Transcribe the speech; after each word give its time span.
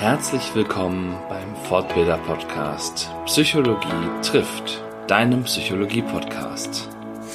Herzlich 0.00 0.54
willkommen 0.54 1.14
beim 1.28 1.54
Fortbilder 1.68 2.16
Podcast 2.16 3.10
Psychologie 3.26 4.08
trifft, 4.22 4.82
deinem 5.06 5.44
Psychologie 5.44 6.00
Podcast. 6.00 6.88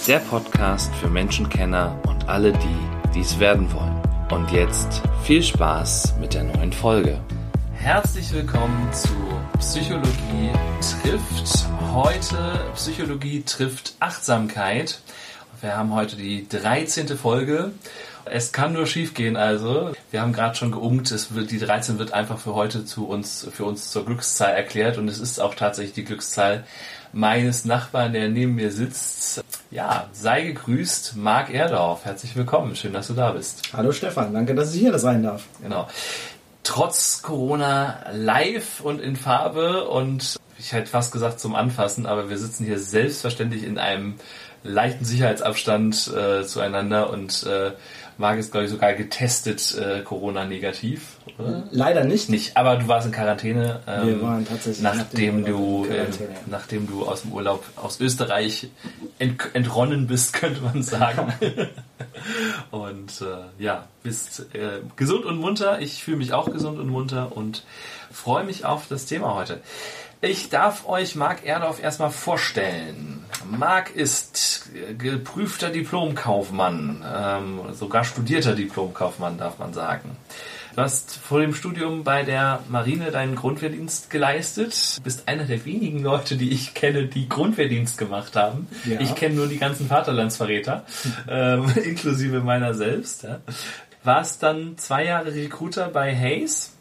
Der 0.08 0.18
Podcast 0.18 0.91
für 0.96 1.07
Menschenkenner 1.07 1.96
und 2.07 2.28
alle 2.28 2.54
die, 2.54 3.12
dies 3.13 3.38
werden 3.38 3.71
wollen. 3.71 4.01
Und 4.31 4.51
jetzt 4.51 5.04
viel 5.21 5.43
Spaß 5.43 6.15
mit 6.20 6.33
der 6.33 6.46
neuen 6.46 6.73
Folge. 6.73 7.21
Herzlich 7.75 8.33
willkommen 8.33 8.91
zu 8.91 9.13
Psychologie 9.59 10.50
trifft. 11.04 11.68
Heute 11.93 12.66
Psychologie 12.73 13.43
trifft 13.43 13.93
Achtsamkeit. 14.00 15.02
Wir 15.61 15.77
haben 15.77 15.93
heute 15.93 16.16
die 16.16 16.50
13. 16.50 17.09
Folge 17.09 17.73
es 18.26 18.52
kann 18.52 18.73
nur 18.73 18.88
schief 18.88 19.14
gehen, 19.14 19.38
also. 19.38 19.94
Wir 20.12 20.21
haben 20.21 20.34
gerade 20.34 20.55
schon 20.55 20.71
geungt, 20.71 21.12
es 21.12 21.34
wird, 21.34 21.52
die 21.52 21.60
13 21.60 22.00
wird 22.00 22.14
einfach 22.14 22.40
für 22.40 22.55
heute 22.55 22.86
zu 22.86 23.08
uns, 23.08 23.48
für 23.52 23.66
uns 23.66 23.91
zur 23.91 24.05
Glückszahl 24.05 24.54
erklärt 24.54 24.98
und 24.98 25.08
es 25.08 25.20
ist 25.20 25.40
auch 25.40 25.55
tatsächlich 25.55 25.94
die 25.94 26.05
Glückszahl 26.05 26.66
meines 27.13 27.66
Nachbarn, 27.66 28.13
der 28.13 28.30
neben 28.30 28.55
mir 28.55 28.72
sitzt. 28.72 29.44
Ja, 29.72 30.09
sei 30.12 30.41
gegrüßt, 30.41 31.16
Marc 31.16 31.54
Erdorf. 31.54 32.05
Herzlich 32.05 32.35
willkommen. 32.35 32.76
Schön, 32.76 32.94
dass 32.94 33.08
du 33.08 33.13
da 33.13 33.32
bist. 33.32 33.73
Hallo 33.73 33.91
Stefan, 33.91 34.34
danke, 34.34 34.55
dass 34.55 34.73
ich 34.73 34.82
hier 34.82 34.98
sein 34.99 35.23
darf. 35.23 35.44
Genau. 35.62 35.88
Trotz 36.63 37.21
Corona 37.21 37.99
live 38.12 38.82
und 38.82 38.99
in 38.99 39.16
Farbe 39.16 39.88
und 39.88 40.38
ich 40.57 40.73
hätte 40.73 40.90
fast 40.90 41.12
gesagt 41.12 41.40
zum 41.40 41.54
Anfassen, 41.54 42.05
aber 42.05 42.30
wir 42.30 42.38
sitzen 42.38 42.66
hier 42.66 42.80
selbstverständlich 42.80 43.63
in 43.63 43.77
einem 43.77 44.16
leichten 44.66 45.05
Sicherheitsabstand 45.05 46.12
äh, 46.16 46.44
zueinander 46.44 47.12
und 47.12 47.44
äh, 47.44 47.71
Marc 48.18 48.40
ist, 48.40 48.52
glaube 48.52 48.66
ich, 48.66 48.72
sogar 48.72 48.94
getestet 48.94 49.76
äh, 49.78 50.02
Corona-negativ? 50.02 51.18
Leider 51.72 52.05
nicht. 52.05 52.30
Nicht, 52.30 52.55
aber 52.55 52.78
du 52.78 52.88
warst 52.88 53.05
in 53.08 53.12
Quarantäne. 53.12 53.82
Ähm, 53.88 54.08
Wir 54.08 54.22
waren 54.22 54.46
tatsächlich 54.48 54.82
nachdem 54.82 55.44
du, 55.44 55.86
äh, 55.86 56.05
nachdem 56.46 56.88
du 56.88 57.05
aus 57.05 57.24
dem 57.24 57.34
Urlaub 57.34 57.66
aus 57.76 57.99
Österreich 57.99 58.70
ent 59.20 59.49
entronnen 59.54 60.07
bist, 60.07 60.34
könnte 60.40 60.62
man 60.62 60.82
sagen. 60.82 61.34
und 62.72 63.22
äh, 63.22 63.63
ja, 63.63 63.88
bist 64.02 64.47
äh, 64.53 64.81
gesund 64.96 65.25
und 65.25 65.38
munter. 65.38 65.81
Ich 65.81 66.03
fühle 66.03 66.18
mich 66.18 66.31
auch 66.31 66.50
gesund 66.52 66.79
und 66.79 66.88
munter 66.88 67.35
und 67.35 67.66
freue 68.12 68.46
mich 68.46 68.63
auf 68.66 68.88
das 68.88 69.06
Thema 69.06 69.35
heute. 69.35 69.59
Ich 70.25 70.50
darf 70.50 70.88
euch 70.88 71.16
Marc 71.16 71.45
Erdorf 71.45 71.79
erstmal 71.84 72.09
vorstellen. 72.09 73.23
Marc 73.47 73.95
ist 73.95 74.72
geprüfter 74.97 75.69
Diplomkaufmann, 75.69 77.06
ähm, 77.16 77.59
sogar 77.73 78.03
studierter 78.03 78.56
Diplomkaufmann, 78.56 79.38
darf 79.38 79.59
man 79.59 79.73
sagen. 79.73 80.17
Du 80.75 80.81
hast 80.81 81.16
vor 81.16 81.41
dem 81.41 81.53
Studium 81.53 82.03
bei 82.03 82.23
der 82.23 82.62
Marine 82.69 83.12
deinen 83.12 83.35
Grundwehrdienst 83.35 84.09
geleistet. 84.09 84.97
Du 84.97 85.03
bist 85.03 85.28
einer 85.28 85.44
der 85.44 85.63
wenigen 85.63 86.01
Leute, 86.01 86.38
die 86.38 86.50
ich 86.51 86.73
kenne, 86.73 87.06
die 87.06 87.29
Grundwehrdienst 87.29 88.00
gemacht 88.00 88.35
haben. 88.35 88.67
Ja. 88.84 89.00
Ich 89.01 89.13
kenne 89.13 89.35
nur 89.35 89.47
die 89.47 89.59
ganzen 89.59 89.88
Vaterlandsverräter, 89.88 90.85
ähm, 91.29 91.72
inklusive 91.84 92.39
meiner 92.39 92.73
selbst. 92.73 93.23
Ja. 93.23 93.41
Warst 94.03 94.41
dann 94.41 94.75
zwei 94.79 95.06
Jahre 95.06 95.35
Recruiter 95.35 95.88
bei 95.89 96.16
Hayes 96.16 96.75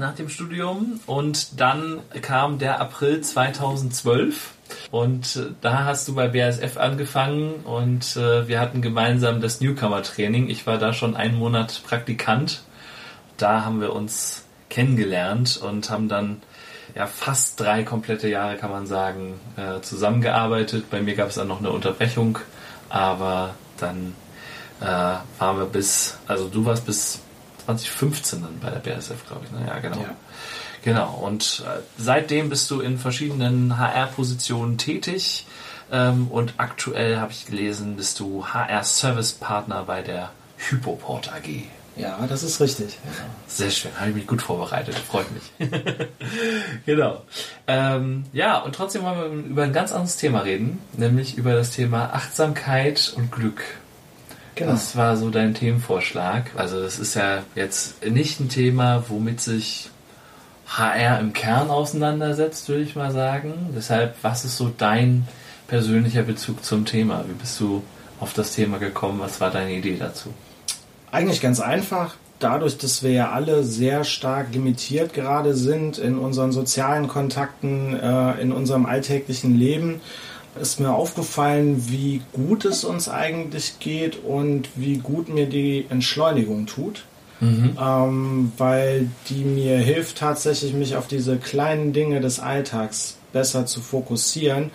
nach 0.00 0.14
dem 0.14 0.28
Studium 0.28 0.98
und 1.06 1.60
dann 1.60 2.00
kam 2.22 2.58
der 2.58 2.80
April 2.80 3.20
2012 3.20 4.54
und 4.90 5.36
äh, 5.36 5.52
da 5.60 5.84
hast 5.84 6.08
du 6.08 6.14
bei 6.14 6.28
BASF 6.28 6.76
angefangen 6.78 7.56
und 7.64 8.16
äh, 8.16 8.48
wir 8.48 8.60
hatten 8.60 8.82
gemeinsam 8.82 9.40
das 9.40 9.60
Newcomer-Training. 9.60 10.48
Ich 10.48 10.66
war 10.66 10.78
da 10.78 10.92
schon 10.92 11.14
einen 11.14 11.38
Monat 11.38 11.82
Praktikant. 11.86 12.62
Da 13.36 13.64
haben 13.64 13.80
wir 13.80 13.92
uns 13.92 14.44
kennengelernt 14.70 15.60
und 15.62 15.90
haben 15.90 16.08
dann 16.08 16.42
ja 16.94 17.06
fast 17.06 17.60
drei 17.60 17.84
komplette 17.84 18.28
Jahre, 18.28 18.56
kann 18.56 18.70
man 18.70 18.86
sagen, 18.86 19.38
äh, 19.56 19.80
zusammengearbeitet. 19.82 20.90
Bei 20.90 21.02
mir 21.02 21.14
gab 21.14 21.28
es 21.28 21.36
dann 21.36 21.48
noch 21.48 21.60
eine 21.60 21.70
Unterbrechung, 21.70 22.38
aber 22.88 23.54
dann 23.78 24.14
waren 24.80 25.58
wir 25.58 25.66
bis, 25.66 26.16
also 26.26 26.48
du 26.48 26.64
warst 26.64 26.86
bis 26.86 27.20
2015 27.76 28.42
dann 28.42 28.58
bei 28.60 28.70
der 28.70 28.78
BASF, 28.78 29.26
glaube 29.26 29.46
ich. 29.46 29.52
Ne? 29.52 29.66
Ja, 29.66 29.78
genau. 29.78 30.00
Ja. 30.00 30.16
Genau, 30.82 31.12
und 31.22 31.62
äh, 31.66 31.80
seitdem 31.98 32.48
bist 32.48 32.70
du 32.70 32.80
in 32.80 32.98
verschiedenen 32.98 33.78
HR-Positionen 33.78 34.78
tätig 34.78 35.46
ähm, 35.92 36.28
und 36.28 36.54
aktuell 36.56 37.18
habe 37.18 37.32
ich 37.32 37.46
gelesen, 37.46 37.96
bist 37.96 38.18
du 38.18 38.46
HR-Service-Partner 38.46 39.84
bei 39.84 40.00
der 40.00 40.30
Hypoport 40.56 41.32
AG. 41.32 41.64
Ja, 41.96 42.18
das 42.26 42.42
ist 42.42 42.60
richtig. 42.60 42.98
Sehr 43.46 43.70
schön, 43.70 43.90
habe 43.98 44.10
ich 44.10 44.16
mich 44.16 44.26
gut 44.26 44.40
vorbereitet, 44.40 44.94
freut 44.96 45.26
mich. 45.32 45.70
genau. 46.86 47.24
Ähm, 47.66 48.24
ja, 48.32 48.58
und 48.58 48.74
trotzdem 48.74 49.02
wollen 49.02 49.44
wir 49.44 49.50
über 49.50 49.62
ein 49.64 49.72
ganz 49.74 49.92
anderes 49.92 50.16
Thema 50.16 50.40
reden, 50.40 50.78
nämlich 50.96 51.36
über 51.36 51.52
das 51.52 51.70
Thema 51.70 52.14
Achtsamkeit 52.14 53.12
und 53.16 53.30
Glück. 53.30 53.62
Genau. 54.60 54.72
Das 54.72 54.94
war 54.94 55.16
so 55.16 55.30
dein 55.30 55.54
Themenvorschlag. 55.54 56.50
Also 56.54 56.82
das 56.82 56.98
ist 56.98 57.14
ja 57.14 57.44
jetzt 57.54 58.04
nicht 58.04 58.40
ein 58.40 58.50
Thema, 58.50 59.04
womit 59.08 59.40
sich 59.40 59.88
HR 60.66 61.18
im 61.18 61.32
Kern 61.32 61.70
auseinandersetzt, 61.70 62.68
würde 62.68 62.82
ich 62.82 62.94
mal 62.94 63.10
sagen. 63.10 63.70
Deshalb, 63.74 64.16
was 64.20 64.44
ist 64.44 64.58
so 64.58 64.70
dein 64.76 65.26
persönlicher 65.66 66.24
Bezug 66.24 66.62
zum 66.62 66.84
Thema? 66.84 67.24
Wie 67.26 67.32
bist 67.32 67.58
du 67.58 67.82
auf 68.20 68.34
das 68.34 68.52
Thema 68.52 68.76
gekommen? 68.76 69.20
Was 69.20 69.40
war 69.40 69.50
deine 69.50 69.72
Idee 69.72 69.96
dazu? 69.98 70.28
Eigentlich 71.10 71.40
ganz 71.40 71.58
einfach. 71.60 72.16
Dadurch, 72.38 72.76
dass 72.76 73.02
wir 73.02 73.12
ja 73.12 73.32
alle 73.32 73.64
sehr 73.64 74.04
stark 74.04 74.52
limitiert 74.52 75.14
gerade 75.14 75.54
sind 75.54 75.96
in 75.96 76.18
unseren 76.18 76.52
sozialen 76.52 77.08
Kontakten, 77.08 77.98
äh, 77.98 78.38
in 78.42 78.52
unserem 78.52 78.84
alltäglichen 78.84 79.58
Leben, 79.58 80.02
ist 80.60 80.80
mir 80.80 80.92
aufgefallen, 80.92 81.84
wie 81.88 82.22
gut 82.32 82.64
es 82.64 82.84
uns 82.84 83.08
eigentlich 83.08 83.78
geht 83.78 84.24
und 84.24 84.68
wie 84.74 84.98
gut 84.98 85.28
mir 85.28 85.46
die 85.46 85.86
Entschleunigung 85.90 86.66
tut 86.66 87.04
mhm. 87.40 87.76
ähm, 87.80 88.52
weil 88.56 89.08
die 89.28 89.44
mir 89.44 89.78
hilft 89.78 90.18
tatsächlich, 90.18 90.72
mich 90.74 90.96
auf 90.96 91.06
diese 91.06 91.36
kleinen 91.38 91.92
Dinge 91.92 92.20
des 92.20 92.40
Alltags 92.40 93.16
besser 93.32 93.66
zu 93.66 93.80
fokussieren 93.80 94.70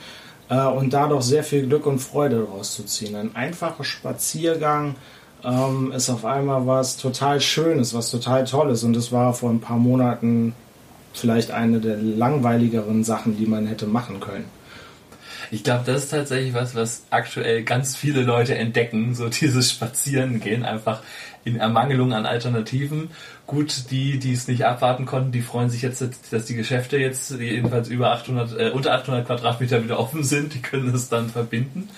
äh, 0.50 0.66
und 0.66 0.94
dadurch 0.94 1.24
sehr 1.24 1.44
viel 1.44 1.68
Glück 1.68 1.86
und 1.86 2.00
Freude 2.00 2.40
daraus 2.40 2.74
zu 2.74 2.84
ziehen. 2.84 3.16
Ein 3.16 3.36
einfacher 3.36 3.84
Spaziergang 3.84 4.96
ähm, 5.44 5.92
ist 5.92 6.10
auf 6.10 6.26
einmal 6.26 6.68
was 6.68 6.98
total 6.98 7.40
Schönes, 7.42 7.94
was 7.94 8.12
total 8.12 8.46
Tolles 8.46 8.84
und 8.84 8.96
es 8.96 9.12
war 9.12 9.34
vor 9.34 9.50
ein 9.50 9.62
paar 9.62 9.78
Monaten 9.78 10.54
vielleicht 11.14 11.52
eine 11.52 11.80
der 11.80 11.98
langweiligeren 11.98 13.04
Sachen, 13.04 13.38
die 13.38 13.46
man 13.46 13.68
hätte 13.68 13.88
machen 13.88 14.20
können. 14.20 14.46
Ich 15.52 15.64
glaube, 15.64 15.84
das 15.86 16.06
ist 16.06 16.10
tatsächlich 16.10 16.54
was, 16.54 16.76
was 16.76 17.04
aktuell 17.10 17.64
ganz 17.64 17.96
viele 17.96 18.22
Leute 18.24 18.56
entdecken, 18.56 19.16
so 19.16 19.30
dieses 19.42 19.72
Spazierengehen, 19.72 20.64
einfach 20.64 21.02
in 21.44 21.58
Ermangelung 21.58 22.14
an 22.14 22.26
Alternativen. 22.26 23.12
Gut, 23.46 23.92
die, 23.92 24.18
die 24.18 24.34
es 24.34 24.48
nicht 24.48 24.66
abwarten 24.66 25.06
konnten, 25.06 25.32
die 25.32 25.42
freuen 25.42 25.70
sich 25.70 25.84
jetzt, 25.84 26.04
dass 26.32 26.46
die 26.46 26.56
Geschäfte 26.56 26.98
jetzt 26.98 27.32
jedenfalls 27.32 27.88
über 27.88 28.12
800, 28.12 28.60
äh, 28.60 28.70
unter 28.72 28.94
800 28.94 29.28
Quadratmeter 29.28 29.84
wieder 29.84 30.00
offen 30.00 30.24
sind. 30.24 30.56
Die 30.56 30.62
können 30.62 30.94
es 30.94 31.10
dann 31.10 31.30
verbinden. 31.30 31.90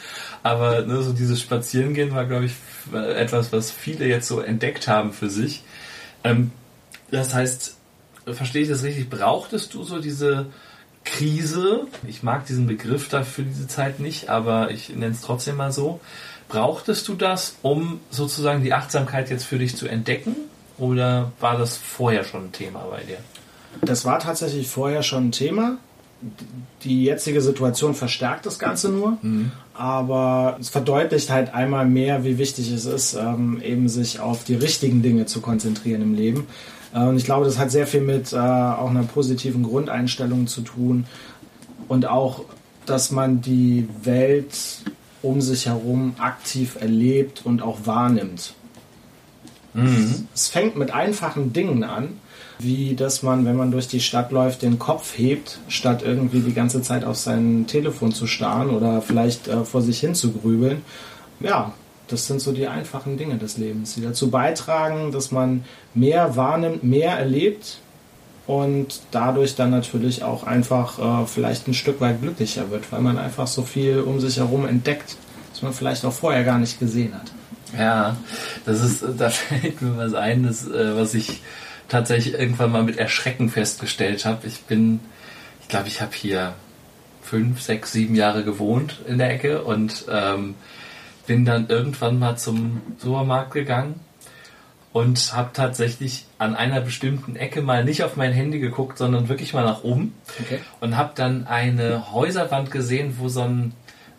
Aber 0.43 0.81
ne, 0.81 1.01
so 1.01 1.13
dieses 1.13 1.41
Spazierengehen 1.41 2.13
war, 2.13 2.25
glaube 2.25 2.45
ich, 2.45 2.53
etwas, 2.93 3.53
was 3.53 3.71
viele 3.71 4.05
jetzt 4.05 4.27
so 4.27 4.41
entdeckt 4.41 4.89
haben 4.89 5.13
für 5.13 5.29
sich. 5.29 5.63
Ähm, 6.25 6.51
das 7.09 7.33
heißt, 7.33 7.77
verstehe 8.25 8.63
ich 8.63 8.69
das 8.69 8.83
richtig? 8.83 9.09
Brauchtest 9.09 9.73
du 9.73 9.83
so 9.83 9.99
diese 9.99 10.47
Krise? 11.11 11.87
Ich 12.07 12.21
mag 12.21 12.45
diesen 12.45 12.67
Begriff 12.67 13.09
dafür 13.09 13.45
diese 13.45 13.67
Zeit 13.67 13.99
nicht, 13.99 14.29
aber 14.29 14.71
ich 14.71 14.89
nenne 14.89 15.13
es 15.13 15.21
trotzdem 15.21 15.55
mal 15.55 15.71
so. 15.71 15.99
Brauchtest 16.49 17.07
du 17.07 17.15
das, 17.15 17.55
um 17.61 17.99
sozusagen 18.09 18.63
die 18.63 18.73
Achtsamkeit 18.73 19.29
jetzt 19.29 19.45
für 19.45 19.57
dich 19.57 19.75
zu 19.75 19.87
entdecken? 19.87 20.35
Oder 20.77 21.31
war 21.39 21.57
das 21.57 21.77
vorher 21.77 22.23
schon 22.23 22.45
ein 22.45 22.51
Thema 22.51 22.85
bei 22.89 23.03
dir? 23.03 23.17
Das 23.81 24.05
war 24.05 24.19
tatsächlich 24.19 24.67
vorher 24.67 25.03
schon 25.03 25.29
ein 25.29 25.31
Thema. 25.31 25.77
Die 26.83 27.03
jetzige 27.03 27.41
Situation 27.41 27.93
verstärkt 27.93 28.45
das 28.45 28.57
Ganze 28.57 28.89
nur, 28.89 29.17
mhm. 29.21 29.51
aber 29.75 30.57
es 30.59 30.69
verdeutlicht 30.69 31.29
halt 31.29 31.53
einmal 31.53 31.85
mehr, 31.85 32.23
wie 32.23 32.39
wichtig 32.39 32.71
es 32.71 32.85
ist, 32.85 33.13
ähm, 33.13 33.61
eben 33.63 33.87
sich 33.87 34.19
auf 34.19 34.43
die 34.43 34.55
richtigen 34.55 35.03
Dinge 35.03 35.27
zu 35.27 35.41
konzentrieren 35.41 36.01
im 36.01 36.15
Leben. 36.15 36.47
Äh, 36.93 36.99
und 36.99 37.17
ich 37.17 37.25
glaube, 37.25 37.45
das 37.45 37.57
hat 37.57 37.71
sehr 37.71 37.87
viel 37.87 38.01
mit 38.01 38.33
äh, 38.33 38.37
auch 38.37 38.89
einer 38.89 39.03
positiven 39.03 39.63
Grundeinstellung 39.63 40.47
zu 40.47 40.61
tun 40.61 41.05
und 41.87 42.05
auch, 42.05 42.43
dass 42.85 43.11
man 43.11 43.41
die 43.41 43.87
Welt 44.03 44.55
um 45.21 45.41
sich 45.41 45.65
herum 45.65 46.15
aktiv 46.19 46.77
erlebt 46.79 47.41
und 47.43 47.61
auch 47.61 47.79
wahrnimmt. 47.85 48.53
Mhm. 49.73 50.27
Es 50.33 50.47
fängt 50.47 50.75
mit 50.75 50.91
einfachen 50.91 51.53
Dingen 51.53 51.83
an, 51.83 52.19
wie 52.59 52.95
dass 52.95 53.23
man, 53.23 53.45
wenn 53.45 53.55
man 53.55 53.71
durch 53.71 53.87
die 53.87 53.99
Stadt 53.99 54.31
läuft, 54.31 54.61
den 54.61 54.79
Kopf 54.79 55.17
hebt, 55.17 55.59
statt 55.67 56.01
irgendwie 56.03 56.39
die 56.39 56.53
ganze 56.53 56.81
Zeit 56.81 57.03
auf 57.03 57.17
sein 57.17 57.65
Telefon 57.67 58.11
zu 58.11 58.25
starren 58.25 58.69
oder 58.69 59.01
vielleicht 59.01 59.47
äh, 59.47 59.63
vor 59.63 59.81
sich 59.81 59.99
hin 59.99 60.15
zu 60.15 60.31
grübeln. 60.31 60.81
Ja, 61.39 61.73
das 62.07 62.27
sind 62.27 62.41
so 62.41 62.51
die 62.51 62.67
einfachen 62.67 63.17
Dinge 63.17 63.37
des 63.37 63.57
Lebens, 63.57 63.95
die 63.95 64.01
dazu 64.01 64.29
beitragen, 64.29 65.11
dass 65.11 65.31
man 65.31 65.65
mehr 65.93 66.35
wahrnimmt, 66.35 66.83
mehr 66.83 67.17
erlebt 67.17 67.79
und 68.47 69.01
dadurch 69.11 69.55
dann 69.55 69.71
natürlich 69.71 70.23
auch 70.23 70.43
einfach 70.43 71.23
äh, 71.23 71.25
vielleicht 71.27 71.67
ein 71.67 71.73
Stück 71.73 71.99
weit 71.99 72.21
glücklicher 72.21 72.71
wird, 72.71 72.91
weil 72.91 73.01
man 73.01 73.17
einfach 73.17 73.47
so 73.47 73.63
viel 73.63 73.99
um 73.99 74.19
sich 74.19 74.37
herum 74.37 74.65
entdeckt, 74.65 75.17
was 75.51 75.61
man 75.61 75.73
vielleicht 75.73 76.05
auch 76.05 76.13
vorher 76.13 76.43
gar 76.43 76.57
nicht 76.57 76.79
gesehen 76.79 77.13
hat. 77.13 77.31
Ja, 77.77 78.15
das 78.65 78.81
ist, 78.81 79.03
da 79.17 79.29
fällt 79.29 79.81
mir 79.81 79.97
was 79.97 80.13
ein, 80.13 80.43
das, 80.43 80.67
äh, 80.67 80.95
was 80.95 81.13
ich 81.13 81.41
tatsächlich 81.89 82.35
irgendwann 82.35 82.71
mal 82.71 82.83
mit 82.83 82.97
Erschrecken 82.97 83.49
festgestellt 83.49 84.25
habe. 84.25 84.47
Ich 84.47 84.61
bin, 84.61 85.01
ich 85.61 85.67
glaube, 85.67 85.87
ich 85.87 86.01
habe 86.01 86.13
hier 86.13 86.53
fünf, 87.21 87.61
sechs, 87.61 87.91
sieben 87.91 88.15
Jahre 88.15 88.45
gewohnt 88.45 89.01
in 89.07 89.17
der 89.17 89.29
Ecke 89.31 89.63
und 89.63 90.05
ähm, 90.09 90.55
bin 91.27 91.45
dann 91.45 91.67
irgendwann 91.67 92.17
mal 92.17 92.37
zum 92.37 92.81
Supermarkt 92.97 93.51
gegangen 93.51 93.99
und 94.93 95.33
habe 95.35 95.51
tatsächlich 95.53 96.25
an 96.39 96.55
einer 96.55 96.81
bestimmten 96.81 97.35
Ecke 97.35 97.61
mal 97.61 97.83
nicht 97.83 98.03
auf 98.03 98.15
mein 98.15 98.31
Handy 98.31 98.59
geguckt, 98.59 98.97
sondern 98.97 99.29
wirklich 99.29 99.53
mal 99.53 99.63
nach 99.63 99.83
oben 99.83 100.15
okay. 100.39 100.59
und 100.79 100.97
habe 100.97 101.11
dann 101.13 101.45
eine 101.45 102.11
Häuserwand 102.11 102.71
gesehen, 102.71 103.17
wo 103.19 103.29
so 103.29 103.41
ein 103.41 103.73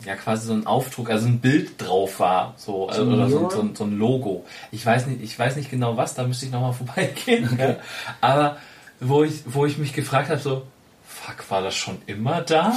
ja 0.05 0.15
quasi 0.15 0.47
so 0.47 0.53
ein 0.53 0.65
Aufdruck, 0.65 1.09
also 1.09 1.27
ein 1.27 1.39
Bild 1.39 1.71
drauf 1.77 2.21
war, 2.21 2.53
so 2.55 2.87
also, 2.87 3.03
oder 3.03 3.29
so, 3.29 3.49
so, 3.49 3.69
so, 3.73 3.83
ein 3.83 3.97
Logo. 3.97 4.45
Ich 4.71 4.85
weiß 4.85 5.07
nicht, 5.07 5.21
ich 5.21 5.37
weiß 5.37 5.57
nicht 5.57 5.69
genau 5.69 5.97
was, 5.97 6.13
da 6.13 6.23
müsste 6.23 6.45
ich 6.45 6.51
nochmal 6.51 6.73
vorbeigehen. 6.85 7.49
Okay. 7.51 7.75
Aber 8.21 8.57
wo 9.01 9.23
ich, 9.23 9.41
wo 9.45 9.65
ich 9.65 9.77
mich 9.77 9.91
gefragt 9.91 10.29
habe, 10.29 10.39
so, 10.39 10.65
fuck, 11.05 11.49
war 11.49 11.61
das 11.61 11.75
schon 11.75 11.97
immer 12.05 12.41
da? 12.41 12.73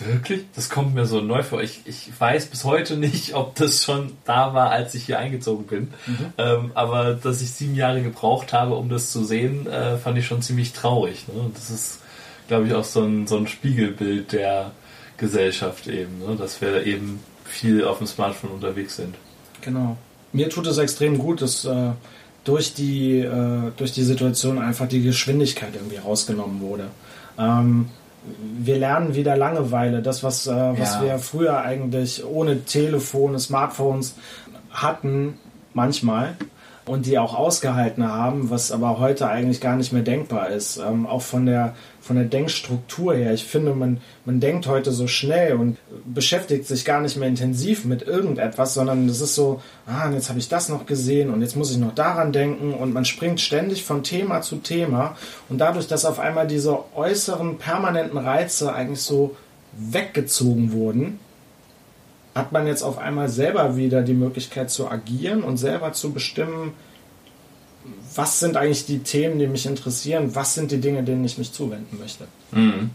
Wirklich? 0.00 0.44
Das 0.54 0.70
kommt 0.70 0.94
mir 0.94 1.06
so 1.06 1.20
neu 1.20 1.42
vor. 1.42 1.62
Ich, 1.62 1.82
ich 1.84 2.10
weiß 2.18 2.46
bis 2.46 2.64
heute 2.64 2.96
nicht, 2.96 3.34
ob 3.34 3.54
das 3.54 3.84
schon 3.84 4.12
da 4.24 4.54
war, 4.54 4.70
als 4.70 4.94
ich 4.94 5.04
hier 5.04 5.18
eingezogen 5.18 5.66
bin. 5.66 5.88
Mhm. 6.06 6.32
Ähm, 6.38 6.70
aber 6.74 7.14
dass 7.14 7.42
ich 7.42 7.50
sieben 7.50 7.74
Jahre 7.74 8.02
gebraucht 8.02 8.52
habe, 8.52 8.74
um 8.74 8.88
das 8.88 9.10
zu 9.12 9.24
sehen, 9.24 9.66
äh, 9.66 9.98
fand 9.98 10.18
ich 10.18 10.26
schon 10.26 10.42
ziemlich 10.42 10.72
traurig. 10.72 11.28
Ne? 11.28 11.50
Das 11.54 11.70
ist, 11.70 12.00
glaube 12.48 12.66
ich, 12.66 12.74
auch 12.74 12.84
so 12.84 13.02
ein, 13.02 13.26
so 13.26 13.36
ein 13.36 13.46
Spiegelbild 13.46 14.32
der 14.32 14.72
Gesellschaft 15.16 15.86
eben, 15.86 16.18
ne? 16.18 16.36
dass 16.36 16.60
wir 16.60 16.86
eben 16.86 17.20
viel 17.44 17.84
auf 17.84 17.98
dem 17.98 18.06
Smartphone 18.06 18.50
unterwegs 18.50 18.96
sind. 18.96 19.14
Genau. 19.60 19.96
Mir 20.32 20.48
tut 20.48 20.66
es 20.66 20.78
extrem 20.78 21.18
gut, 21.18 21.42
dass 21.42 21.64
äh, 21.64 21.90
durch, 22.44 22.74
die, 22.74 23.18
äh, 23.18 23.72
durch 23.76 23.92
die 23.92 24.04
Situation 24.04 24.58
einfach 24.58 24.88
die 24.88 25.02
Geschwindigkeit 25.02 25.74
irgendwie 25.74 25.96
rausgenommen 25.96 26.60
wurde. 26.60 26.86
Ähm, 27.38 27.88
wir 28.22 28.78
lernen 28.78 29.14
wieder 29.14 29.36
Langeweile. 29.36 30.02
Das, 30.02 30.22
was, 30.22 30.46
äh, 30.46 30.50
was 30.50 30.94
ja. 30.96 31.02
wir 31.02 31.18
früher 31.18 31.60
eigentlich 31.60 32.24
ohne 32.24 32.64
Telefone, 32.64 33.38
Smartphones 33.38 34.16
hatten, 34.70 35.38
manchmal, 35.74 36.36
und 36.90 37.06
die 37.06 37.20
auch 37.20 37.36
ausgehalten 37.36 38.04
haben, 38.04 38.50
was 38.50 38.72
aber 38.72 38.98
heute 38.98 39.28
eigentlich 39.28 39.60
gar 39.60 39.76
nicht 39.76 39.92
mehr 39.92 40.02
denkbar 40.02 40.50
ist. 40.50 40.78
Ähm, 40.78 41.06
auch 41.06 41.22
von 41.22 41.46
der, 41.46 41.76
von 42.00 42.16
der 42.16 42.24
Denkstruktur 42.24 43.14
her. 43.14 43.32
Ich 43.32 43.44
finde, 43.44 43.74
man, 43.74 44.00
man 44.24 44.40
denkt 44.40 44.66
heute 44.66 44.90
so 44.90 45.06
schnell 45.06 45.54
und 45.54 45.78
beschäftigt 46.04 46.66
sich 46.66 46.84
gar 46.84 47.00
nicht 47.00 47.16
mehr 47.16 47.28
intensiv 47.28 47.84
mit 47.84 48.02
irgendetwas, 48.02 48.74
sondern 48.74 49.08
es 49.08 49.20
ist 49.20 49.36
so, 49.36 49.62
ah, 49.86 50.10
jetzt 50.10 50.30
habe 50.30 50.40
ich 50.40 50.48
das 50.48 50.68
noch 50.68 50.84
gesehen 50.84 51.32
und 51.32 51.42
jetzt 51.42 51.54
muss 51.54 51.70
ich 51.70 51.78
noch 51.78 51.94
daran 51.94 52.32
denken 52.32 52.74
und 52.74 52.92
man 52.92 53.04
springt 53.04 53.40
ständig 53.40 53.84
von 53.84 54.02
Thema 54.02 54.40
zu 54.40 54.56
Thema 54.56 55.16
und 55.48 55.58
dadurch, 55.58 55.86
dass 55.86 56.04
auf 56.04 56.18
einmal 56.18 56.48
diese 56.48 56.76
äußeren 56.96 57.58
permanenten 57.58 58.18
Reize 58.18 58.74
eigentlich 58.74 59.02
so 59.02 59.36
weggezogen 59.78 60.72
wurden, 60.72 61.20
hat 62.34 62.52
man 62.52 62.66
jetzt 62.66 62.82
auf 62.82 62.98
einmal 62.98 63.28
selber 63.28 63.76
wieder 63.76 64.02
die 64.02 64.14
Möglichkeit 64.14 64.70
zu 64.70 64.88
agieren 64.88 65.42
und 65.42 65.56
selber 65.56 65.92
zu 65.92 66.12
bestimmen, 66.12 66.72
was 68.14 68.40
sind 68.40 68.56
eigentlich 68.56 68.86
die 68.86 69.00
Themen, 69.00 69.38
die 69.38 69.46
mich 69.46 69.66
interessieren, 69.66 70.34
was 70.34 70.54
sind 70.54 70.70
die 70.70 70.80
Dinge, 70.80 71.02
denen 71.02 71.24
ich 71.24 71.38
mich 71.38 71.52
zuwenden 71.52 71.98
möchte. 71.98 72.24
Mhm. 72.52 72.90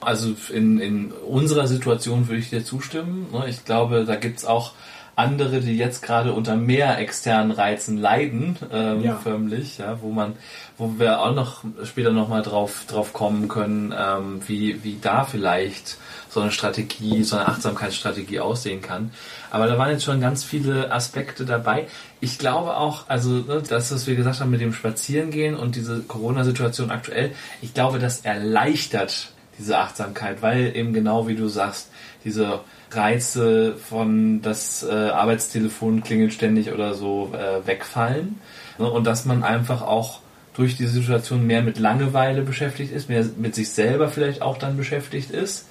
Also 0.00 0.34
in, 0.52 0.80
in 0.80 1.12
unserer 1.12 1.66
Situation 1.66 2.28
würde 2.28 2.40
ich 2.40 2.50
dir 2.50 2.64
zustimmen. 2.64 3.26
Ne? 3.32 3.44
Ich 3.48 3.64
glaube, 3.64 4.04
da 4.04 4.16
gibt 4.16 4.38
es 4.38 4.44
auch 4.44 4.72
andere, 5.14 5.60
die 5.60 5.76
jetzt 5.76 6.02
gerade 6.02 6.32
unter 6.32 6.56
mehr 6.56 6.98
externen 6.98 7.50
Reizen 7.50 7.98
leiden, 7.98 8.56
ähm, 8.72 9.02
ja. 9.02 9.16
förmlich, 9.16 9.78
ja, 9.78 9.98
wo 10.00 10.10
man, 10.10 10.34
wo 10.82 10.98
wir 10.98 11.20
auch 11.20 11.32
noch 11.32 11.62
später 11.84 12.10
nochmal 12.10 12.42
drauf, 12.42 12.84
drauf 12.88 13.12
kommen 13.12 13.46
können, 13.46 13.94
ähm, 13.96 14.40
wie, 14.48 14.82
wie 14.82 14.98
da 15.00 15.24
vielleicht 15.24 15.96
so 16.28 16.40
eine 16.40 16.50
Strategie, 16.50 17.22
so 17.22 17.36
eine 17.36 17.46
Achtsamkeitsstrategie 17.46 18.40
aussehen 18.40 18.82
kann. 18.82 19.12
Aber 19.50 19.68
da 19.68 19.78
waren 19.78 19.90
jetzt 19.90 20.02
schon 20.02 20.20
ganz 20.20 20.42
viele 20.42 20.90
Aspekte 20.90 21.44
dabei. 21.44 21.86
Ich 22.20 22.38
glaube 22.38 22.76
auch, 22.76 23.08
also 23.08 23.30
ne, 23.30 23.62
das, 23.66 23.92
was 23.92 24.08
wir 24.08 24.16
gesagt 24.16 24.40
haben 24.40 24.50
mit 24.50 24.60
dem 24.60 24.72
Spazierengehen 24.72 25.54
und 25.54 25.76
diese 25.76 26.00
Corona-Situation 26.00 26.90
aktuell, 26.90 27.30
ich 27.60 27.74
glaube, 27.74 28.00
das 28.00 28.22
erleichtert 28.22 29.30
diese 29.58 29.78
Achtsamkeit, 29.78 30.42
weil 30.42 30.74
eben 30.74 30.92
genau 30.92 31.28
wie 31.28 31.36
du 31.36 31.46
sagst, 31.46 31.90
diese 32.24 32.60
Reize 32.90 33.76
von 33.76 34.42
das 34.42 34.82
äh, 34.82 34.90
Arbeitstelefon 34.90 36.02
klingelt 36.02 36.32
ständig 36.32 36.72
oder 36.72 36.94
so 36.94 37.32
äh, 37.34 37.64
wegfallen 37.66 38.40
ne, 38.78 38.90
und 38.90 39.04
dass 39.04 39.26
man 39.26 39.44
einfach 39.44 39.82
auch 39.82 40.22
durch 40.54 40.76
diese 40.76 40.92
Situation 40.92 41.46
mehr 41.46 41.62
mit 41.62 41.78
Langeweile 41.78 42.42
beschäftigt 42.42 42.92
ist, 42.92 43.08
mehr 43.08 43.24
mit 43.36 43.54
sich 43.54 43.70
selber 43.70 44.08
vielleicht 44.08 44.42
auch 44.42 44.58
dann 44.58 44.76
beschäftigt 44.76 45.30
ist 45.30 45.66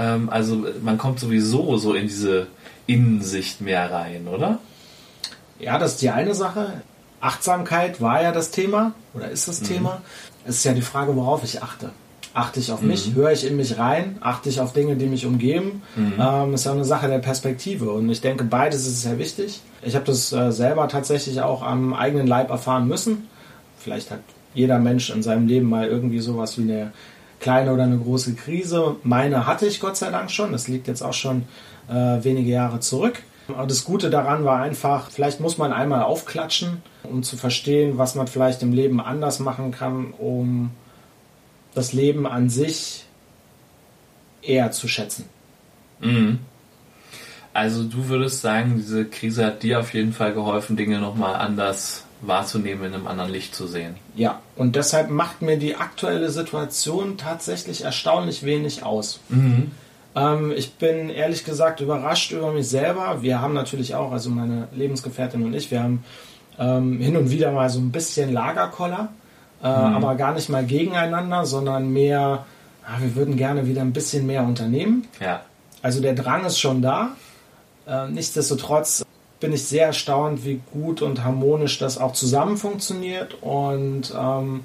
ähm, 0.00 0.30
also 0.30 0.66
man 0.82 0.98
kommt 0.98 1.20
sowieso 1.20 1.76
so 1.76 1.94
in 1.94 2.06
diese 2.06 2.46
Innensicht 2.86 3.60
mehr 3.60 3.90
rein, 3.90 4.28
oder? 4.28 4.58
Ja, 5.58 5.78
das 5.78 5.92
ist 5.92 6.02
die 6.02 6.10
eine 6.10 6.34
Sache. 6.34 6.82
Achtsamkeit 7.20 8.00
war 8.00 8.22
ja 8.22 8.32
das 8.32 8.50
Thema 8.50 8.94
oder 9.12 9.30
ist 9.30 9.46
das 9.46 9.60
mhm. 9.60 9.66
Thema. 9.66 10.02
Es 10.46 10.56
ist 10.56 10.64
ja 10.64 10.72
die 10.72 10.82
Frage, 10.82 11.14
worauf 11.16 11.44
ich 11.44 11.62
achte. 11.62 11.90
Achte 12.32 12.60
ich 12.60 12.72
auf 12.72 12.80
mhm. 12.80 12.88
mich? 12.88 13.12
Höre 13.14 13.32
ich 13.32 13.46
in 13.46 13.56
mich 13.56 13.76
rein? 13.76 14.16
Achte 14.20 14.48
ich 14.48 14.60
auf 14.60 14.72
Dinge, 14.72 14.96
die 14.96 15.06
mich 15.06 15.26
umgeben? 15.26 15.82
Mhm. 15.96 16.14
Ähm, 16.18 16.54
ist 16.54 16.64
ja 16.64 16.72
eine 16.72 16.84
Sache 16.84 17.08
der 17.08 17.18
Perspektive. 17.18 17.90
Und 17.90 18.08
ich 18.08 18.22
denke, 18.22 18.44
beides 18.44 18.86
ist 18.86 19.02
sehr 19.02 19.18
wichtig. 19.18 19.60
Ich 19.82 19.94
habe 19.96 20.06
das 20.06 20.32
äh, 20.32 20.50
selber 20.50 20.88
tatsächlich 20.88 21.42
auch 21.42 21.62
am 21.62 21.92
eigenen 21.92 22.26
Leib 22.26 22.48
erfahren 22.48 22.88
müssen. 22.88 23.28
Vielleicht 23.80 24.10
hat 24.10 24.20
jeder 24.54 24.78
Mensch 24.78 25.10
in 25.10 25.22
seinem 25.22 25.46
Leben 25.46 25.68
mal 25.68 25.88
irgendwie 25.88 26.20
sowas 26.20 26.58
wie 26.58 26.62
eine 26.62 26.92
kleine 27.40 27.72
oder 27.72 27.84
eine 27.84 27.98
große 27.98 28.34
Krise. 28.34 28.96
Meine 29.02 29.46
hatte 29.46 29.66
ich 29.66 29.80
Gott 29.80 29.96
sei 29.96 30.10
Dank 30.10 30.30
schon. 30.30 30.52
Das 30.52 30.68
liegt 30.68 30.86
jetzt 30.86 31.02
auch 31.02 31.14
schon 31.14 31.44
äh, 31.88 32.22
wenige 32.22 32.50
Jahre 32.50 32.80
zurück. 32.80 33.22
Aber 33.48 33.66
das 33.66 33.84
Gute 33.84 34.10
daran 34.10 34.44
war 34.44 34.60
einfach, 34.60 35.10
vielleicht 35.10 35.40
muss 35.40 35.58
man 35.58 35.72
einmal 35.72 36.02
aufklatschen, 36.02 36.82
um 37.02 37.22
zu 37.22 37.36
verstehen, 37.36 37.98
was 37.98 38.14
man 38.14 38.28
vielleicht 38.28 38.62
im 38.62 38.72
Leben 38.72 39.00
anders 39.00 39.40
machen 39.40 39.72
kann, 39.72 40.12
um 40.16 40.70
das 41.74 41.92
Leben 41.92 42.26
an 42.26 42.48
sich 42.48 43.06
eher 44.42 44.70
zu 44.70 44.86
schätzen. 44.86 45.24
Mhm. 46.00 46.38
Also 47.52 47.84
du 47.84 48.08
würdest 48.08 48.42
sagen, 48.42 48.74
diese 48.76 49.04
Krise 49.04 49.44
hat 49.46 49.62
dir 49.62 49.80
auf 49.80 49.92
jeden 49.94 50.12
Fall 50.12 50.32
geholfen, 50.32 50.76
Dinge 50.76 51.00
nochmal 51.00 51.34
anders 51.34 52.04
wahrzunehmen, 52.22 52.84
in 52.84 52.94
einem 52.94 53.06
anderen 53.06 53.30
Licht 53.30 53.54
zu 53.54 53.66
sehen. 53.66 53.96
Ja, 54.14 54.40
und 54.56 54.76
deshalb 54.76 55.10
macht 55.10 55.42
mir 55.42 55.58
die 55.58 55.76
aktuelle 55.76 56.30
Situation 56.30 57.16
tatsächlich 57.16 57.84
erstaunlich 57.84 58.44
wenig 58.44 58.82
aus. 58.82 59.20
Mhm. 59.28 59.70
Ähm, 60.14 60.52
ich 60.56 60.74
bin 60.74 61.08
ehrlich 61.08 61.44
gesagt 61.44 61.80
überrascht 61.80 62.32
über 62.32 62.52
mich 62.52 62.68
selber. 62.68 63.22
Wir 63.22 63.40
haben 63.40 63.54
natürlich 63.54 63.94
auch, 63.94 64.12
also 64.12 64.30
meine 64.30 64.68
Lebensgefährtin 64.72 65.42
und 65.44 65.54
ich, 65.54 65.70
wir 65.70 65.82
haben 65.82 66.04
ähm, 66.58 67.00
hin 67.00 67.16
und 67.16 67.30
wieder 67.30 67.52
mal 67.52 67.70
so 67.70 67.78
ein 67.78 67.92
bisschen 67.92 68.32
Lagerkoller, 68.32 69.08
äh, 69.62 69.68
mhm. 69.68 69.94
aber 69.96 70.14
gar 70.16 70.34
nicht 70.34 70.48
mal 70.48 70.64
gegeneinander, 70.64 71.46
sondern 71.46 71.92
mehr, 71.92 72.44
ah, 72.84 73.00
wir 73.00 73.14
würden 73.14 73.36
gerne 73.36 73.66
wieder 73.66 73.80
ein 73.80 73.92
bisschen 73.92 74.26
mehr 74.26 74.42
unternehmen. 74.42 75.06
Ja. 75.20 75.42
Also 75.82 76.02
der 76.02 76.14
Drang 76.14 76.44
ist 76.44 76.58
schon 76.58 76.82
da. 76.82 77.12
Äh, 77.86 78.08
nichtsdestotrotz 78.08 79.04
bin 79.40 79.52
ich 79.52 79.66
sehr 79.66 79.86
erstaunt, 79.86 80.44
wie 80.44 80.60
gut 80.72 81.02
und 81.02 81.24
harmonisch 81.24 81.78
das 81.78 81.98
auch 81.98 82.12
zusammen 82.12 82.56
funktioniert 82.56 83.36
und 83.40 84.14
ähm, 84.16 84.60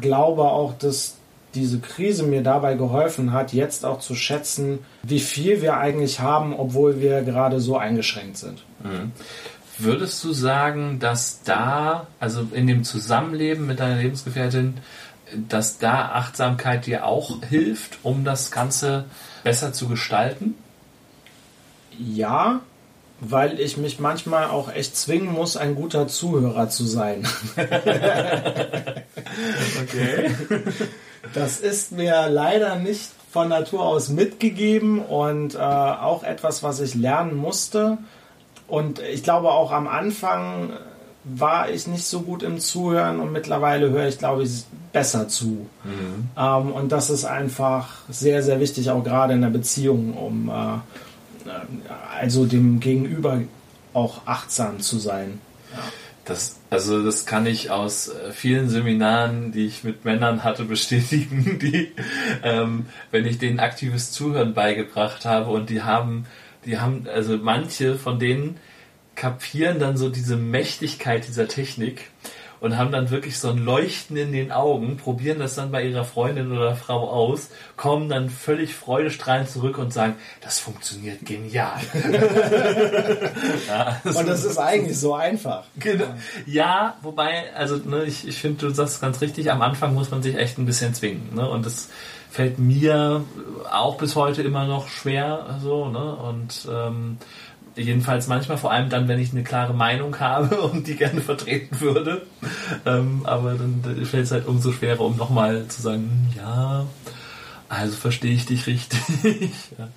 glaube 0.00 0.42
auch, 0.42 0.76
dass 0.76 1.16
diese 1.54 1.78
Krise 1.80 2.24
mir 2.24 2.42
dabei 2.42 2.74
geholfen 2.74 3.32
hat, 3.32 3.52
jetzt 3.52 3.84
auch 3.84 4.00
zu 4.00 4.14
schätzen, 4.14 4.80
wie 5.02 5.20
viel 5.20 5.60
wir 5.62 5.76
eigentlich 5.76 6.20
haben, 6.20 6.54
obwohl 6.54 7.00
wir 7.00 7.22
gerade 7.22 7.60
so 7.60 7.76
eingeschränkt 7.76 8.38
sind. 8.38 8.64
Mhm. 8.82 9.12
Würdest 9.78 10.22
du 10.24 10.32
sagen, 10.32 10.98
dass 10.98 11.42
da, 11.42 12.06
also 12.20 12.46
in 12.52 12.66
dem 12.66 12.84
Zusammenleben 12.84 13.66
mit 13.66 13.80
deiner 13.80 13.96
Lebensgefährtin, 13.96 14.78
dass 15.48 15.78
da 15.78 16.10
Achtsamkeit 16.12 16.86
dir 16.86 17.06
auch 17.06 17.42
hilft, 17.48 17.98
um 18.02 18.24
das 18.24 18.50
Ganze 18.50 19.06
besser 19.44 19.72
zu 19.72 19.88
gestalten? 19.88 20.54
Ja, 21.98 22.60
weil 23.24 23.60
ich 23.60 23.76
mich 23.76 24.00
manchmal 24.00 24.46
auch 24.46 24.72
echt 24.72 24.96
zwingen 24.96 25.32
muss, 25.32 25.56
ein 25.56 25.76
guter 25.76 26.08
Zuhörer 26.08 26.68
zu 26.68 26.84
sein. 26.84 27.24
okay. 29.80 30.32
Das 31.32 31.60
ist 31.60 31.92
mir 31.92 32.28
leider 32.28 32.74
nicht 32.76 33.10
von 33.30 33.48
Natur 33.48 33.84
aus 33.84 34.08
mitgegeben 34.08 34.98
und 34.98 35.54
äh, 35.54 35.58
auch 35.58 36.24
etwas, 36.24 36.64
was 36.64 36.80
ich 36.80 36.96
lernen 36.96 37.36
musste. 37.36 37.98
Und 38.66 38.98
ich 38.98 39.22
glaube 39.22 39.52
auch 39.52 39.70
am 39.70 39.86
Anfang 39.86 40.70
war 41.22 41.70
ich 41.70 41.86
nicht 41.86 42.04
so 42.04 42.22
gut 42.22 42.42
im 42.42 42.58
Zuhören 42.58 43.20
und 43.20 43.30
mittlerweile 43.30 43.90
höre 43.90 44.08
ich, 44.08 44.18
glaube 44.18 44.42
ich, 44.42 44.64
besser 44.92 45.28
zu. 45.28 45.68
Mhm. 45.84 46.28
Ähm, 46.36 46.72
und 46.72 46.90
das 46.90 47.08
ist 47.08 47.24
einfach 47.24 47.98
sehr, 48.08 48.42
sehr 48.42 48.58
wichtig, 48.58 48.90
auch 48.90 49.04
gerade 49.04 49.34
in 49.34 49.42
der 49.42 49.50
Beziehung, 49.50 50.14
um 50.14 50.48
äh, 50.48 50.78
also 52.18 52.46
dem 52.46 52.80
Gegenüber 52.80 53.40
auch 53.92 54.26
achtsam 54.26 54.80
zu 54.80 54.98
sein. 54.98 55.40
Das, 56.24 56.60
also 56.70 57.04
das 57.04 57.26
kann 57.26 57.46
ich 57.46 57.70
aus 57.70 58.08
äh, 58.08 58.30
vielen 58.32 58.68
Seminaren, 58.68 59.50
die 59.50 59.66
ich 59.66 59.82
mit 59.82 60.04
Männern 60.04 60.44
hatte, 60.44 60.64
bestätigen, 60.66 61.58
die, 61.58 61.92
ähm, 62.44 62.86
wenn 63.10 63.26
ich 63.26 63.38
denen 63.38 63.58
aktives 63.58 64.12
Zuhören 64.12 64.54
beigebracht 64.54 65.24
habe 65.24 65.50
und 65.50 65.68
die 65.68 65.82
haben, 65.82 66.26
die 66.64 66.78
haben, 66.78 67.08
also 67.12 67.36
manche 67.38 67.96
von 67.96 68.20
denen 68.20 68.56
kapieren 69.16 69.78
dann 69.78 69.96
so 69.96 70.08
diese 70.08 70.36
Mächtigkeit 70.36 71.26
dieser 71.26 71.48
Technik 71.48 72.10
und 72.62 72.78
haben 72.78 72.92
dann 72.92 73.10
wirklich 73.10 73.40
so 73.40 73.50
ein 73.50 73.58
Leuchten 73.58 74.16
in 74.16 74.30
den 74.30 74.52
Augen, 74.52 74.96
probieren 74.96 75.40
das 75.40 75.56
dann 75.56 75.72
bei 75.72 75.84
ihrer 75.84 76.04
Freundin 76.04 76.52
oder 76.52 76.76
Frau 76.76 77.10
aus, 77.10 77.48
kommen 77.76 78.08
dann 78.08 78.30
völlig 78.30 78.76
freudestrahlend 78.76 79.50
zurück 79.50 79.78
und 79.78 79.92
sagen, 79.92 80.14
das 80.40 80.60
funktioniert 80.60 81.26
genial. 81.26 81.80
ja, 83.68 84.00
also 84.04 84.20
und 84.20 84.28
das 84.28 84.44
ist 84.44 84.58
eigentlich 84.58 84.96
so 84.96 85.12
einfach. 85.12 85.64
Genau. 85.76 86.14
Ja, 86.46 86.96
wobei, 87.02 87.52
also 87.56 87.78
ne, 87.78 88.04
ich, 88.04 88.28
ich 88.28 88.38
finde, 88.38 88.68
du 88.68 88.72
sagst 88.72 89.00
ganz 89.00 89.20
richtig, 89.20 89.50
am 89.50 89.60
Anfang 89.60 89.92
muss 89.92 90.12
man 90.12 90.22
sich 90.22 90.36
echt 90.36 90.56
ein 90.56 90.64
bisschen 90.64 90.94
zwingen. 90.94 91.34
Ne? 91.34 91.48
Und 91.48 91.66
das 91.66 91.88
fällt 92.30 92.60
mir 92.60 93.24
auch 93.72 93.98
bis 93.98 94.14
heute 94.14 94.42
immer 94.42 94.66
noch 94.66 94.88
schwer 94.88 95.58
so, 95.62 95.88
ne? 95.88 96.14
Und 96.16 96.66
ähm, 96.72 97.18
Jedenfalls 97.74 98.26
manchmal, 98.26 98.58
vor 98.58 98.70
allem 98.70 98.90
dann, 98.90 99.08
wenn 99.08 99.18
ich 99.18 99.32
eine 99.32 99.44
klare 99.44 99.72
Meinung 99.72 100.20
habe 100.20 100.60
und 100.62 100.86
die 100.86 100.96
gerne 100.96 101.20
vertreten 101.20 101.80
würde. 101.80 102.22
Ähm, 102.84 103.22
aber 103.24 103.54
dann 103.54 103.82
fällt 104.04 104.26
es 104.26 104.32
halt 104.32 104.46
umso 104.46 104.72
schwerer, 104.72 105.00
um 105.00 105.16
nochmal 105.16 105.66
zu 105.68 105.80
sagen, 105.80 106.30
ja, 106.36 106.86
also 107.72 107.96
verstehe 107.96 108.34
ich 108.34 108.44
dich 108.44 108.66
richtig. 108.66 109.00
ja. 109.78 109.88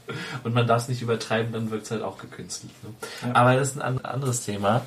Und 0.46 0.54
man 0.54 0.66
darf 0.66 0.84
es 0.84 0.88
nicht 0.88 1.02
übertreiben, 1.02 1.52
dann 1.52 1.72
wirkt 1.72 1.84
es 1.84 1.92
halt 1.92 2.04
auch 2.04 2.18
gekünstelt. 2.18 2.72
Ne? 2.84 2.90
Ja. 3.28 3.36
Aber 3.36 3.56
das 3.56 3.72
ist 3.72 3.82
ein 3.82 4.06
anderes 4.06 4.46
Thema. 4.46 4.82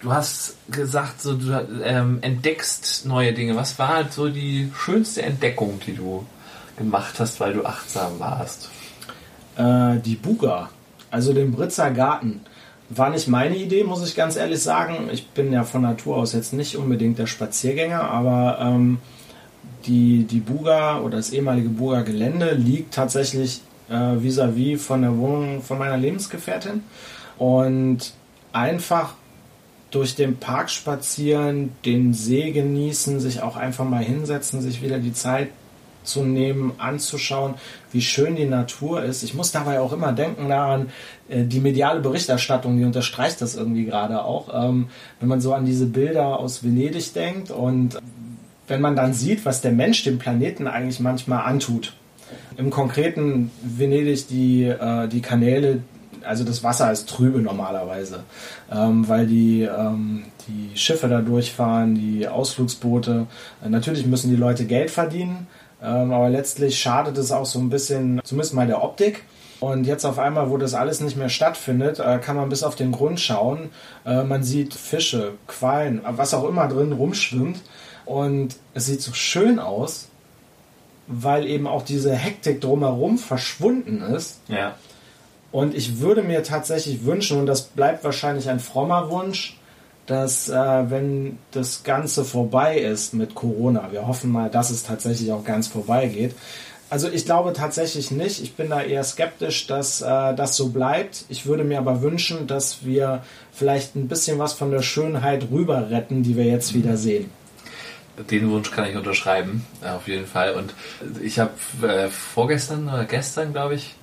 Du 0.00 0.12
hast 0.12 0.56
gesagt, 0.70 1.22
so, 1.22 1.34
du 1.34 1.50
ähm, 1.82 2.18
entdeckst 2.20 3.06
neue 3.06 3.32
Dinge. 3.32 3.56
Was 3.56 3.78
war 3.78 3.88
halt 3.88 4.12
so 4.12 4.28
die 4.28 4.70
schönste 4.76 5.22
Entdeckung, 5.22 5.80
die 5.86 5.94
du 5.94 6.26
gemacht 6.76 7.14
hast, 7.18 7.40
weil 7.40 7.54
du 7.54 7.64
achtsam 7.64 8.20
warst? 8.20 8.68
Äh, 9.56 9.96
die 9.96 10.14
Buga. 10.14 10.68
Also 11.10 11.32
den 11.32 11.52
Britzer 11.52 11.90
Garten 11.90 12.40
war 12.90 13.10
nicht 13.10 13.28
meine 13.28 13.56
Idee, 13.56 13.84
muss 13.84 14.06
ich 14.06 14.16
ganz 14.16 14.36
ehrlich 14.36 14.62
sagen. 14.62 15.08
Ich 15.12 15.28
bin 15.28 15.52
ja 15.52 15.64
von 15.64 15.82
Natur 15.82 16.16
aus 16.16 16.32
jetzt 16.32 16.52
nicht 16.52 16.76
unbedingt 16.76 17.18
der 17.18 17.26
Spaziergänger, 17.26 18.02
aber 18.02 18.58
ähm, 18.60 18.98
die, 19.86 20.24
die 20.24 20.40
Buga 20.40 21.00
oder 21.00 21.18
das 21.18 21.30
ehemalige 21.30 21.68
Buga 21.68 22.02
Gelände 22.02 22.52
liegt 22.52 22.94
tatsächlich 22.94 23.60
äh, 23.90 23.94
vis-à-vis 23.94 24.76
-vis 24.76 24.78
von 24.78 25.02
der 25.02 25.16
Wohnung 25.18 25.62
von 25.62 25.78
meiner 25.78 25.96
Lebensgefährtin. 25.96 26.82
Und 27.36 28.12
einfach 28.52 29.14
durch 29.90 30.14
den 30.14 30.36
Park 30.36 30.70
spazieren, 30.70 31.72
den 31.84 32.12
See 32.12 32.50
genießen, 32.50 33.20
sich 33.20 33.42
auch 33.42 33.56
einfach 33.56 33.84
mal 33.84 34.02
hinsetzen, 34.02 34.60
sich 34.60 34.82
wieder 34.82 34.98
die 34.98 35.12
Zeit 35.12 35.48
zu 36.02 36.22
nehmen, 36.22 36.72
anzuschauen, 36.78 37.54
wie 37.92 38.00
schön 38.00 38.36
die 38.36 38.46
Natur 38.46 39.02
ist. 39.02 39.22
Ich 39.22 39.34
muss 39.34 39.52
dabei 39.52 39.80
auch 39.80 39.92
immer 39.92 40.12
denken 40.12 40.48
daran, 40.48 40.90
äh, 41.28 41.44
die 41.44 41.60
mediale 41.60 42.00
Berichterstattung, 42.00 42.78
die 42.78 42.84
unterstreicht 42.84 43.40
das 43.40 43.54
irgendwie 43.56 43.84
gerade 43.84 44.24
auch. 44.24 44.48
Ähm, 44.52 44.88
wenn 45.20 45.28
man 45.28 45.40
so 45.40 45.52
an 45.54 45.64
diese 45.64 45.86
Bilder 45.86 46.38
aus 46.38 46.64
Venedig 46.64 47.12
denkt 47.12 47.50
und 47.50 47.98
wenn 48.68 48.80
man 48.80 48.96
dann 48.96 49.14
sieht, 49.14 49.44
was 49.44 49.60
der 49.60 49.72
Mensch 49.72 50.04
dem 50.04 50.18
Planeten 50.18 50.66
eigentlich 50.66 51.00
manchmal 51.00 51.44
antut. 51.44 51.94
Im 52.56 52.70
konkreten 52.70 53.50
Venedig 53.62 54.28
die, 54.28 54.64
äh, 54.64 55.08
die 55.08 55.22
Kanäle, 55.22 55.82
also 56.22 56.44
das 56.44 56.62
Wasser 56.62 56.92
ist 56.92 57.08
trübe 57.08 57.40
normalerweise, 57.40 58.24
ähm, 58.70 59.08
weil 59.08 59.26
die, 59.26 59.62
ähm, 59.62 60.24
die 60.46 60.76
Schiffe 60.76 61.08
da 61.08 61.20
durchfahren, 61.20 61.94
die 61.94 62.28
Ausflugsboote. 62.28 63.26
Äh, 63.64 63.68
natürlich 63.68 64.06
müssen 64.06 64.30
die 64.30 64.36
Leute 64.36 64.66
Geld 64.66 64.90
verdienen, 64.90 65.46
ähm, 65.82 66.12
aber 66.12 66.28
letztlich 66.28 66.78
schadet 66.78 67.16
es 67.18 67.32
auch 67.32 67.46
so 67.46 67.58
ein 67.58 67.70
bisschen, 67.70 68.20
zumindest 68.24 68.54
mal 68.54 68.66
der 68.66 68.82
Optik. 68.82 69.24
Und 69.60 69.84
jetzt 69.84 70.04
auf 70.04 70.18
einmal, 70.18 70.50
wo 70.50 70.56
das 70.56 70.74
alles 70.74 71.00
nicht 71.00 71.16
mehr 71.16 71.28
stattfindet, 71.28 71.98
äh, 71.98 72.18
kann 72.18 72.36
man 72.36 72.48
bis 72.48 72.62
auf 72.62 72.76
den 72.76 72.92
Grund 72.92 73.18
schauen. 73.18 73.70
Äh, 74.04 74.22
man 74.22 74.44
sieht 74.44 74.74
Fische, 74.74 75.32
Quallen, 75.48 76.00
was 76.04 76.32
auch 76.32 76.48
immer 76.48 76.68
drin 76.68 76.92
rumschwimmt. 76.92 77.60
Und 78.04 78.56
es 78.74 78.86
sieht 78.86 79.02
so 79.02 79.12
schön 79.12 79.58
aus, 79.58 80.08
weil 81.08 81.46
eben 81.46 81.66
auch 81.66 81.82
diese 81.82 82.14
Hektik 82.14 82.60
drumherum 82.60 83.18
verschwunden 83.18 84.00
ist. 84.00 84.40
Ja. 84.48 84.76
Und 85.50 85.74
ich 85.74 85.98
würde 86.00 86.22
mir 86.22 86.42
tatsächlich 86.42 87.04
wünschen, 87.04 87.40
und 87.40 87.46
das 87.46 87.62
bleibt 87.62 88.04
wahrscheinlich 88.04 88.48
ein 88.48 88.60
frommer 88.60 89.10
Wunsch, 89.10 89.57
dass 90.08 90.48
äh, 90.48 90.54
wenn 90.90 91.38
das 91.52 91.84
Ganze 91.84 92.24
vorbei 92.24 92.78
ist 92.78 93.14
mit 93.14 93.34
Corona, 93.34 93.92
wir 93.92 94.06
hoffen 94.06 94.32
mal, 94.32 94.50
dass 94.50 94.70
es 94.70 94.82
tatsächlich 94.82 95.30
auch 95.32 95.44
ganz 95.44 95.68
vorbei 95.68 96.06
geht. 96.08 96.34
Also 96.90 97.10
ich 97.10 97.26
glaube 97.26 97.52
tatsächlich 97.52 98.10
nicht. 98.10 98.42
Ich 98.42 98.54
bin 98.54 98.70
da 98.70 98.80
eher 98.80 99.04
skeptisch, 99.04 99.66
dass 99.66 100.00
äh, 100.00 100.34
das 100.34 100.56
so 100.56 100.70
bleibt. 100.70 101.26
Ich 101.28 101.44
würde 101.44 101.62
mir 101.62 101.78
aber 101.78 102.00
wünschen, 102.00 102.46
dass 102.46 102.84
wir 102.86 103.22
vielleicht 103.52 103.94
ein 103.94 104.08
bisschen 104.08 104.38
was 104.38 104.54
von 104.54 104.70
der 104.70 104.82
Schönheit 104.82 105.48
rüber 105.50 105.90
retten, 105.90 106.22
die 106.22 106.36
wir 106.36 106.44
jetzt 106.44 106.72
wieder 106.72 106.96
sehen. 106.96 107.30
Den 108.30 108.50
Wunsch 108.50 108.70
kann 108.70 108.88
ich 108.88 108.96
unterschreiben, 108.96 109.64
auf 109.82 110.08
jeden 110.08 110.26
Fall. 110.26 110.54
Und 110.54 110.74
ich 111.22 111.38
habe 111.38 111.52
äh, 111.86 112.08
vorgestern 112.08 112.88
oder 112.88 113.04
gestern, 113.04 113.52
glaube 113.52 113.74
ich, 113.74 113.94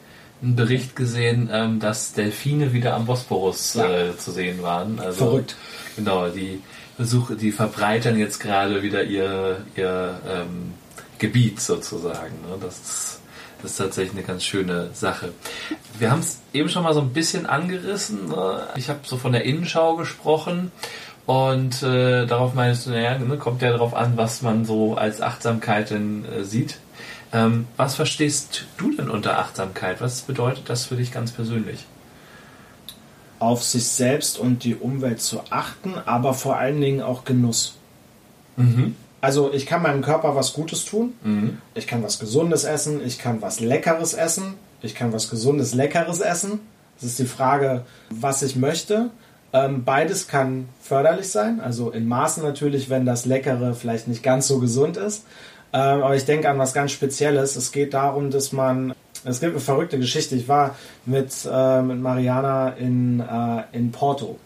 einen 0.42 0.56
Bericht 0.56 0.96
gesehen, 0.96 1.50
ähm, 1.52 1.80
dass 1.80 2.14
Delfine 2.14 2.74
wieder 2.74 2.94
am 2.94 3.06
Bosporus 3.06 3.76
ja. 3.76 3.90
äh, 3.90 4.18
zu 4.18 4.32
sehen 4.32 4.62
waren. 4.62 5.00
Also, 5.00 5.26
Verrückt. 5.26 5.56
Genau, 5.96 6.30
die 6.30 6.62
Versuche, 6.96 7.36
die 7.36 7.52
verbreitern 7.52 8.18
jetzt 8.18 8.40
gerade 8.40 8.82
wieder 8.82 9.04
ihr, 9.04 9.66
ihr 9.76 10.20
ähm, 10.28 10.74
Gebiet 11.20 11.60
sozusagen. 11.60 12.36
Ne? 12.42 12.58
Das, 12.62 12.76
ist, 12.76 13.20
das 13.62 13.72
ist 13.72 13.78
tatsächlich 13.78 14.18
eine 14.18 14.24
ganz 14.24 14.44
schöne 14.44 14.90
Sache. 14.94 15.34
Wir 15.98 16.12
haben 16.12 16.20
es 16.20 16.40
eben 16.54 16.70
schon 16.70 16.84
mal 16.84 16.94
so 16.94 17.02
ein 17.02 17.14
bisschen 17.14 17.46
angerissen. 17.46 18.30
Ne? 18.30 18.68
Ich 18.76 18.90
habe 18.90 19.00
so 19.04 19.18
von 19.18 19.32
der 19.32 19.44
Innenschau 19.44 19.96
gesprochen. 19.96 20.72
Und 21.26 21.82
äh, 21.82 22.28
darauf 22.28 22.54
meinst 22.54 22.86
du, 22.86 22.92
naja, 22.92 23.18
ne, 23.18 23.38
kommt 23.38 23.64
ja 23.64 23.72
darauf 23.72 23.96
an, 23.96 24.16
was 24.16 24.44
man 24.44 24.64
so 24.64 24.96
als 24.96 25.22
Achtsamkeit 25.22 25.90
denn 25.90 26.24
äh, 26.26 26.44
sieht. 26.44 26.78
Ähm, 27.36 27.68
was 27.76 27.96
verstehst 27.96 28.66
du 28.78 28.96
denn 28.96 29.10
unter 29.10 29.38
Achtsamkeit? 29.38 30.00
Was 30.00 30.22
bedeutet 30.22 30.70
das 30.70 30.86
für 30.86 30.96
dich 30.96 31.12
ganz 31.12 31.34
persönlich? 31.34 31.86
Auf 33.40 33.62
sich 33.62 33.88
selbst 33.88 34.40
und 34.40 34.64
die 34.64 34.76
Umwelt 34.76 35.20
zu 35.20 35.42
achten, 35.50 35.96
aber 36.06 36.34
vor 36.34 36.56
allen 36.56 36.80
Dingen 36.80 37.02
auch 37.02 37.26
Genuss. 37.26 37.76
Mhm. 38.56 38.96
Also 39.20 39.52
ich 39.52 39.66
kann 39.66 39.82
meinem 39.82 40.02
Körper 40.02 40.38
was 40.38 40.54
Gutes 40.54 40.86
tun, 40.86 41.14
mhm. 41.24 41.58
ich 41.74 41.88
kann 41.88 42.02
was 42.04 42.20
Gesundes 42.20 42.64
essen, 42.64 43.06
ich 43.06 43.20
kann 43.20 43.42
was 43.42 43.60
Leckeres 43.60 44.14
essen, 44.14 44.54
ich 44.82 44.96
kann 44.96 45.12
was 45.12 45.30
Gesundes, 45.30 45.74
Leckeres 45.74 46.22
essen. 46.22 46.62
Das 46.96 47.10
ist 47.10 47.20
die 47.20 47.26
Frage, 47.26 47.86
was 48.10 48.44
ich 48.44 48.56
möchte. 48.56 49.10
Ähm, 49.52 49.84
beides 49.84 50.30
kann 50.30 50.70
förderlich 50.82 51.30
sein, 51.30 51.60
also 51.60 51.90
in 51.90 52.08
Maßen 52.08 52.44
natürlich, 52.44 52.90
wenn 52.90 53.06
das 53.06 53.26
Leckere 53.26 53.74
vielleicht 53.74 54.08
nicht 54.08 54.24
ganz 54.24 54.48
so 54.48 54.60
gesund 54.60 54.96
ist. 54.96 55.26
Ähm, 55.76 56.04
aber 56.04 56.16
ich 56.16 56.24
denke 56.24 56.50
an 56.50 56.58
was 56.58 56.74
ganz 56.74 56.94
Spezielles. 56.94 57.58
Es 57.58 57.74
geht 57.74 57.94
darum, 57.94 58.32
dass 58.32 58.54
man 58.54 58.96
es 59.26 59.40
gibt 59.40 59.54
eine 59.54 59.60
verrückte 59.60 59.98
Geschichte. 60.00 60.36
Ich 60.36 60.48
war 60.48 60.76
mit, 61.06 61.32
äh, 61.52 61.82
mit 61.82 62.00
Mariana 62.00 62.70
in, 62.70 63.20
äh, 63.20 63.64
in 63.76 63.92
Porto. 63.92 64.38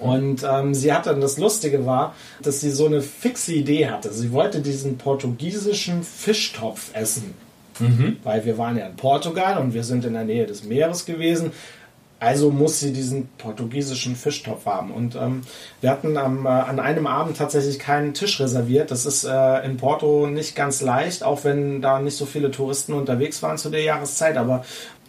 Mhm. 0.00 0.08
Und 0.08 0.46
ähm, 0.48 0.74
sie 0.74 0.92
hatte, 0.92 1.14
das 1.16 1.38
Lustige 1.38 1.86
war, 1.86 2.14
dass 2.42 2.60
sie 2.60 2.70
so 2.70 2.86
eine 2.86 3.00
fixe 3.00 3.54
Idee 3.54 3.88
hatte. 3.88 4.12
Sie 4.12 4.30
wollte 4.32 4.60
diesen 4.60 4.98
portugiesischen 4.98 6.02
Fischtopf 6.02 6.90
essen. 6.94 7.34
Mhm. 7.80 8.18
Weil 8.22 8.44
wir 8.44 8.58
waren 8.58 8.76
ja 8.76 8.86
in 8.86 8.96
Portugal 8.96 9.58
und 9.58 9.72
wir 9.72 9.84
sind 9.84 10.04
in 10.04 10.12
der 10.12 10.24
Nähe 10.24 10.46
des 10.46 10.64
Meeres 10.64 11.06
gewesen. 11.06 11.52
Also 12.20 12.50
muss 12.50 12.80
sie 12.80 12.92
diesen 12.92 13.28
portugiesischen 13.38 14.16
Fischtopf 14.16 14.66
haben. 14.66 14.90
Und 14.90 15.14
ähm, 15.14 15.42
wir 15.80 15.90
hatten 15.90 16.16
am, 16.16 16.46
äh, 16.46 16.48
an 16.48 16.80
einem 16.80 17.06
Abend 17.06 17.36
tatsächlich 17.36 17.78
keinen 17.78 18.12
Tisch 18.12 18.40
reserviert. 18.40 18.90
Das 18.90 19.06
ist 19.06 19.24
äh, 19.24 19.64
in 19.64 19.76
Porto 19.76 20.26
nicht 20.26 20.56
ganz 20.56 20.80
leicht, 20.80 21.22
auch 21.22 21.44
wenn 21.44 21.80
da 21.80 22.00
nicht 22.00 22.16
so 22.16 22.26
viele 22.26 22.50
Touristen 22.50 22.92
unterwegs 22.92 23.42
waren 23.42 23.56
zu 23.56 23.70
der 23.70 23.82
Jahreszeit. 23.82 24.36
Aber 24.36 24.64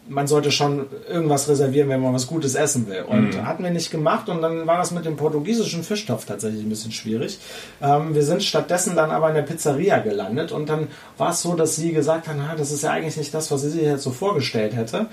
man 0.08 0.28
sollte 0.28 0.52
schon 0.52 0.88
irgendwas 1.08 1.48
reservieren, 1.50 1.90
wenn 1.90 2.02
man 2.02 2.14
was 2.14 2.28
Gutes 2.28 2.56
essen 2.56 2.88
will. 2.88 3.04
Und 3.04 3.36
mhm. 3.36 3.46
hatten 3.46 3.64
wir 3.64 3.72
nicht 3.72 3.92
gemacht 3.92 4.28
und 4.30 4.42
dann 4.42 4.68
war 4.68 4.78
das 4.78 4.92
mit 4.92 5.06
dem 5.06 5.16
portugiesischen 5.16 5.84
Fischtopf 5.84 6.26
tatsächlich 6.26 6.64
ein 6.64 6.70
bisschen 6.70 6.92
schwierig. 6.92 7.40
Ähm, 7.82 8.14
wir 8.14 8.24
sind 8.24 8.44
stattdessen 8.44 8.96
dann 8.96 9.12
aber 9.12 9.30
in 9.30 9.36
der 9.36 9.44
Pizzeria 9.44 10.00
gelandet 10.00 10.52
und 10.52 10.70
dann 10.70 10.88
war 11.18 11.32
es 11.32 11.42
so, 11.42 11.54
dass 11.54 11.76
sie 11.76 11.92
gesagt 11.92 12.28
hat, 12.28 12.36
na, 12.38 12.56
das 12.56 12.72
ist 12.72 12.84
ja 12.84 12.92
eigentlich 12.92 13.18
nicht 13.18 13.34
das, 13.34 13.52
was 13.52 13.62
sie 13.62 13.70
sich 13.70 13.82
jetzt 13.82 14.04
so 14.04 14.12
vorgestellt 14.12 14.76
hätte 14.76 15.08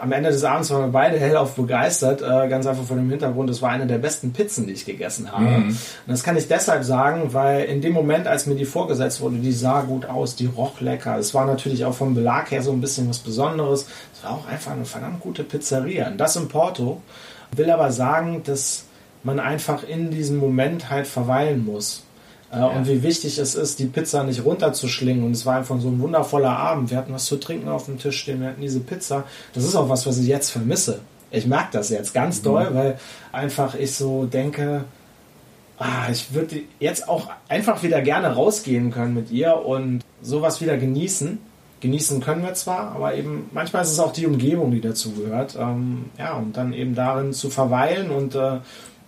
am 0.00 0.12
Ende 0.12 0.30
des 0.30 0.44
Abends 0.44 0.70
waren 0.70 0.82
wir 0.82 0.92
beide 0.92 1.18
hellauf 1.18 1.54
begeistert, 1.54 2.22
äh, 2.22 2.48
ganz 2.48 2.66
einfach 2.66 2.84
von 2.84 2.96
dem 2.96 3.10
Hintergrund, 3.10 3.50
es 3.50 3.62
war 3.62 3.70
eine 3.70 3.86
der 3.86 3.98
besten 3.98 4.32
Pizzen, 4.32 4.66
die 4.66 4.72
ich 4.72 4.84
gegessen 4.84 5.30
habe. 5.30 5.44
Mhm. 5.44 5.68
Und 5.68 5.78
das 6.06 6.22
kann 6.22 6.36
ich 6.36 6.48
deshalb 6.48 6.84
sagen, 6.84 7.32
weil 7.32 7.64
in 7.64 7.80
dem 7.80 7.92
Moment, 7.92 8.26
als 8.26 8.46
mir 8.46 8.54
die 8.54 8.64
vorgesetzt 8.64 9.20
wurde, 9.20 9.36
die 9.36 9.52
sah 9.52 9.82
gut 9.82 10.06
aus, 10.06 10.36
die 10.36 10.46
roch 10.46 10.80
lecker. 10.80 11.18
Es 11.18 11.34
war 11.34 11.46
natürlich 11.46 11.84
auch 11.84 11.94
vom 11.94 12.14
Belag 12.14 12.50
her 12.50 12.62
so 12.62 12.72
ein 12.72 12.80
bisschen 12.80 13.08
was 13.08 13.18
Besonderes. 13.18 13.86
Es 14.14 14.24
war 14.24 14.32
auch 14.32 14.46
einfach 14.46 14.72
eine 14.72 14.84
verdammt 14.84 15.20
gute 15.20 15.44
Pizzeria. 15.44 16.08
Und 16.08 16.18
das 16.18 16.36
in 16.36 16.48
Porto 16.48 17.00
will 17.54 17.70
aber 17.70 17.90
sagen, 17.92 18.42
dass 18.44 18.84
man 19.22 19.40
einfach 19.40 19.82
in 19.84 20.10
diesem 20.10 20.36
Moment 20.36 20.90
halt 20.90 21.06
verweilen 21.06 21.64
muss. 21.64 22.04
Äh, 22.54 22.58
ja. 22.58 22.66
Und 22.66 22.88
wie 22.88 23.02
wichtig 23.02 23.38
es 23.38 23.54
ist, 23.54 23.78
die 23.78 23.86
Pizza 23.86 24.24
nicht 24.24 24.44
runterzuschlingen. 24.44 25.24
Und 25.24 25.32
es 25.32 25.44
war 25.44 25.56
einfach 25.56 25.80
so 25.80 25.88
ein 25.88 26.00
wundervoller 26.00 26.56
Abend. 26.56 26.90
Wir 26.90 26.98
hatten 26.98 27.12
was 27.12 27.24
zu 27.26 27.36
trinken 27.36 27.68
auf 27.68 27.86
dem 27.86 27.98
Tisch 27.98 28.20
stehen, 28.20 28.40
wir 28.40 28.48
hatten 28.48 28.62
diese 28.62 28.80
Pizza. 28.80 29.24
Das 29.52 29.64
ist 29.64 29.74
auch 29.74 29.88
was, 29.88 30.06
was 30.06 30.18
ich 30.18 30.26
jetzt 30.26 30.50
vermisse. 30.50 31.00
Ich 31.30 31.46
merke 31.46 31.68
das 31.72 31.90
jetzt 31.90 32.14
ganz 32.14 32.40
mhm. 32.40 32.44
doll, 32.44 32.68
weil 32.72 32.98
einfach 33.32 33.74
ich 33.74 33.94
so 33.94 34.24
denke, 34.26 34.84
ah, 35.78 36.08
ich 36.10 36.32
würde 36.32 36.62
jetzt 36.78 37.08
auch 37.08 37.28
einfach 37.48 37.82
wieder 37.82 38.00
gerne 38.02 38.28
rausgehen 38.28 38.90
können 38.90 39.14
mit 39.14 39.30
ihr 39.30 39.56
und 39.56 40.02
sowas 40.22 40.60
wieder 40.60 40.76
genießen. 40.76 41.38
Genießen 41.80 42.20
können 42.20 42.42
wir 42.42 42.54
zwar, 42.54 42.92
aber 42.92 43.14
eben 43.14 43.50
manchmal 43.52 43.82
ist 43.82 43.90
es 43.90 43.98
auch 43.98 44.12
die 44.12 44.26
Umgebung, 44.26 44.70
die 44.70 44.80
dazu 44.80 45.12
gehört. 45.12 45.56
Ähm, 45.56 46.06
ja, 46.18 46.34
und 46.34 46.56
dann 46.56 46.72
eben 46.72 46.94
darin 46.94 47.34
zu 47.34 47.50
verweilen 47.50 48.10
und 48.10 48.34
äh, 48.34 48.60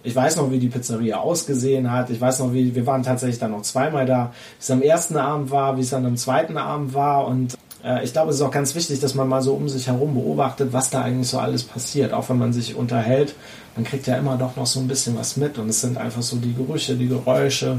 ich 0.06 0.14
weiß 0.14 0.36
noch, 0.36 0.52
wie 0.52 0.60
die 0.60 0.68
Pizzeria 0.68 1.18
ausgesehen 1.18 1.90
hat. 1.90 2.10
Ich 2.10 2.20
weiß 2.20 2.38
noch, 2.38 2.52
wie 2.52 2.74
wir 2.74 2.86
waren 2.86 3.02
tatsächlich 3.02 3.40
dann 3.40 3.50
noch 3.50 3.62
zweimal 3.62 4.06
da, 4.06 4.32
wie 4.58 4.62
es 4.62 4.70
am 4.70 4.80
ersten 4.80 5.16
Abend 5.16 5.50
war, 5.50 5.76
wie 5.76 5.80
es 5.80 5.90
dann 5.90 6.06
am 6.06 6.16
zweiten 6.16 6.56
Abend 6.56 6.94
war. 6.94 7.26
Und 7.26 7.54
äh, 7.84 8.04
ich 8.04 8.12
glaube, 8.12 8.30
es 8.30 8.36
ist 8.36 8.42
auch 8.42 8.52
ganz 8.52 8.76
wichtig, 8.76 9.00
dass 9.00 9.16
man 9.16 9.28
mal 9.28 9.42
so 9.42 9.54
um 9.54 9.68
sich 9.68 9.88
herum 9.88 10.14
beobachtet, 10.14 10.72
was 10.72 10.90
da 10.90 11.02
eigentlich 11.02 11.28
so 11.28 11.40
alles 11.40 11.64
passiert. 11.64 12.12
Auch 12.12 12.28
wenn 12.28 12.38
man 12.38 12.52
sich 12.52 12.76
unterhält, 12.76 13.34
man 13.74 13.84
kriegt 13.84 14.06
ja 14.06 14.16
immer 14.16 14.36
doch 14.36 14.54
noch 14.54 14.66
so 14.66 14.78
ein 14.78 14.86
bisschen 14.86 15.18
was 15.18 15.36
mit. 15.36 15.58
Und 15.58 15.68
es 15.68 15.80
sind 15.80 15.98
einfach 15.98 16.22
so 16.22 16.36
die 16.36 16.54
Gerüche, 16.54 16.94
die 16.94 17.08
Geräusche, 17.08 17.78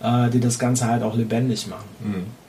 äh, 0.00 0.30
die 0.30 0.38
das 0.38 0.60
Ganze 0.60 0.86
halt 0.86 1.02
auch 1.02 1.16
lebendig 1.16 1.66
machen. 1.66 1.88
Mhm. 2.04 2.43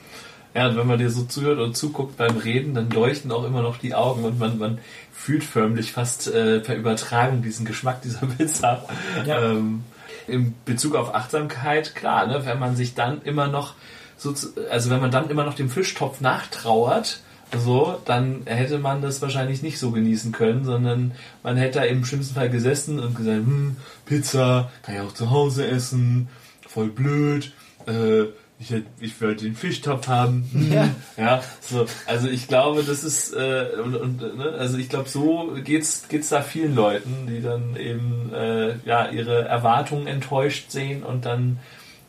Ja, 0.55 0.69
und 0.69 0.77
wenn 0.77 0.87
man 0.87 0.97
dir 0.97 1.09
so 1.09 1.25
zuhört 1.25 1.59
und 1.59 1.75
zuguckt 1.75 2.15
beim 2.15 2.37
Reden, 2.37 2.73
dann 2.73 2.89
leuchten 2.89 3.31
auch 3.33 3.43
immer 3.43 3.61
noch 3.61 3.77
die 3.77 3.93
Augen 3.93 4.23
und 4.23 4.39
man, 4.39 4.57
man 4.57 4.77
fühlt 5.11 5.43
förmlich 5.43 5.91
fast 5.91 6.33
äh, 6.33 6.61
per 6.61 6.77
Übertragung 6.77 7.41
diesen 7.41 7.65
Geschmack 7.65 8.01
dieser 8.01 8.25
Pizza. 8.25 8.85
Ja. 9.25 9.51
Ähm, 9.51 9.83
in 10.27 10.55
Bezug 10.63 10.95
auf 10.95 11.13
Achtsamkeit, 11.13 11.93
klar, 11.93 12.25
ne, 12.25 12.45
wenn 12.45 12.57
man 12.57 12.77
sich 12.77 12.95
dann 12.95 13.21
immer 13.21 13.47
noch 13.47 13.73
so, 14.17 14.33
also 14.71 14.89
wenn 14.89 15.01
man 15.01 15.11
dann 15.11 15.29
immer 15.29 15.43
noch 15.43 15.55
dem 15.55 15.69
Fischtopf 15.69 16.21
nachtrauert, 16.21 17.19
so, 17.57 18.01
dann 18.05 18.43
hätte 18.45 18.79
man 18.79 19.01
das 19.01 19.21
wahrscheinlich 19.21 19.61
nicht 19.61 19.77
so 19.77 19.91
genießen 19.91 20.31
können, 20.31 20.63
sondern 20.63 21.11
man 21.43 21.57
hätte 21.57 21.79
da 21.79 21.85
im 21.85 22.05
schlimmsten 22.05 22.33
Fall 22.33 22.49
gesessen 22.49 22.99
und 22.99 23.15
gesagt, 23.15 23.37
hm, 23.37 23.75
Pizza, 24.05 24.71
kann 24.83 24.95
ich 24.95 25.01
auch 25.01 25.13
zu 25.13 25.29
Hause 25.29 25.67
essen, 25.67 26.29
voll 26.67 26.87
blöd, 26.87 27.53
äh, 27.87 28.25
ich, 28.59 28.73
ich 28.99 29.19
will 29.21 29.35
den 29.35 29.55
Fischtopf 29.55 30.07
haben. 30.07 30.49
Ja. 30.75 30.89
ja, 31.17 31.43
so. 31.61 31.85
Also 32.05 32.27
ich 32.27 32.47
glaube, 32.47 32.83
das 32.83 33.03
ist 33.03 33.33
äh, 33.33 33.67
und, 33.83 33.95
und 33.95 34.37
ne? 34.37 34.55
also 34.57 34.77
ich 34.77 34.89
glaube, 34.89 35.07
so 35.07 35.55
geht's 35.63 36.07
geht's 36.09 36.29
da 36.29 36.41
vielen 36.41 36.75
Leuten, 36.75 37.27
die 37.27 37.41
dann 37.41 37.75
eben 37.75 38.31
äh, 38.33 38.75
ja 38.85 39.09
ihre 39.09 39.45
Erwartungen 39.45 40.07
enttäuscht 40.07 40.71
sehen 40.71 41.03
und 41.03 41.25
dann 41.25 41.59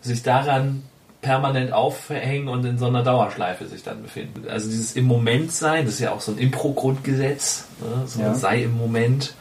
sich 0.01 0.23
daran 0.23 0.83
permanent 1.21 1.73
aufhängen 1.73 2.49
und 2.49 2.65
in 2.65 2.79
so 2.79 2.87
einer 2.87 3.03
Dauerschleife 3.03 3.67
sich 3.67 3.83
dann 3.83 4.03
befinden. 4.03 4.49
Also 4.49 4.69
dieses 4.69 4.97
im 4.97 5.05
Moment 5.05 5.53
sein, 5.53 5.85
das 5.85 5.95
ist 5.95 6.01
ja 6.01 6.13
auch 6.13 6.21
so 6.21 6.33
ein 6.33 6.39
Impro-Grundgesetz, 6.39 7.67
ne? 7.81 8.07
so 8.07 8.21
ja. 8.21 8.35
sei 8.35 8.63
im 8.63 8.77
Moment. 8.77 9.35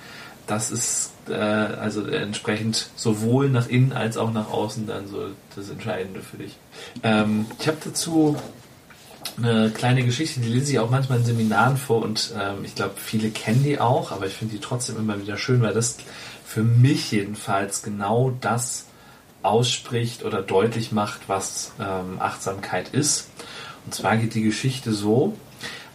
Das 0.48 0.72
ist 0.72 1.12
äh, 1.29 1.34
also 1.34 2.05
entsprechend 2.05 2.89
sowohl 2.96 3.50
nach 3.50 3.67
innen 3.67 3.94
als 3.94 4.17
auch 4.17 4.32
nach 4.32 4.50
außen 4.50 4.88
dann 4.88 5.08
so 5.08 5.29
das 5.55 5.70
Entscheidende 5.70 6.22
für 6.22 6.38
dich. 6.38 6.58
Ähm, 7.03 7.46
ich 7.60 7.67
habe 7.67 7.77
dazu 7.84 8.38
eine 9.38 9.70
kleine 9.72 10.03
Geschichte, 10.03 10.39
die 10.39 10.50
lese 10.50 10.72
ich 10.72 10.79
auch 10.79 10.89
manchmal 10.89 11.20
in 11.20 11.25
Seminaren 11.25 11.77
vor 11.77 12.01
und 12.03 12.34
ähm, 12.39 12.64
ich 12.64 12.75
glaube, 12.75 12.94
viele 12.98 13.29
kennen 13.29 13.64
die 13.64 13.79
auch, 13.79 14.11
aber 14.11 14.27
ich 14.27 14.33
finde 14.33 14.55
die 14.55 14.61
trotzdem 14.61 14.98
immer 14.98 15.20
wieder 15.20 15.38
schön, 15.38 15.61
weil 15.61 15.74
das 15.74 15.98
für 16.46 16.64
mich 16.64 17.11
jedenfalls 17.11 17.83
genau 17.83 18.33
das 18.40 18.85
ausspricht 19.42 20.24
oder 20.24 20.42
deutlich 20.42 20.92
macht, 20.92 21.27
was 21.27 21.72
ähm, 21.79 22.20
Achtsamkeit 22.20 22.90
ist. 22.90 23.29
Und 23.85 23.94
zwar 23.94 24.18
geht 24.18 24.33
die 24.33 24.42
Geschichte 24.42 24.94
so, 24.94 25.35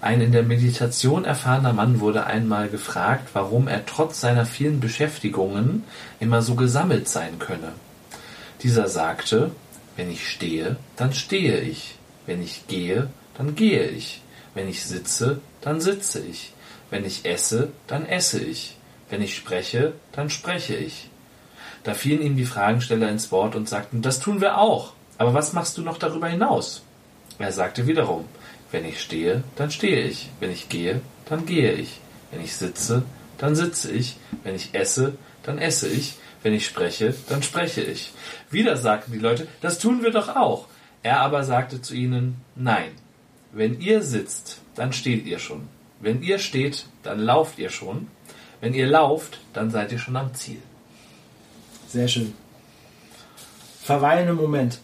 ein 0.00 0.22
in 0.22 0.32
der 0.32 0.42
Meditation 0.42 1.24
erfahrener 1.24 1.74
Mann 1.74 2.00
wurde 2.00 2.24
einmal 2.24 2.68
gefragt, 2.68 3.28
warum 3.34 3.68
er 3.68 3.84
trotz 3.84 4.20
seiner 4.20 4.46
vielen 4.46 4.80
Beschäftigungen 4.80 5.84
immer 6.20 6.40
so 6.40 6.54
gesammelt 6.54 7.08
sein 7.08 7.38
könne. 7.38 7.72
Dieser 8.62 8.88
sagte, 8.88 9.50
wenn 9.96 10.10
ich 10.10 10.28
stehe, 10.28 10.76
dann 10.96 11.12
stehe 11.12 11.60
ich, 11.60 11.96
wenn 12.24 12.42
ich 12.42 12.66
gehe, 12.66 13.10
dann 13.36 13.54
gehe 13.54 13.88
ich, 13.88 14.22
wenn 14.54 14.68
ich 14.68 14.84
sitze, 14.84 15.40
dann 15.60 15.80
sitze 15.80 16.20
ich, 16.20 16.54
wenn 16.88 17.04
ich 17.04 17.26
esse, 17.26 17.68
dann 17.86 18.06
esse 18.06 18.40
ich, 18.40 18.76
wenn 19.10 19.20
ich 19.20 19.36
spreche, 19.36 19.92
dann 20.12 20.30
spreche 20.30 20.76
ich. 20.76 21.10
Da 21.84 21.94
fielen 21.94 22.22
ihm 22.22 22.36
die 22.36 22.46
Fragensteller 22.46 23.10
ins 23.10 23.32
Wort 23.32 23.54
und 23.54 23.68
sagten, 23.68 24.00
das 24.00 24.20
tun 24.20 24.40
wir 24.40 24.58
auch, 24.58 24.94
aber 25.18 25.34
was 25.34 25.52
machst 25.52 25.76
du 25.76 25.82
noch 25.82 25.98
darüber 25.98 26.28
hinaus? 26.28 26.82
Er 27.38 27.52
sagte 27.52 27.86
wiederum, 27.86 28.24
wenn 28.70 28.84
ich 28.84 29.00
stehe, 29.00 29.42
dann 29.56 29.70
stehe 29.70 30.04
ich. 30.04 30.30
Wenn 30.40 30.50
ich 30.50 30.68
gehe, 30.68 31.00
dann 31.26 31.46
gehe 31.46 31.72
ich. 31.72 32.00
Wenn 32.30 32.42
ich 32.42 32.54
sitze, 32.54 33.02
dann 33.38 33.54
sitze 33.54 33.90
ich. 33.90 34.16
Wenn 34.44 34.54
ich 34.54 34.74
esse, 34.74 35.14
dann 35.42 35.58
esse 35.58 35.88
ich. 35.88 36.14
Wenn 36.42 36.54
ich 36.54 36.66
spreche, 36.66 37.14
dann 37.28 37.42
spreche 37.42 37.82
ich. 37.82 38.12
Wieder 38.50 38.76
sagten 38.76 39.12
die 39.12 39.18
Leute, 39.18 39.46
das 39.60 39.78
tun 39.78 40.02
wir 40.02 40.10
doch 40.10 40.28
auch. 40.36 40.66
Er 41.02 41.20
aber 41.20 41.44
sagte 41.44 41.82
zu 41.82 41.94
ihnen, 41.94 42.36
nein. 42.54 42.92
Wenn 43.52 43.80
ihr 43.80 44.02
sitzt, 44.02 44.60
dann 44.74 44.92
steht 44.92 45.26
ihr 45.26 45.38
schon. 45.38 45.68
Wenn 45.98 46.22
ihr 46.22 46.38
steht, 46.38 46.86
dann 47.02 47.20
lauft 47.20 47.58
ihr 47.58 47.70
schon. 47.70 48.08
Wenn 48.60 48.74
ihr 48.74 48.86
lauft, 48.86 49.40
dann 49.52 49.70
seid 49.70 49.92
ihr 49.92 49.98
schon 49.98 50.16
am 50.16 50.34
Ziel. 50.34 50.62
Sehr 51.88 52.08
schön. 52.08 52.32
Verweilen 53.82 54.28
im 54.28 54.36
Moment. 54.36 54.80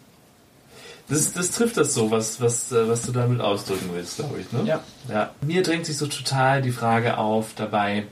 Das, 1.08 1.32
das 1.32 1.52
trifft 1.52 1.76
das 1.76 1.94
so, 1.94 2.10
was, 2.10 2.40
was, 2.40 2.72
äh, 2.72 2.88
was 2.88 3.02
du 3.02 3.12
damit 3.12 3.40
ausdrücken 3.40 3.90
willst, 3.92 4.16
glaube 4.16 4.40
ich. 4.40 4.50
Ne? 4.52 4.64
Ja. 4.64 4.80
ja. 5.08 5.30
Mir 5.40 5.62
drängt 5.62 5.86
sich 5.86 5.96
so 5.96 6.06
total 6.06 6.62
die 6.62 6.72
Frage 6.72 7.18
auf 7.18 7.54
dabei, 7.54 8.04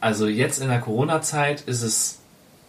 also 0.00 0.26
jetzt 0.26 0.60
in 0.60 0.68
der 0.68 0.80
Corona-Zeit 0.80 1.60
ist 1.62 1.82
es 1.82 2.18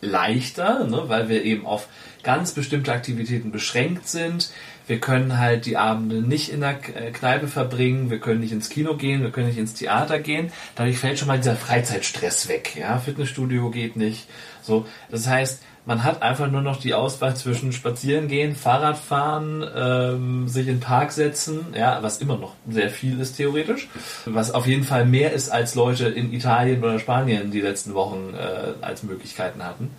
leichter, 0.01 0.85
ne, 0.85 1.03
weil 1.07 1.29
wir 1.29 1.43
eben 1.43 1.65
auf 1.65 1.87
ganz 2.23 2.51
bestimmte 2.51 2.91
Aktivitäten 2.91 3.51
beschränkt 3.51 4.07
sind. 4.07 4.51
Wir 4.87 4.99
können 4.99 5.39
halt 5.39 5.65
die 5.65 5.77
Abende 5.77 6.21
nicht 6.21 6.49
in 6.49 6.61
der 6.61 6.79
äh, 6.95 7.11
Kneipe 7.11 7.47
verbringen, 7.47 8.09
wir 8.09 8.19
können 8.19 8.41
nicht 8.41 8.51
ins 8.51 8.69
Kino 8.69 8.97
gehen, 8.97 9.21
wir 9.21 9.31
können 9.31 9.47
nicht 9.47 9.57
ins 9.57 9.75
Theater 9.75 10.19
gehen. 10.19 10.51
Dadurch 10.75 10.97
fällt 10.97 11.19
schon 11.19 11.27
mal 11.27 11.37
dieser 11.37 11.55
Freizeitstress 11.55 12.47
weg. 12.47 12.75
Ja, 12.77 12.97
Fitnessstudio 12.97 13.69
geht 13.69 13.95
nicht. 13.95 14.27
So, 14.61 14.85
das 15.09 15.27
heißt, 15.27 15.61
man 15.85 16.03
hat 16.03 16.21
einfach 16.21 16.49
nur 16.49 16.61
noch 16.61 16.79
die 16.79 16.93
Auswahl 16.93 17.35
zwischen 17.35 17.71
spazieren 17.71 18.27
gehen, 18.27 18.55
Fahrradfahren, 18.55 19.65
ähm, 19.75 20.47
sich 20.47 20.67
in 20.67 20.75
den 20.75 20.79
Park 20.79 21.11
setzen, 21.11 21.73
ja, 21.75 22.03
was 22.03 22.19
immer 22.19 22.37
noch 22.37 22.53
sehr 22.69 22.89
viel 22.89 23.19
ist 23.19 23.37
theoretisch, 23.37 23.87
was 24.25 24.51
auf 24.51 24.67
jeden 24.67 24.83
Fall 24.83 25.05
mehr 25.05 25.33
ist 25.33 25.49
als 25.49 25.73
Leute 25.75 26.07
in 26.07 26.33
Italien 26.33 26.83
oder 26.83 26.99
Spanien 26.99 27.51
die 27.51 27.61
letzten 27.61 27.93
Wochen 27.93 28.33
äh, 28.35 28.73
als 28.83 29.03
Möglichkeiten 29.03 29.63
hatten. 29.63 29.89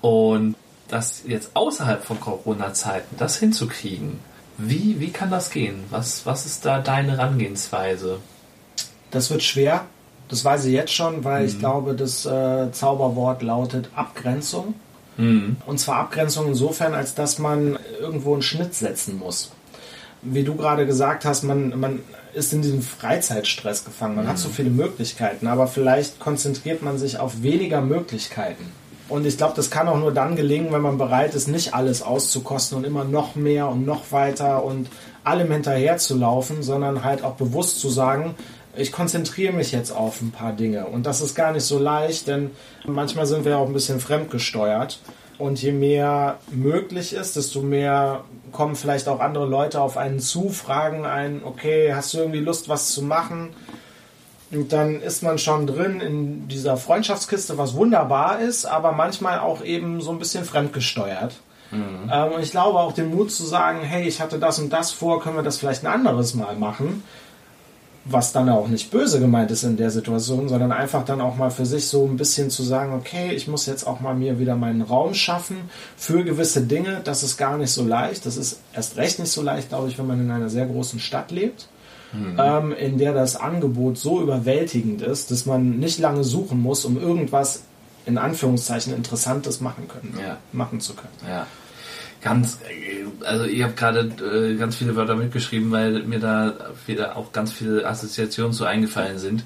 Und 0.00 0.56
das 0.88 1.22
jetzt 1.26 1.50
außerhalb 1.54 2.04
von 2.04 2.20
Corona-Zeiten, 2.20 3.16
das 3.18 3.38
hinzukriegen, 3.38 4.20
wie, 4.58 5.00
wie 5.00 5.10
kann 5.10 5.30
das 5.30 5.50
gehen? 5.50 5.84
Was, 5.90 6.26
was 6.26 6.44
ist 6.44 6.64
da 6.64 6.80
deine 6.80 7.12
Herangehensweise? 7.12 8.18
Das 9.10 9.30
wird 9.30 9.42
schwer, 9.42 9.86
das 10.28 10.44
weiß 10.44 10.66
ich 10.66 10.74
jetzt 10.74 10.92
schon, 10.92 11.24
weil 11.24 11.42
mhm. 11.42 11.48
ich 11.48 11.58
glaube, 11.58 11.94
das 11.94 12.26
äh, 12.26 12.70
Zauberwort 12.72 13.42
lautet 13.42 13.88
Abgrenzung. 13.94 14.74
Mhm. 15.18 15.56
Und 15.66 15.78
zwar 15.78 15.96
Abgrenzung 15.96 16.48
insofern, 16.48 16.94
als 16.94 17.14
dass 17.14 17.38
man 17.38 17.78
irgendwo 18.00 18.32
einen 18.32 18.42
Schnitt 18.42 18.74
setzen 18.74 19.18
muss. 19.18 19.50
Wie 20.22 20.42
du 20.42 20.56
gerade 20.56 20.86
gesagt 20.86 21.24
hast, 21.24 21.42
man, 21.42 21.78
man 21.78 22.00
ist 22.34 22.52
in 22.52 22.62
diesem 22.62 22.82
Freizeitstress 22.82 23.84
gefangen. 23.84 24.16
Man 24.16 24.24
mhm. 24.24 24.30
hat 24.30 24.38
so 24.38 24.48
viele 24.48 24.70
Möglichkeiten, 24.70 25.46
aber 25.46 25.66
vielleicht 25.66 26.18
konzentriert 26.18 26.82
man 26.82 26.98
sich 26.98 27.18
auf 27.18 27.42
weniger 27.42 27.80
Möglichkeiten. 27.80 28.72
Und 29.08 29.26
ich 29.26 29.38
glaube, 29.38 29.54
das 29.56 29.70
kann 29.70 29.88
auch 29.88 29.98
nur 29.98 30.12
dann 30.12 30.36
gelingen, 30.36 30.70
wenn 30.70 30.82
man 30.82 30.98
bereit 30.98 31.34
ist, 31.34 31.48
nicht 31.48 31.74
alles 31.74 32.02
auszukosten 32.02 32.76
und 32.76 32.84
immer 32.84 33.04
noch 33.04 33.36
mehr 33.36 33.68
und 33.68 33.86
noch 33.86 34.12
weiter 34.12 34.62
und 34.64 34.88
allem 35.24 35.50
hinterher 35.50 35.96
zu 35.96 36.16
laufen, 36.16 36.62
sondern 36.62 37.04
halt 37.04 37.24
auch 37.24 37.34
bewusst 37.34 37.80
zu 37.80 37.88
sagen, 37.88 38.34
ich 38.78 38.92
konzentriere 38.92 39.52
mich 39.52 39.72
jetzt 39.72 39.90
auf 39.90 40.20
ein 40.20 40.30
paar 40.30 40.52
Dinge. 40.52 40.86
Und 40.86 41.06
das 41.06 41.20
ist 41.20 41.34
gar 41.34 41.52
nicht 41.52 41.64
so 41.64 41.78
leicht, 41.78 42.26
denn 42.28 42.50
manchmal 42.86 43.26
sind 43.26 43.44
wir 43.44 43.58
auch 43.58 43.66
ein 43.66 43.72
bisschen 43.72 44.00
fremdgesteuert. 44.00 45.00
Und 45.38 45.62
je 45.62 45.72
mehr 45.72 46.38
möglich 46.50 47.12
ist, 47.12 47.36
desto 47.36 47.62
mehr 47.62 48.24
kommen 48.50 48.74
vielleicht 48.74 49.08
auch 49.08 49.20
andere 49.20 49.46
Leute 49.46 49.80
auf 49.80 49.96
einen 49.96 50.18
zu, 50.18 50.48
fragen 50.48 51.06
einen, 51.06 51.42
okay, 51.44 51.94
hast 51.94 52.12
du 52.14 52.18
irgendwie 52.18 52.40
Lust, 52.40 52.68
was 52.68 52.90
zu 52.90 53.02
machen? 53.02 53.50
Und 54.50 54.72
dann 54.72 55.00
ist 55.00 55.22
man 55.22 55.38
schon 55.38 55.66
drin 55.66 56.00
in 56.00 56.48
dieser 56.48 56.76
Freundschaftskiste, 56.76 57.58
was 57.58 57.74
wunderbar 57.74 58.40
ist, 58.40 58.64
aber 58.64 58.92
manchmal 58.92 59.38
auch 59.38 59.62
eben 59.62 60.00
so 60.00 60.10
ein 60.10 60.18
bisschen 60.18 60.44
fremdgesteuert. 60.44 61.34
Mhm. 61.70 62.10
Ähm, 62.10 62.32
und 62.32 62.42
ich 62.42 62.50
glaube 62.50 62.78
auch 62.78 62.92
den 62.92 63.14
Mut 63.14 63.30
zu 63.30 63.44
sagen, 63.44 63.82
hey, 63.82 64.08
ich 64.08 64.20
hatte 64.20 64.38
das 64.38 64.58
und 64.58 64.72
das 64.72 64.90
vor, 64.90 65.22
können 65.22 65.36
wir 65.36 65.42
das 65.42 65.58
vielleicht 65.58 65.84
ein 65.84 65.92
anderes 65.92 66.34
Mal 66.34 66.56
machen 66.56 67.04
was 68.10 68.32
dann 68.32 68.48
auch 68.48 68.68
nicht 68.68 68.90
böse 68.90 69.20
gemeint 69.20 69.50
ist 69.50 69.62
in 69.62 69.76
der 69.76 69.90
Situation, 69.90 70.48
sondern 70.48 70.72
einfach 70.72 71.04
dann 71.04 71.20
auch 71.20 71.36
mal 71.36 71.50
für 71.50 71.66
sich 71.66 71.86
so 71.88 72.06
ein 72.06 72.16
bisschen 72.16 72.50
zu 72.50 72.62
sagen, 72.62 72.94
okay, 72.94 73.32
ich 73.34 73.48
muss 73.48 73.66
jetzt 73.66 73.86
auch 73.86 74.00
mal 74.00 74.14
mir 74.14 74.38
wieder 74.38 74.56
meinen 74.56 74.82
Raum 74.82 75.14
schaffen 75.14 75.70
für 75.96 76.24
gewisse 76.24 76.62
Dinge. 76.62 77.00
Das 77.04 77.22
ist 77.22 77.36
gar 77.36 77.58
nicht 77.58 77.70
so 77.70 77.84
leicht. 77.84 78.24
Das 78.26 78.36
ist 78.36 78.60
erst 78.72 78.96
recht 78.96 79.18
nicht 79.18 79.30
so 79.30 79.42
leicht, 79.42 79.68
glaube 79.68 79.88
ich, 79.88 79.98
wenn 79.98 80.06
man 80.06 80.20
in 80.20 80.30
einer 80.30 80.48
sehr 80.48 80.66
großen 80.66 81.00
Stadt 81.00 81.30
lebt. 81.30 81.68
Mhm. 82.12 82.36
Ähm, 82.38 82.72
in 82.72 82.96
der 82.96 83.12
das 83.12 83.36
Angebot 83.36 83.98
so 83.98 84.22
überwältigend 84.22 85.02
ist, 85.02 85.30
dass 85.30 85.44
man 85.44 85.78
nicht 85.78 85.98
lange 85.98 86.24
suchen 86.24 86.62
muss, 86.62 86.86
um 86.86 86.98
irgendwas 86.98 87.62
in 88.06 88.16
Anführungszeichen 88.16 88.94
Interessantes 88.94 89.60
machen 89.60 89.88
können, 89.88 90.18
ja. 90.18 90.38
machen 90.52 90.80
zu 90.80 90.94
können. 90.94 91.12
Ja 91.28 91.46
ganz, 92.20 92.58
also 93.24 93.44
ich 93.44 93.62
habe 93.62 93.74
gerade 93.74 94.10
äh, 94.22 94.56
ganz 94.56 94.76
viele 94.76 94.96
Wörter 94.96 95.16
mitgeschrieben, 95.16 95.70
weil 95.70 96.02
mir 96.02 96.20
da 96.20 96.54
wieder 96.86 97.16
auch 97.16 97.32
ganz 97.32 97.52
viele 97.52 97.86
Assoziationen 97.86 98.52
so 98.52 98.64
eingefallen 98.64 99.18
sind. 99.18 99.44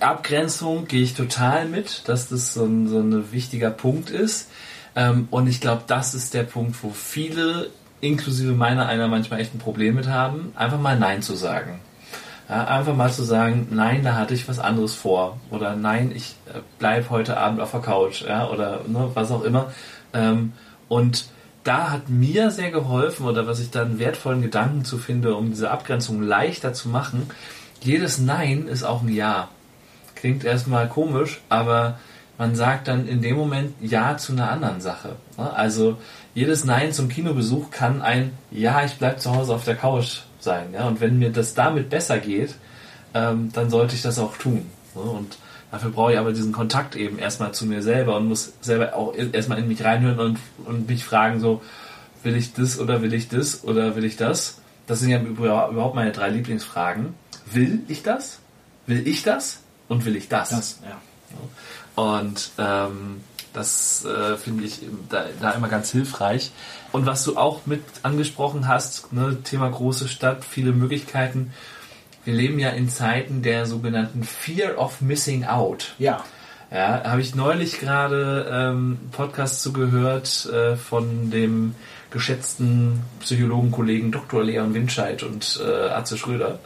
Abgrenzung 0.00 0.86
gehe 0.86 1.02
ich 1.02 1.14
total 1.14 1.66
mit, 1.68 2.08
dass 2.08 2.28
das 2.28 2.54
so 2.54 2.64
ein, 2.64 2.88
so 2.88 2.98
ein 3.00 3.32
wichtiger 3.32 3.70
Punkt 3.70 4.10
ist. 4.10 4.48
Ähm, 4.94 5.28
und 5.30 5.46
ich 5.46 5.60
glaube, 5.60 5.82
das 5.86 6.14
ist 6.14 6.34
der 6.34 6.42
Punkt, 6.42 6.76
wo 6.82 6.90
viele, 6.90 7.70
inklusive 8.00 8.52
meiner 8.52 8.86
einer, 8.86 9.08
manchmal 9.08 9.40
echt 9.40 9.54
ein 9.54 9.58
Problem 9.58 9.94
mit 9.94 10.08
haben, 10.08 10.52
einfach 10.54 10.80
mal 10.80 10.98
Nein 10.98 11.22
zu 11.22 11.34
sagen. 11.34 11.80
Ja, 12.48 12.66
einfach 12.66 12.94
mal 12.94 13.10
zu 13.10 13.22
sagen, 13.22 13.68
nein, 13.70 14.02
da 14.04 14.14
hatte 14.14 14.34
ich 14.34 14.48
was 14.48 14.58
anderes 14.58 14.94
vor. 14.94 15.38
Oder 15.50 15.74
nein, 15.74 16.12
ich 16.14 16.34
äh, 16.46 16.58
bleib 16.78 17.08
heute 17.08 17.38
Abend 17.38 17.60
auf 17.60 17.70
der 17.70 17.80
Couch. 17.80 18.22
Ja, 18.22 18.48
oder 18.48 18.80
ne, 18.86 19.10
was 19.14 19.30
auch 19.30 19.42
immer. 19.42 19.72
Ähm, 20.12 20.52
und 20.88 21.26
da 21.64 21.90
hat 21.90 22.08
mir 22.08 22.50
sehr 22.50 22.70
geholfen 22.70 23.26
oder 23.26 23.46
was 23.46 23.60
ich 23.60 23.70
dann 23.70 23.98
wertvollen 23.98 24.42
Gedanken 24.42 24.84
zu 24.84 24.98
finde, 24.98 25.36
um 25.36 25.50
diese 25.50 25.70
Abgrenzung 25.70 26.22
leichter 26.22 26.72
zu 26.72 26.88
machen. 26.88 27.30
Jedes 27.80 28.18
Nein 28.18 28.66
ist 28.68 28.82
auch 28.82 29.02
ein 29.02 29.08
Ja. 29.08 29.48
Klingt 30.14 30.44
erstmal 30.44 30.88
komisch, 30.88 31.40
aber 31.48 31.98
man 32.38 32.54
sagt 32.54 32.88
dann 32.88 33.06
in 33.06 33.22
dem 33.22 33.36
Moment 33.36 33.74
Ja 33.80 34.16
zu 34.16 34.32
einer 34.32 34.50
anderen 34.50 34.80
Sache. 34.80 35.16
Also 35.36 35.98
jedes 36.34 36.64
Nein 36.64 36.92
zum 36.92 37.08
Kinobesuch 37.08 37.70
kann 37.70 38.02
ein 38.02 38.32
Ja, 38.50 38.84
ich 38.84 38.94
bleib 38.94 39.20
zu 39.20 39.34
Hause 39.34 39.54
auf 39.54 39.64
der 39.64 39.76
Couch 39.76 40.20
sein. 40.40 40.74
Und 40.74 41.00
wenn 41.00 41.18
mir 41.18 41.30
das 41.30 41.54
damit 41.54 41.90
besser 41.90 42.18
geht, 42.18 42.54
ähm, 43.14 43.50
dann 43.52 43.70
sollte 43.70 43.94
ich 43.94 44.02
das 44.02 44.18
auch 44.18 44.36
tun. 44.36 44.66
Und 44.94 45.38
Dafür 45.72 45.90
brauche 45.90 46.12
ich 46.12 46.18
aber 46.18 46.32
diesen 46.32 46.52
Kontakt 46.52 46.96
eben 46.96 47.18
erstmal 47.18 47.52
zu 47.52 47.64
mir 47.64 47.82
selber 47.82 48.18
und 48.18 48.28
muss 48.28 48.52
selber 48.60 48.94
auch 48.94 49.14
erstmal 49.16 49.58
in 49.58 49.68
mich 49.68 49.82
reinhören 49.82 50.20
und, 50.20 50.38
und 50.66 50.86
mich 50.86 51.02
fragen, 51.02 51.40
so, 51.40 51.62
will 52.22 52.36
ich 52.36 52.52
das 52.52 52.78
oder 52.78 53.00
will 53.00 53.14
ich 53.14 53.30
das 53.30 53.64
oder 53.64 53.96
will 53.96 54.04
ich 54.04 54.16
das? 54.16 54.58
Das 54.86 55.00
sind 55.00 55.08
ja 55.08 55.20
überhaupt 55.20 55.94
meine 55.94 56.12
drei 56.12 56.28
Lieblingsfragen. 56.28 57.14
Will 57.46 57.80
ich 57.88 58.02
das? 58.02 58.38
Will 58.86 59.08
ich 59.08 59.22
das? 59.22 59.60
Und 59.88 60.04
will 60.04 60.14
ich 60.14 60.28
das? 60.28 60.50
Das, 60.50 60.78
ja. 60.84 62.02
Und 62.02 62.50
ähm, 62.58 63.22
das 63.54 64.04
äh, 64.04 64.36
finde 64.36 64.64
ich 64.64 64.80
da, 65.08 65.24
da, 65.40 65.52
immer 65.52 65.68
ganz 65.68 65.90
hilfreich. 65.90 66.52
Und 66.92 67.06
was 67.06 67.24
du 67.24 67.38
auch 67.38 67.64
mit 67.64 67.82
angesprochen 68.02 68.68
hast, 68.68 69.10
ne, 69.14 69.38
Thema 69.42 69.70
große 69.70 70.06
Stadt, 70.06 70.44
viele 70.44 70.72
Möglichkeiten 70.72 71.52
wir 72.24 72.34
leben 72.34 72.58
ja 72.58 72.70
in 72.70 72.88
Zeiten 72.88 73.42
der 73.42 73.66
sogenannten 73.66 74.22
Fear 74.24 74.78
of 74.78 75.00
Missing 75.00 75.44
Out. 75.44 75.94
Ja. 75.98 76.24
Ja, 76.70 77.02
habe 77.04 77.20
ich 77.20 77.34
neulich 77.34 77.80
gerade 77.80 78.48
ähm, 78.50 78.98
Podcast 79.10 79.60
zugehört 79.62 80.48
äh, 80.50 80.76
von 80.76 81.30
dem 81.30 81.74
geschätzten 82.10 83.02
Psychologenkollegen 83.20 84.10
Dr. 84.10 84.42
Leon 84.42 84.72
Winscheid 84.72 85.22
und 85.22 85.60
äh, 85.62 85.90
Atze 85.90 86.16
Schröder. 86.16 86.60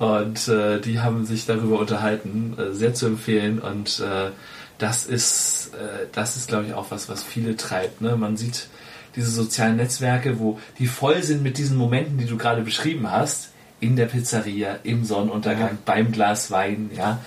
Und 0.00 0.48
äh, 0.48 0.80
die 0.80 1.00
haben 1.00 1.24
sich 1.24 1.46
darüber 1.46 1.78
unterhalten, 1.78 2.56
äh, 2.58 2.72
sehr 2.72 2.94
zu 2.94 3.06
empfehlen. 3.06 3.60
Und 3.60 4.00
äh, 4.00 4.30
das 4.78 5.04
ist, 5.04 5.72
äh, 5.74 6.06
das 6.10 6.36
ist, 6.36 6.48
glaube 6.48 6.66
ich, 6.66 6.74
auch 6.74 6.90
was, 6.90 7.08
was 7.08 7.22
viele 7.22 7.56
treibt. 7.56 8.00
Ne? 8.00 8.16
Man 8.16 8.36
sieht 8.36 8.68
diese 9.14 9.30
sozialen 9.30 9.76
Netzwerke, 9.76 10.40
wo 10.40 10.58
die 10.80 10.88
voll 10.88 11.22
sind 11.22 11.44
mit 11.44 11.58
diesen 11.58 11.76
Momenten, 11.76 12.18
die 12.18 12.26
du 12.26 12.36
gerade 12.36 12.62
beschrieben 12.62 13.10
hast 13.10 13.50
in 13.80 13.96
der 13.96 14.06
Pizzeria, 14.06 14.78
im 14.82 15.04
Sonnenuntergang, 15.04 15.70
ja. 15.70 15.78
beim 15.84 16.12
Glas 16.12 16.50
Wein, 16.50 16.90
ja. 16.94 17.20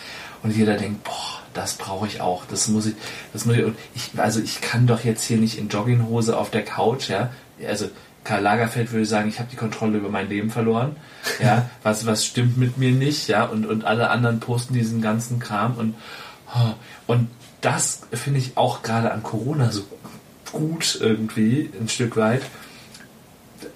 Und 0.44 0.56
jeder 0.56 0.76
denkt, 0.76 1.04
boah, 1.04 1.42
das 1.54 1.76
brauche 1.76 2.08
ich 2.08 2.22
auch. 2.22 2.46
Das 2.46 2.68
muss 2.68 2.88
ich, 2.88 2.96
das 3.34 3.46
muss 3.46 3.58
ich, 3.58 3.64
und 3.64 3.78
ich, 3.94 4.10
also 4.18 4.40
ich 4.40 4.62
kann 4.62 4.88
doch 4.88 5.04
jetzt 5.04 5.24
hier 5.24 5.38
nicht 5.38 5.58
in 5.58 5.70
Jogginghose 5.70 6.38
auf 6.38 6.50
der 6.50 6.64
Couch, 6.64 7.10
ja. 7.10 7.30
Also 7.68 7.90
Karl 8.24 8.42
Lagerfeld 8.42 8.92
würde 8.92 9.06
sagen, 9.06 9.30
ich 9.30 9.40
habe 9.40 9.50
die 9.52 9.56
Kontrolle 9.56 9.98
über 9.98 10.10
mein 10.10 10.30
Leben 10.30 10.50
verloren. 10.50 10.96
Ja, 11.42 11.70
was, 11.84 12.06
was 12.06 12.26
stimmt 12.26 12.58
mit 12.58 12.78
mir 12.78 12.92
nicht, 12.92 13.28
ja, 13.28 13.46
und, 13.46 13.66
und 13.66 13.86
alle 13.86 14.10
anderen 14.10 14.40
posten 14.40 14.74
diesen 14.74 15.02
ganzen 15.02 15.40
Kram 15.40 15.76
und, 15.76 15.96
und 17.08 17.30
das 17.62 18.02
finde 18.12 18.40
ich 18.40 18.58
auch 18.58 18.82
gerade 18.82 19.12
an 19.12 19.24
Corona 19.24 19.72
so 19.72 19.84
gut 20.52 20.98
irgendwie, 21.00 21.70
ein 21.80 21.88
Stück 21.88 22.18
weit, 22.18 22.42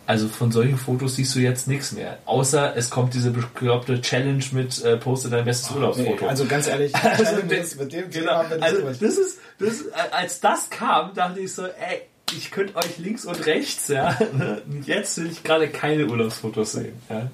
also 0.07 0.27
von 0.27 0.51
solchen 0.51 0.77
Fotos 0.77 1.15
siehst 1.15 1.35
du 1.35 1.39
jetzt 1.39 1.67
nichts 1.67 1.91
mehr. 1.91 2.19
Außer 2.25 2.75
es 2.75 2.89
kommt 2.89 3.13
diese 3.13 3.31
bekloppte 3.31 4.01
Challenge 4.01 4.43
mit 4.51 4.83
äh, 4.83 4.97
poste 4.97 5.29
dein 5.29 5.45
bestes 5.45 5.71
oh, 5.71 5.75
Urlaubsfoto. 5.75 6.23
Nee, 6.25 6.27
also 6.27 6.45
ganz 6.45 6.67
ehrlich, 6.67 6.93
also 7.03 7.37
mit, 7.37 7.79
mit 7.79 7.93
dem 7.93 8.09
genau, 8.09 8.43
also 8.59 8.81
das 8.81 9.17
ist, 9.17 9.39
das 9.59 9.69
ist, 9.69 9.85
als 10.11 10.39
das 10.39 10.69
kam, 10.69 11.13
dachte 11.13 11.39
ich 11.39 11.53
so, 11.53 11.65
ey, 11.65 12.01
ich 12.35 12.51
könnte 12.51 12.75
euch 12.75 12.97
links 12.97 13.25
und 13.25 13.45
rechts, 13.45 13.87
ja. 13.87 14.17
Ne? 14.33 14.61
Jetzt 14.85 15.17
will 15.17 15.27
ich 15.31 15.43
gerade 15.43 15.69
keine 15.69 16.05
Urlaubsfotos 16.05 16.73
sehen. 16.73 16.93
Ja. 17.09 17.29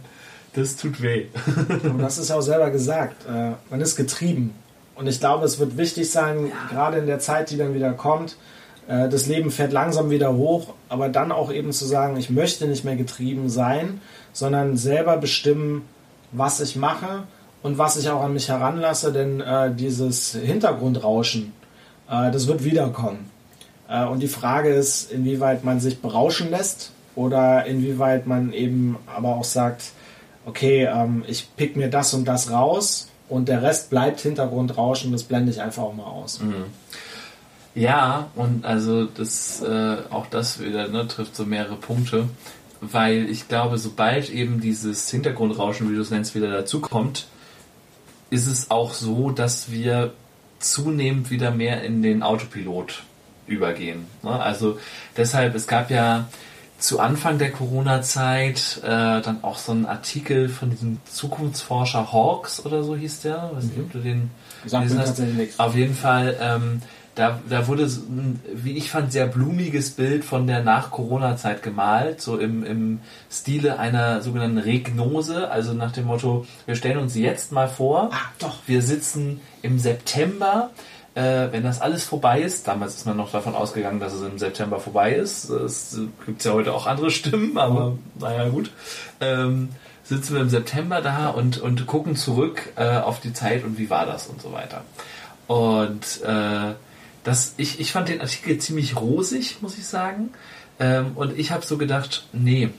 Das 0.54 0.76
tut 0.76 1.02
weh. 1.02 1.28
Und 1.84 2.00
das 2.00 2.18
ist 2.18 2.30
auch 2.30 2.42
selber 2.42 2.72
gesagt. 2.72 3.26
Äh, 3.26 3.52
man 3.70 3.80
ist 3.80 3.96
getrieben. 3.96 4.54
Und 4.96 5.08
ich 5.08 5.22
glaube, 5.22 5.46
es 5.46 5.60
wird 5.60 5.78
wichtig 5.78 6.12
sein, 6.12 6.48
ja. 6.48 6.68
gerade 6.70 6.98
in 6.98 7.08
der 7.08 7.20
Zeit, 7.20 7.52
die 7.52 7.58
dann 7.58 7.74
wieder 7.74 7.94
kommt, 7.94 8.32
äh, 8.32 8.36
das 9.10 9.28
Leben 9.28 9.52
fährt 9.52 9.72
langsam 9.72 10.10
wieder 10.10 10.36
hoch, 10.36 10.74
aber 10.90 11.08
dann 11.08 11.32
auch 11.32 11.50
eben 11.52 11.72
zu 11.72 11.86
sagen, 11.86 12.18
ich 12.18 12.30
möchte 12.30 12.68
nicht 12.68 12.84
mehr 12.84 12.98
getrieben 12.98 13.48
sein, 13.48 14.02
sondern 14.34 14.76
selber 14.76 15.16
bestimmen, 15.16 15.84
was 16.32 16.60
ich 16.60 16.76
mache 16.76 17.24
und 17.64 17.78
was 17.78 17.98
ich 17.98 18.10
auch 18.10 18.22
an 18.22 18.34
mich 18.34 18.50
heranlasse, 18.50 19.14
denn 19.14 19.40
äh, 19.40 19.74
dieses 19.74 20.34
Hintergrundrauschen, 20.34 21.54
äh, 22.10 22.32
das 22.32 22.48
wird 22.48 22.64
wiederkommen. 22.64 23.30
Äh, 23.88 24.06
und 24.06 24.22
die 24.22 24.28
Frage 24.28 24.70
ist, 24.70 25.12
inwieweit 25.12 25.64
man 25.64 25.80
sich 25.80 26.02
berauschen 26.02 26.50
lässt 26.50 26.92
oder 27.16 27.66
inwieweit 27.66 28.26
man 28.26 28.54
eben 28.54 28.98
aber 29.16 29.36
auch 29.36 29.44
sagt, 29.44 29.92
okay, 30.46 30.86
ähm, 30.92 31.24
ich 31.28 31.56
pick 31.56 31.76
mir 31.76 31.90
das 31.90 32.14
und 32.14 32.28
das 32.28 32.52
raus 32.52 33.10
und 33.30 33.48
der 33.48 33.62
Rest 33.62 33.90
bleibt 33.90 34.22
Hintergrundrauschen, 34.22 35.12
das 35.12 35.24
blende 35.24 35.52
ich 35.52 35.62
einfach 35.62 35.84
auch 35.84 35.94
mal 35.94 36.06
aus. 36.06 36.40
Mhm. 36.40 36.66
Ja, 37.74 38.30
und 38.36 38.66
also 38.66 39.06
das 39.06 39.62
äh, 39.62 39.98
auch 40.10 40.28
das 40.28 40.60
wieder 40.60 40.88
ne, 40.90 41.08
trifft 41.08 41.36
so 41.36 41.46
mehrere 41.46 41.76
Punkte, 41.76 42.28
weil 42.82 43.30
ich 43.30 43.48
glaube, 43.48 43.78
sobald 43.78 44.30
eben 44.30 44.60
dieses 44.60 45.10
Hintergrundrauschen, 45.10 45.90
wie 45.90 45.96
du 45.96 46.02
es 46.02 46.10
nennst, 46.10 46.36
wieder 46.36 46.52
dazukommt, 46.52 47.28
ist 48.30 48.48
es 48.48 48.72
auch 48.72 48.94
so, 48.94 49.32
dass 49.32 49.72
wir 49.72 50.14
zunehmend 50.60 51.32
wieder 51.32 51.52
mehr 51.52 51.84
in 51.84 52.02
den 52.02 52.24
Autopilot 52.24 53.04
übergehen. 53.48 54.06
Ne? 54.24 54.32
Also 54.32 54.80
deshalb, 55.18 55.56
es 55.56 55.68
gab 55.68 55.92
ja 55.92 56.28
zu 56.78 57.00
Anfang 57.00 57.38
der 57.38 57.52
Corona-Zeit 57.52 58.82
äh, 58.84 58.88
dann 59.22 59.44
auch 59.44 59.58
so 59.58 59.72
ein 59.72 59.86
Artikel 59.86 60.50
von 60.50 60.72
diesem 60.72 61.00
Zukunftsforscher 61.06 62.12
Hawks 62.12 62.66
oder 62.66 62.84
so 62.84 62.96
hieß 62.96 63.22
der. 63.22 63.52
Weiß 63.54 63.66
nicht, 63.66 63.80
ob 63.80 63.92
du 63.92 64.00
den 64.00 64.32
nichts. 65.38 65.60
Auf 65.60 65.76
jeden 65.76 65.94
Fall 65.94 66.38
ähm, 66.42 66.82
da, 67.16 67.40
da 67.50 67.68
wurde, 67.68 67.84
ein, 67.84 68.40
wie 68.54 68.78
ich 68.78 68.90
fand, 68.90 69.12
sehr 69.12 69.28
blumiges 69.28 69.92
Bild 69.92 70.24
von 70.24 70.48
der 70.48 70.64
Nach-Corona-Zeit 70.64 71.62
gemalt, 71.62 72.22
so 72.22 72.38
im, 72.38 72.64
im 72.64 73.00
Stile 73.30 73.80
einer 73.80 74.22
sogenannten 74.22 74.58
Regnose, 74.58 75.50
also 75.50 75.74
nach 75.74 75.92
dem 75.92 76.06
Motto, 76.06 76.46
wir 76.66 76.76
stellen 76.76 76.98
uns 76.98 77.16
jetzt 77.16 77.52
mal 77.52 77.68
vor, 77.68 78.12
ah, 78.14 78.50
wir 78.66 78.82
sitzen 78.82 79.42
im 79.62 79.78
September, 79.78 80.70
äh, 81.14 81.50
wenn 81.52 81.64
das 81.64 81.82
alles 81.82 82.06
vorbei 82.06 82.42
ist, 82.42 82.68
damals 82.68 82.96
ist 82.96 83.06
man 83.06 83.18
noch 83.18 83.32
davon 83.32 83.56
ausgegangen, 83.56 84.00
dass 84.00 84.14
es 84.14 84.22
im 84.22 84.40
September 84.40 84.80
vorbei 84.80 85.14
ist, 85.14 85.50
es 85.50 86.00
gibt 86.26 86.44
ja 86.46 86.54
heute 86.54 86.74
auch 86.74 86.88
andere 86.88 87.12
Stimmen, 87.12 87.58
aber 87.58 87.98
naja 88.20 88.48
gut, 88.48 88.72
ähm, 89.20 89.70
sitzen 90.04 90.36
wir 90.36 90.42
im 90.42 90.50
September 90.50 91.02
da 91.02 91.30
und, 91.30 91.60
und 91.60 91.86
gucken 91.88 92.16
zurück 92.16 92.72
äh, 92.78 92.98
auf 92.98 93.20
die 93.20 93.34
Zeit 93.34 93.66
und 93.66 93.78
wie 93.78 93.90
war 93.90 94.06
das 94.06 94.28
und 94.28 94.42
so 94.42 94.54
weiter. 94.54 94.84
Und 95.48 96.22
äh, 96.24 96.74
das, 97.24 97.54
ich, 97.58 97.80
ich 97.80 97.92
fand 97.92 98.10
den 98.10 98.22
Artikel 98.22 98.58
ziemlich 98.58 98.96
rosig, 98.96 99.62
muss 99.62 99.78
ich 99.78 99.86
sagen. 99.86 100.30
Ähm, 100.80 101.12
und 101.16 101.38
ich 101.38 101.52
habe 101.52 101.66
so 101.66 101.78
gedacht, 101.78 102.28
nee, 102.34 102.70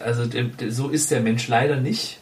also 0.00 0.24
so 0.68 0.88
ist 0.88 1.10
der 1.10 1.20
Mensch 1.20 1.46
leider 1.48 1.76
nicht, 1.76 2.18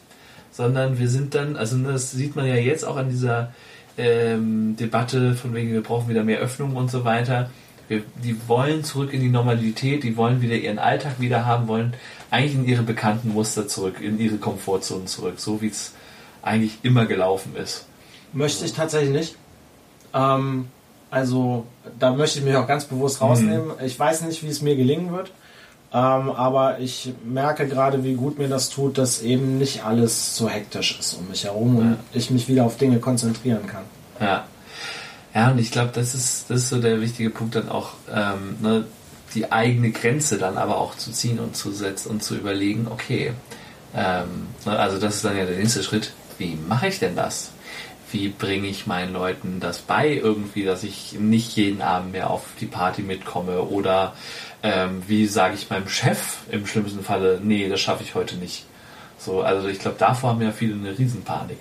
sondern 0.51 0.99
wir 0.99 1.09
sind 1.09 1.35
dann, 1.35 1.57
also 1.57 1.79
das 1.79 2.11
sieht 2.11 2.37
man 2.37 2.47
ja 2.47 2.57
jetzt 2.57 2.85
auch 2.85 2.97
an 2.97 3.09
dieser 3.09 3.53
ähm, 3.97 4.77
Debatte 4.77 5.35
von 5.35 5.55
wegen, 5.55 5.73
wir 5.73 5.83
brauchen 5.83 6.09
wieder 6.09 6.25
mehr 6.25 6.41
Öffnung 6.41 6.77
und 6.77 6.91
so 6.91 7.05
weiter. 7.05 7.51
Wir, 7.89 8.03
die 8.23 8.37
wollen 8.47 8.85
zurück 8.85 9.13
in 9.13 9.21
die 9.21 9.29
Normalität, 9.29 10.05
die 10.05 10.17
wollen 10.17 10.43
wieder 10.43 10.55
ihren 10.55 10.79
Alltag 10.79 11.21
wieder 11.21 11.47
haben, 11.47 11.67
wollen 11.67 11.95
eigentlich 12.31 12.55
in 12.55 12.65
ihre 12.67 12.83
bekannten 12.83 13.31
Muster 13.31 13.67
zurück, 13.67 14.01
in 14.01 14.21
ihre 14.21 14.37
Komfortzone 14.37 15.07
zurück, 15.07 15.35
so 15.39 15.61
wie 15.61 15.69
es 15.69 15.95
eigentlich 16.43 16.79
immer 16.83 17.07
gelaufen 17.07 17.57
ist. 17.57 17.87
Möchte 18.33 18.65
ich 18.65 18.73
tatsächlich 18.75 19.11
nicht. 19.11 19.37
Ähm, 20.15 20.67
also 21.11 21.67
da 21.99 22.13
möchte 22.13 22.39
ich 22.39 22.45
mich 22.45 22.57
auch 22.57 22.67
ganz 22.67 22.85
bewusst 22.85 23.21
rausnehmen. 23.21 23.69
Mhm. 23.69 23.85
Ich 23.85 23.99
weiß 23.99 24.23
nicht, 24.23 24.43
wie 24.43 24.49
es 24.49 24.63
mir 24.63 24.77
gelingen 24.77 25.13
wird. 25.13 25.33
Ähm, 25.93 26.31
aber 26.31 26.79
ich 26.79 27.13
merke 27.25 27.67
gerade, 27.67 28.05
wie 28.05 28.15
gut 28.15 28.39
mir 28.39 28.49
das 28.49 28.71
tut, 28.71 28.97
dass 28.97 29.23
eben 29.23 29.59
nicht 29.59 29.85
alles 29.85 30.37
so 30.37 30.49
hektisch 30.49 30.97
ist 31.01 31.15
um 31.15 31.29
mich 31.29 31.45
herum 31.45 31.77
ja. 31.77 31.83
und 31.83 31.99
ich 32.13 32.31
mich 32.31 32.49
wieder 32.49 32.65
auf 32.65 32.77
Dinge 32.77 33.01
konzentrieren 33.01 33.67
kann. 33.67 33.83
Ja. 34.21 34.45
Ja, 35.35 35.51
und 35.51 35.59
ich 35.59 35.71
glaube, 35.71 35.91
das 35.93 36.15
ist, 36.15 36.51
das 36.51 36.63
ist 36.63 36.69
so 36.71 36.81
der 36.81 37.01
wichtige 37.01 37.31
Punkt 37.31 37.55
dann 37.55 37.69
auch, 37.69 37.91
ähm, 38.13 38.57
ne, 38.61 38.85
die 39.35 39.51
eigene 39.53 39.91
Grenze 39.93 40.39
dann 40.39 40.57
aber 40.57 40.79
auch 40.79 40.97
zu 40.97 41.13
ziehen 41.13 41.39
und 41.39 41.57
zu 41.57 41.71
setzen 41.71 42.11
und 42.11 42.23
zu 42.23 42.35
überlegen, 42.37 42.89
okay, 42.91 43.33
ähm, 43.95 44.49
ne, 44.65 44.79
also 44.79 44.99
das 44.99 45.17
ist 45.17 45.25
dann 45.25 45.37
ja 45.37 45.45
der 45.45 45.57
nächste 45.57 45.83
Schritt, 45.83 46.13
wie 46.39 46.57
mache 46.69 46.89
ich 46.89 46.99
denn 46.99 47.15
das? 47.15 47.53
Wie 48.13 48.29
bringe 48.29 48.69
ich 48.69 48.87
meinen 48.87 49.13
Leuten 49.13 49.61
das 49.61 49.79
bei 49.79 50.09
irgendwie, 50.09 50.65
dass 50.65 50.83
ich 50.83 51.13
nicht 51.19 51.57
jeden 51.57 51.83
Abend 51.83 52.13
mehr 52.13 52.31
auf 52.31 52.43
die 52.61 52.67
Party 52.67 53.03
mitkomme 53.03 53.63
oder 53.63 54.15
ähm, 54.63 55.03
wie 55.07 55.27
sage 55.27 55.55
ich 55.55 55.71
meinem 55.71 55.89
Chef 55.89 56.39
im 56.51 56.67
schlimmsten 56.67 57.03
Falle, 57.03 57.41
nee, 57.43 57.69
das 57.69 57.81
schaffe 57.81 58.03
ich 58.03 58.15
heute 58.15 58.37
nicht. 58.37 58.67
So, 59.19 59.43
also 59.43 59.69
ich 59.69 59.79
glaube, 59.79 59.97
davor 59.99 60.31
haben 60.31 60.43
ja 60.43 60.51
viele 60.51 60.75
eine 60.75 60.99
Riesenpanik. 60.99 61.59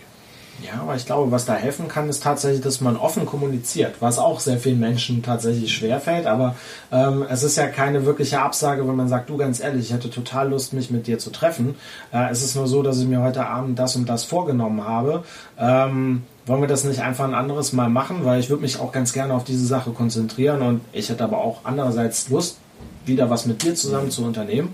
Ja, 0.62 0.81
aber 0.81 0.95
ich 0.95 1.05
glaube, 1.05 1.31
was 1.31 1.45
da 1.45 1.55
helfen 1.55 1.88
kann, 1.88 2.09
ist 2.09 2.23
tatsächlich, 2.23 2.62
dass 2.62 2.81
man 2.81 2.97
offen 2.97 3.25
kommuniziert, 3.25 3.95
was 4.01 4.19
auch 4.19 4.39
sehr 4.39 4.57
vielen 4.59 4.79
Menschen 4.79 5.23
tatsächlich 5.23 5.73
schwerfällt. 5.73 6.25
Aber 6.25 6.55
ähm, 6.91 7.25
es 7.29 7.43
ist 7.43 7.55
ja 7.55 7.67
keine 7.67 8.05
wirkliche 8.05 8.41
Absage, 8.41 8.85
wenn 8.88 8.95
man 8.95 9.07
sagt, 9.07 9.29
du 9.29 9.38
ganz 9.38 9.62
ehrlich, 9.62 9.85
ich 9.85 9.93
hätte 9.93 10.09
total 10.09 10.49
Lust, 10.49 10.73
mich 10.73 10.91
mit 10.91 11.07
dir 11.07 11.17
zu 11.17 11.29
treffen. 11.29 11.75
Äh, 12.12 12.29
es 12.29 12.43
ist 12.43 12.55
nur 12.55 12.67
so, 12.67 12.83
dass 12.83 12.99
ich 12.99 13.07
mir 13.07 13.21
heute 13.21 13.45
Abend 13.45 13.79
das 13.79 13.95
und 13.95 14.09
das 14.09 14.25
vorgenommen 14.25 14.85
habe. 14.85 15.23
Ähm, 15.57 16.23
wollen 16.49 16.62
wir 16.62 16.67
das 16.67 16.83
nicht 16.83 17.01
einfach 17.01 17.25
ein 17.25 17.35
anderes 17.35 17.73
Mal 17.73 17.89
machen? 17.89 18.25
Weil 18.25 18.39
ich 18.39 18.49
würde 18.49 18.63
mich 18.63 18.79
auch 18.79 18.91
ganz 18.91 19.13
gerne 19.13 19.35
auf 19.35 19.43
diese 19.43 19.65
Sache 19.65 19.91
konzentrieren 19.91 20.62
und 20.63 20.81
ich 20.91 21.09
hätte 21.09 21.23
aber 21.23 21.38
auch 21.38 21.62
andererseits 21.63 22.27
Lust, 22.29 22.57
wieder 23.05 23.29
was 23.29 23.45
mit 23.45 23.63
dir 23.63 23.75
zusammen 23.75 24.12
zu 24.12 24.25
unternehmen. 24.25 24.73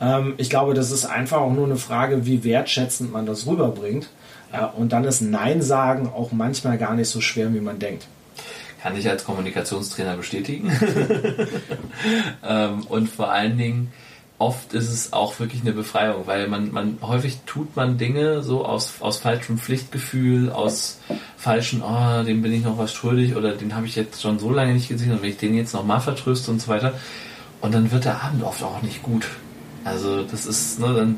Ähm, 0.00 0.34
ich 0.36 0.48
glaube, 0.48 0.72
das 0.74 0.90
ist 0.90 1.04
einfach 1.04 1.38
auch 1.38 1.52
nur 1.52 1.66
eine 1.66 1.76
Frage, 1.76 2.26
wie 2.26 2.44
wertschätzend 2.44 3.12
man 3.12 3.26
das 3.26 3.46
rüberbringt. 3.46 4.08
Ja, 4.52 4.66
und 4.66 4.92
dann 4.92 5.04
ist 5.04 5.20
Nein 5.20 5.62
sagen 5.62 6.08
auch 6.14 6.30
manchmal 6.32 6.78
gar 6.78 6.94
nicht 6.94 7.08
so 7.08 7.20
schwer, 7.20 7.52
wie 7.52 7.60
man 7.60 7.78
denkt. 7.78 8.06
Kann 8.80 8.96
ich 8.96 9.08
als 9.08 9.24
Kommunikationstrainer 9.24 10.16
bestätigen. 10.16 10.70
ähm, 12.48 12.84
und 12.88 13.08
vor 13.08 13.32
allen 13.32 13.58
Dingen, 13.58 13.92
oft 14.38 14.74
ist 14.74 14.92
es 14.92 15.12
auch 15.12 15.38
wirklich 15.40 15.62
eine 15.62 15.72
Befreiung, 15.72 16.26
weil 16.26 16.46
man, 16.48 16.70
man 16.70 16.98
häufig 17.00 17.38
tut 17.46 17.74
man 17.74 17.96
Dinge 17.96 18.42
so 18.42 18.66
aus, 18.66 19.00
aus 19.00 19.18
falschem 19.18 19.58
Pflichtgefühl, 19.58 20.50
aus 20.50 21.00
falschen, 21.36 21.82
oh, 21.82 22.22
dem 22.22 22.42
bin 22.42 22.52
ich 22.52 22.62
noch 22.62 22.78
was 22.78 22.92
schuldig 22.92 23.34
oder 23.34 23.52
den 23.52 23.74
habe 23.74 23.86
ich 23.86 23.96
jetzt 23.96 24.20
schon 24.20 24.38
so 24.38 24.50
lange 24.50 24.74
nicht 24.74 24.88
gesehen 24.88 25.12
und 25.12 25.22
wenn 25.22 25.30
ich 25.30 25.38
den 25.38 25.54
jetzt 25.54 25.72
nochmal 25.72 26.00
vertröste 26.00 26.50
und 26.50 26.60
so 26.60 26.68
weiter, 26.68 26.94
und 27.60 27.74
dann 27.74 27.90
wird 27.90 28.04
der 28.04 28.22
Abend 28.22 28.42
oft 28.42 28.62
auch 28.62 28.82
nicht 28.82 29.02
gut. 29.02 29.26
Also 29.84 30.22
das 30.22 30.44
ist, 30.44 30.78
ne, 30.80 30.92
dann, 30.92 31.16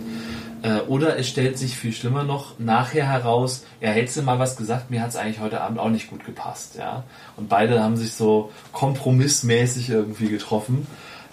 äh, 0.63 0.81
oder 0.83 1.19
es 1.19 1.29
stellt 1.29 1.59
sich 1.59 1.77
viel 1.77 1.93
schlimmer 1.93 2.23
noch 2.23 2.59
nachher 2.59 3.09
heraus, 3.09 3.65
ja, 3.81 3.91
hättest 3.91 4.19
du 4.19 4.23
mal 4.23 4.39
was 4.39 4.57
gesagt, 4.57 4.91
mir 4.91 5.03
hat 5.03 5.11
es 5.11 5.17
eigentlich 5.17 5.41
heute 5.41 5.61
Abend 5.61 5.79
auch 5.79 5.89
nicht 5.89 6.11
gut 6.11 6.25
gepasst, 6.25 6.77
ja. 6.79 7.05
Und 7.37 7.49
beide 7.49 7.83
haben 7.83 7.97
sich 7.97 8.13
so 8.13 8.53
kompromissmäßig 8.73 9.91
irgendwie 9.91 10.29
getroffen. 10.29 10.87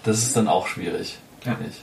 Das 0.04 0.20
ist 0.20 0.36
dann 0.36 0.48
auch 0.48 0.68
schwierig, 0.68 1.18
ja. 1.46 1.58
ich. 1.68 1.82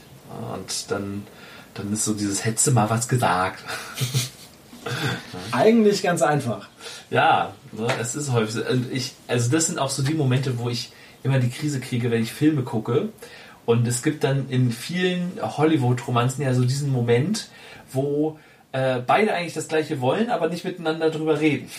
Und 0.53 0.91
dann, 0.91 1.27
dann 1.73 1.93
ist 1.93 2.05
so 2.05 2.13
dieses, 2.13 2.45
hättest 2.45 2.67
du 2.67 2.71
mal 2.71 2.89
was 2.89 3.07
gesagt. 3.07 3.63
Eigentlich 5.51 6.01
ganz 6.03 6.21
einfach. 6.21 6.67
Ja, 7.09 7.53
ne, 7.71 7.87
es 8.01 8.15
ist 8.15 8.31
häufig. 8.31 8.63
Ich, 8.91 9.13
also 9.27 9.49
das 9.49 9.67
sind 9.67 9.79
auch 9.79 9.89
so 9.89 10.03
die 10.03 10.13
Momente, 10.13 10.57
wo 10.59 10.69
ich 10.69 10.91
immer 11.23 11.39
die 11.39 11.49
Krise 11.49 11.79
kriege, 11.79 12.11
wenn 12.11 12.23
ich 12.23 12.33
Filme 12.33 12.63
gucke. 12.63 13.09
Und 13.65 13.87
es 13.87 14.03
gibt 14.03 14.23
dann 14.23 14.49
in 14.49 14.71
vielen 14.71 15.39
Hollywood-Romanzen 15.41 16.43
ja 16.43 16.53
so 16.53 16.65
diesen 16.65 16.91
Moment, 16.91 17.47
wo 17.91 18.37
äh, 18.73 18.99
beide 18.99 19.33
eigentlich 19.33 19.53
das 19.53 19.69
gleiche 19.69 20.01
wollen, 20.01 20.29
aber 20.29 20.49
nicht 20.49 20.65
miteinander 20.65 21.09
drüber 21.09 21.39
reden. 21.39 21.69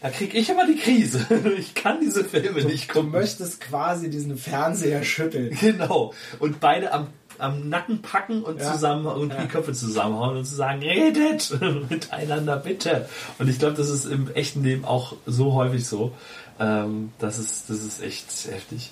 Da 0.00 0.10
kriege 0.10 0.38
ich 0.38 0.48
immer 0.48 0.66
die 0.66 0.76
Krise. 0.76 1.26
Ich 1.58 1.74
kann 1.74 2.00
diese 2.00 2.24
Filme 2.24 2.60
du, 2.62 2.68
nicht 2.68 2.88
gucken. 2.88 3.12
Du 3.12 3.18
möchtest 3.18 3.60
quasi 3.60 4.08
diesen 4.08 4.36
Fernseher 4.36 5.02
schütteln. 5.02 5.56
Genau. 5.60 6.14
Und 6.38 6.60
beide 6.60 6.92
am, 6.92 7.08
am 7.38 7.68
Nacken 7.68 8.02
packen 8.02 8.42
und 8.42 8.60
ja. 8.60 8.72
zusammen 8.72 9.06
und 9.06 9.30
ja. 9.30 9.42
die 9.42 9.48
Köpfe 9.48 9.72
zusammenhauen 9.72 10.36
und 10.36 10.44
zu 10.44 10.54
sagen, 10.54 10.80
redet 10.80 11.58
miteinander 11.90 12.56
bitte. 12.56 13.08
Und 13.38 13.48
ich 13.48 13.58
glaube, 13.58 13.76
das 13.76 13.88
ist 13.88 14.04
im 14.04 14.30
echten 14.34 14.62
Leben 14.64 14.84
auch 14.84 15.14
so 15.26 15.54
häufig 15.54 15.86
so. 15.86 16.12
Ähm, 16.60 17.12
das, 17.18 17.38
ist, 17.38 17.70
das 17.70 17.78
ist 17.78 18.02
echt 18.02 18.26
heftig. 18.50 18.90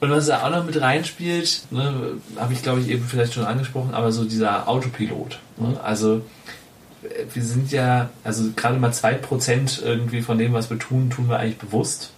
Und 0.00 0.10
was 0.10 0.26
da 0.26 0.42
auch 0.42 0.50
noch 0.50 0.64
mit 0.64 0.80
reinspielt, 0.80 1.64
ne, 1.70 2.14
habe 2.36 2.52
ich 2.52 2.62
glaube 2.62 2.80
ich 2.80 2.88
eben 2.88 3.04
vielleicht 3.04 3.34
schon 3.34 3.44
angesprochen, 3.44 3.94
aber 3.94 4.12
so 4.12 4.24
dieser 4.24 4.68
Autopilot. 4.68 5.38
Ne? 5.58 5.78
Also 5.82 6.22
äh, 7.02 7.24
wir 7.32 7.42
sind 7.42 7.70
ja, 7.70 8.08
also 8.24 8.50
gerade 8.56 8.78
mal 8.78 8.90
2% 8.90 9.82
irgendwie 9.84 10.22
von 10.22 10.38
dem, 10.38 10.54
was 10.54 10.70
wir 10.70 10.78
tun, 10.78 11.10
tun 11.10 11.28
wir 11.28 11.38
eigentlich 11.38 11.58
bewusst. 11.58 12.12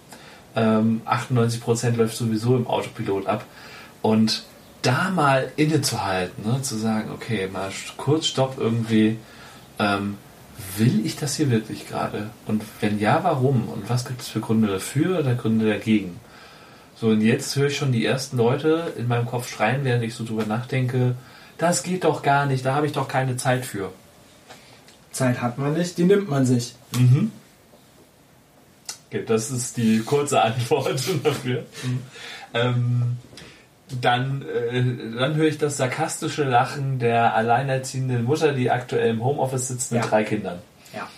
Ähm, 0.57 1.03
98% 1.07 1.97
läuft 1.97 2.17
sowieso 2.17 2.57
im 2.57 2.69
Autopilot 2.69 3.27
ab. 3.27 3.45
Und 4.03 4.45
da 4.85 5.11
mal 5.11 5.51
innezuhalten, 5.57 6.45
ne, 6.45 6.63
zu 6.63 6.77
sagen, 6.77 7.11
okay, 7.13 7.49
mal 7.51 7.71
kurz 7.97 8.27
Stopp 8.27 8.59
irgendwie, 8.59 9.19
ähm, 9.79 10.19
will 10.77 11.05
ich 11.05 11.17
das 11.17 11.37
hier 11.37 11.51
wirklich 11.51 11.89
gerade? 11.89 12.31
Und 12.47 12.63
wenn 12.81 13.01
ja, 13.01 13.25
warum? 13.25 13.69
Und 13.69 13.89
was 13.89 14.05
gibt 14.05 14.21
es 14.21 14.29
für 14.29 14.41
Gründe 14.41 14.69
dafür 14.69 15.21
oder 15.21 15.35
Gründe 15.35 15.69
dagegen? 15.69 16.21
So, 16.97 17.09
und 17.09 17.23
jetzt 17.23 17.57
höre 17.57 17.69
ich 17.69 17.77
schon 17.77 17.93
die 17.93 18.05
ersten 18.05 18.37
Leute 18.37 18.93
in 18.97 19.09
meinem 19.09 19.27
Kopf 19.27 19.51
schreien, 19.51 19.85
während 19.85 20.05
ich 20.05 20.15
so 20.15 20.25
drüber 20.25 20.45
nachdenke, 20.45 21.17
das 21.59 21.83
geht 21.83 22.05
doch 22.05 22.23
gar 22.23 22.47
nicht, 22.47 22.65
da 22.65 22.75
habe 22.75 22.87
ich 22.87 22.93
doch 22.93 23.09
keine 23.09 23.37
Zeit 23.37 23.65
für. 23.65 23.91
Zeit 25.13 25.41
hat 25.41 25.59
man 25.59 25.73
nicht, 25.73 25.97
die 25.97 26.05
nimmt 26.05 26.29
man 26.29 26.45
sich. 26.45 26.75
Mhm. 26.97 27.33
Okay, 29.09 29.25
das 29.27 29.51
ist 29.51 29.77
die 29.77 30.01
kurze 30.01 30.43
Antwort 30.43 31.01
dafür. 31.25 31.65
Mhm. 31.83 32.03
Ähm, 32.53 33.17
dann, 34.01 34.43
äh, 34.43 35.17
dann 35.19 35.35
höre 35.37 35.49
ich 35.49 35.59
das 35.59 35.77
sarkastische 35.77 36.45
Lachen 36.45 36.99
der 36.99 37.35
alleinerziehenden 37.35 38.25
Mutter, 38.25 38.53
die 38.53 38.71
aktuell 38.71 39.11
im 39.11 39.25
Homeoffice 39.25 39.69
sitzt 39.69 39.93
mit 39.93 40.03
ja. 40.03 40.09
drei 40.09 40.25
Kindern. 40.25 40.59
Ja. 40.95 41.09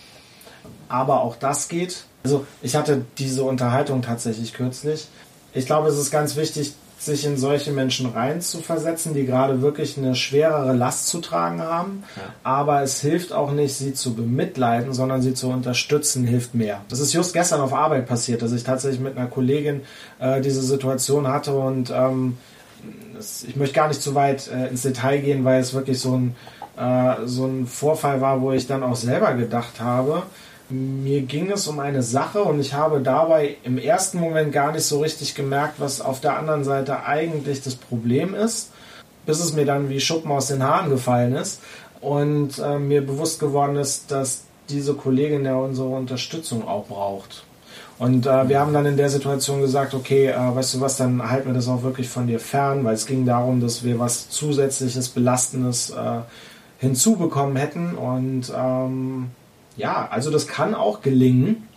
Aber 0.88 1.22
auch 1.22 1.36
das 1.36 1.68
geht. 1.68 2.04
Also 2.24 2.46
ich 2.62 2.74
hatte 2.76 3.04
diese 3.18 3.44
Unterhaltung 3.44 4.02
tatsächlich 4.02 4.52
kürzlich. 4.52 5.08
Ich 5.52 5.66
glaube, 5.66 5.88
es 5.88 5.98
ist 5.98 6.10
ganz 6.10 6.36
wichtig, 6.36 6.74
sich 6.98 7.26
in 7.26 7.36
solche 7.36 7.72
Menschen 7.72 8.06
reinzuversetzen, 8.06 9.14
die 9.14 9.26
gerade 9.26 9.60
wirklich 9.60 9.98
eine 9.98 10.14
schwerere 10.14 10.72
Last 10.72 11.08
zu 11.08 11.20
tragen 11.20 11.60
haben. 11.60 12.04
Ja. 12.16 12.22
Aber 12.42 12.82
es 12.82 13.00
hilft 13.00 13.32
auch 13.32 13.52
nicht, 13.52 13.74
sie 13.74 13.92
zu 13.92 14.14
bemitleiden, 14.14 14.94
sondern 14.94 15.20
sie 15.20 15.34
zu 15.34 15.48
unterstützen, 15.48 16.26
hilft 16.26 16.54
mehr. 16.54 16.80
Das 16.88 17.00
ist 17.00 17.12
just 17.12 17.34
gestern 17.34 17.60
auf 17.60 17.74
Arbeit 17.74 18.06
passiert, 18.06 18.42
dass 18.42 18.52
ich 18.52 18.64
tatsächlich 18.64 19.00
mit 19.00 19.16
einer 19.16 19.26
Kollegin 19.26 19.82
äh, 20.18 20.40
diese 20.40 20.62
Situation 20.62 21.28
hatte 21.28 21.54
und 21.54 21.90
ähm, 21.94 22.38
das, 23.16 23.44
ich 23.44 23.56
möchte 23.56 23.74
gar 23.74 23.88
nicht 23.88 24.02
zu 24.02 24.14
weit 24.14 24.48
äh, 24.48 24.68
ins 24.68 24.82
Detail 24.82 25.18
gehen, 25.18 25.44
weil 25.44 25.60
es 25.60 25.74
wirklich 25.74 26.00
so 26.00 26.16
ein, 26.16 26.36
äh, 26.76 27.26
so 27.26 27.46
ein 27.46 27.66
Vorfall 27.66 28.20
war, 28.20 28.40
wo 28.40 28.52
ich 28.52 28.66
dann 28.66 28.82
auch 28.82 28.96
selber 28.96 29.34
gedacht 29.34 29.80
habe, 29.80 30.22
mir 30.68 31.22
ging 31.22 31.50
es 31.52 31.68
um 31.68 31.78
eine 31.78 32.02
Sache 32.02 32.42
und 32.42 32.58
ich 32.58 32.74
habe 32.74 33.00
dabei 33.00 33.56
im 33.62 33.78
ersten 33.78 34.18
Moment 34.18 34.52
gar 34.52 34.72
nicht 34.72 34.84
so 34.84 35.00
richtig 35.00 35.34
gemerkt, 35.34 35.74
was 35.78 36.00
auf 36.00 36.20
der 36.20 36.36
anderen 36.36 36.64
Seite 36.64 37.04
eigentlich 37.04 37.62
das 37.62 37.76
Problem 37.76 38.34
ist, 38.34 38.72
bis 39.26 39.38
es 39.38 39.52
mir 39.52 39.64
dann 39.64 39.88
wie 39.88 40.00
Schuppen 40.00 40.32
aus 40.32 40.48
den 40.48 40.62
Haaren 40.62 40.90
gefallen 40.90 41.34
ist 41.34 41.60
und 42.00 42.58
äh, 42.58 42.78
mir 42.78 43.06
bewusst 43.06 43.38
geworden 43.38 43.76
ist, 43.76 44.10
dass 44.10 44.42
diese 44.68 44.94
Kollegin 44.94 45.44
ja 45.44 45.54
unsere 45.54 45.88
Unterstützung 45.88 46.66
auch 46.66 46.86
braucht. 46.86 47.45
Und 47.98 48.26
äh, 48.26 48.48
wir 48.48 48.60
haben 48.60 48.74
dann 48.74 48.84
in 48.84 48.96
der 48.96 49.08
Situation 49.08 49.60
gesagt, 49.60 49.94
okay, 49.94 50.26
äh, 50.26 50.54
weißt 50.54 50.74
du 50.74 50.80
was, 50.80 50.96
dann 50.96 51.30
halten 51.30 51.48
wir 51.48 51.54
das 51.54 51.68
auch 51.68 51.82
wirklich 51.82 52.08
von 52.08 52.26
dir 52.26 52.40
fern, 52.40 52.84
weil 52.84 52.94
es 52.94 53.06
ging 53.06 53.24
darum, 53.24 53.60
dass 53.60 53.84
wir 53.84 53.98
was 53.98 54.28
zusätzliches, 54.28 55.08
belastendes 55.08 55.90
äh, 55.90 56.20
hinzubekommen 56.78 57.56
hätten. 57.56 57.94
Und 57.94 58.52
ähm, 58.54 59.30
ja, 59.76 60.08
also 60.10 60.30
das 60.30 60.46
kann 60.46 60.74
auch 60.74 61.00
gelingen, 61.00 61.68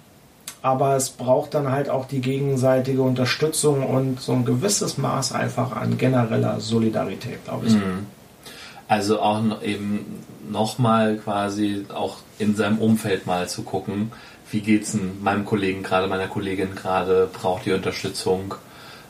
aber 0.62 0.98
es 0.98 1.10
braucht 1.10 1.54
dann 1.54 1.72
halt 1.72 1.90
auch 1.90 2.06
die 2.06 2.20
gegenseitige 2.20 3.02
Unterstützung 3.02 3.86
und 3.86 4.20
so 4.20 4.34
ein 4.34 4.44
gewisses 4.44 4.98
Maß 4.98 5.32
einfach 5.32 5.74
an 5.74 5.98
genereller 5.98 6.60
Solidarität, 6.60 7.46
glaube 7.46 7.68
ich. 7.68 7.76
Mhm. 7.76 8.08
Also 8.90 9.22
auch 9.22 9.42
eben 9.62 10.06
nochmal 10.50 11.18
quasi 11.18 11.86
auch 11.94 12.18
in 12.40 12.56
seinem 12.56 12.80
Umfeld 12.80 13.26
mal 13.26 13.48
zu 13.48 13.62
gucken, 13.62 14.12
wie 14.52 14.62
geht's 14.62 14.94
denn 14.94 15.22
meinem 15.22 15.46
Kollegen 15.46 15.84
gerade, 15.84 16.08
meiner 16.08 16.28
Kollegin 16.28 16.76
gerade, 16.76 17.30
braucht 17.32 17.66
die 17.66 17.74
Unterstützung, 17.74 18.56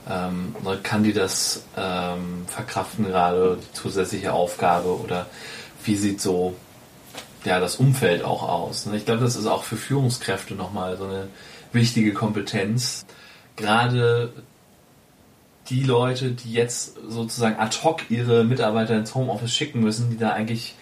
ähm, 0.10 0.56
ne, 0.64 0.80
kann 0.82 1.04
die 1.04 1.14
das 1.14 1.64
ähm, 1.78 2.46
verkraften 2.48 3.06
gerade, 3.06 3.58
die 3.62 3.74
zusätzliche 3.74 4.34
Aufgabe 4.34 5.00
oder 5.00 5.28
wie 5.84 5.96
sieht 5.96 6.22
so 6.22 6.56
ja, 7.46 7.60
das 7.60 7.78
Umfeld 7.78 8.24
auch 8.24 8.44
aus. 8.44 8.86
Ne? 8.86 8.98
Ich 8.98 9.06
glaube, 9.06 9.22
das 9.22 9.36
ist 9.36 9.46
auch 9.46 9.64
für 9.64 9.78
Führungskräfte 9.78 10.56
nochmal 10.56 10.98
so 10.98 11.06
eine 11.06 11.28
wichtige 11.72 12.14
Kompetenz. 12.14 13.06
Gerade 13.56 14.34
die 15.70 15.84
Leute, 15.84 16.32
die 16.32 16.52
jetzt 16.52 16.98
sozusagen 17.08 17.58
ad 17.58 17.78
hoc 17.84 18.10
ihre 18.10 18.44
Mitarbeiter 18.44 18.98
ins 18.98 19.14
Homeoffice 19.16 19.54
schicken 19.54 19.82
müssen, 19.82 20.10
die 20.10 20.18
da 20.18 20.32
eigentlich 20.32 20.76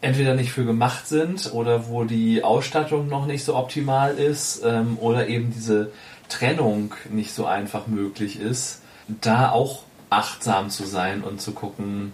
entweder 0.00 0.34
nicht 0.34 0.52
für 0.52 0.64
gemacht 0.64 1.06
sind 1.06 1.52
oder 1.52 1.88
wo 1.88 2.04
die 2.04 2.42
Ausstattung 2.42 3.08
noch 3.08 3.26
nicht 3.26 3.44
so 3.44 3.54
optimal 3.54 4.16
ist 4.16 4.62
ähm, 4.64 4.96
oder 4.98 5.28
eben 5.28 5.52
diese 5.52 5.90
Trennung 6.28 6.94
nicht 7.10 7.32
so 7.32 7.46
einfach 7.46 7.86
möglich 7.86 8.40
ist, 8.40 8.80
da 9.20 9.50
auch 9.50 9.82
achtsam 10.08 10.70
zu 10.70 10.84
sein 10.84 11.22
und 11.22 11.40
zu 11.40 11.52
gucken, 11.52 12.12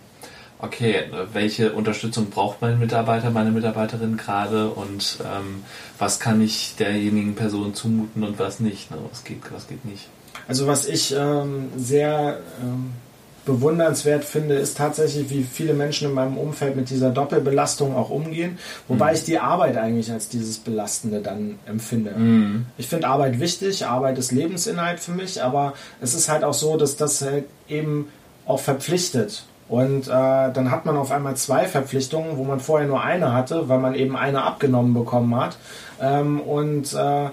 okay, 0.59 1.05
welche 1.33 1.72
Unterstützung 1.72 2.31
braucht 2.31 2.62
mein 2.62 2.79
Mitarbeiter, 2.79 3.31
meine 3.31 3.51
Mitarbeiterin 3.51 4.16
gerade 4.16 4.70
und 4.70 5.18
ähm, 5.20 5.62
was 5.99 6.18
kann 6.18 6.40
ich 6.40 6.77
derjenigen 6.77 7.35
Person 7.35 7.75
zumuten 7.75 8.25
und 8.25 8.38
was 8.38 8.59
nicht, 8.61 8.90
ne? 8.90 8.96
was 9.11 9.25
geht, 9.25 9.42
was 9.53 9.68
geht 9.68 9.85
nicht. 9.85 10.09
Also 10.49 10.66
was 10.66 10.87
ich 10.87 11.14
ähm, 11.14 11.70
sehr 11.77 12.40
ähm, 12.62 12.92
bewundernswert 13.46 14.24
finde, 14.24 14.56
ist 14.56 14.76
tatsächlich, 14.76 15.30
wie 15.30 15.42
viele 15.42 15.72
Menschen 15.72 16.09
in 16.09 16.14
meinem 16.14 16.37
Umfeld 16.37 16.76
mit 16.76 16.90
dieser 16.90 17.11
Doppelbelastung 17.11 17.96
auch 17.96 18.11
umgehen, 18.11 18.59
wobei 18.88 19.11
mhm. 19.11 19.16
ich 19.16 19.24
die 19.24 19.38
Arbeit 19.38 19.78
eigentlich 19.78 20.12
als 20.12 20.28
dieses 20.28 20.59
Belastende 20.59 21.20
dann 21.20 21.59
empfinde. 21.64 22.11
Mhm. 22.11 22.66
Ich 22.76 22.88
finde 22.88 23.09
Arbeit 23.09 23.40
wichtig, 23.40 23.87
Arbeit 23.87 24.18
ist 24.18 24.32
Lebensinhalt 24.32 25.00
für 25.00 25.12
mich, 25.12 25.42
aber 25.42 25.72
es 26.02 26.12
ist 26.12 26.28
halt 26.28 26.44
auch 26.44 26.54
so, 26.54 26.76
dass 26.76 26.96
das 26.96 27.22
halt 27.22 27.44
eben 27.68 28.09
auch 28.44 28.61
verpflichtet. 28.61 29.44
Und 29.68 30.06
äh, 30.06 30.11
dann 30.11 30.70
hat 30.70 30.87
man 30.87 30.96
auf 30.96 31.11
einmal 31.11 31.37
zwei 31.37 31.64
Verpflichtungen, 31.64 32.37
wo 32.37 32.44
man 32.44 32.61
vorher 32.61 32.87
nur 32.87 33.02
eine 33.02 33.32
hatte, 33.32 33.68
weil 33.68 33.78
man 33.78 33.94
eben 33.94 34.16
eine 34.16 34.42
abgenommen 34.42 34.94
bekommen 34.94 35.35
hat. 35.35 35.56
Ähm, 36.00 36.40
und 36.40 36.94
äh, 36.94 37.30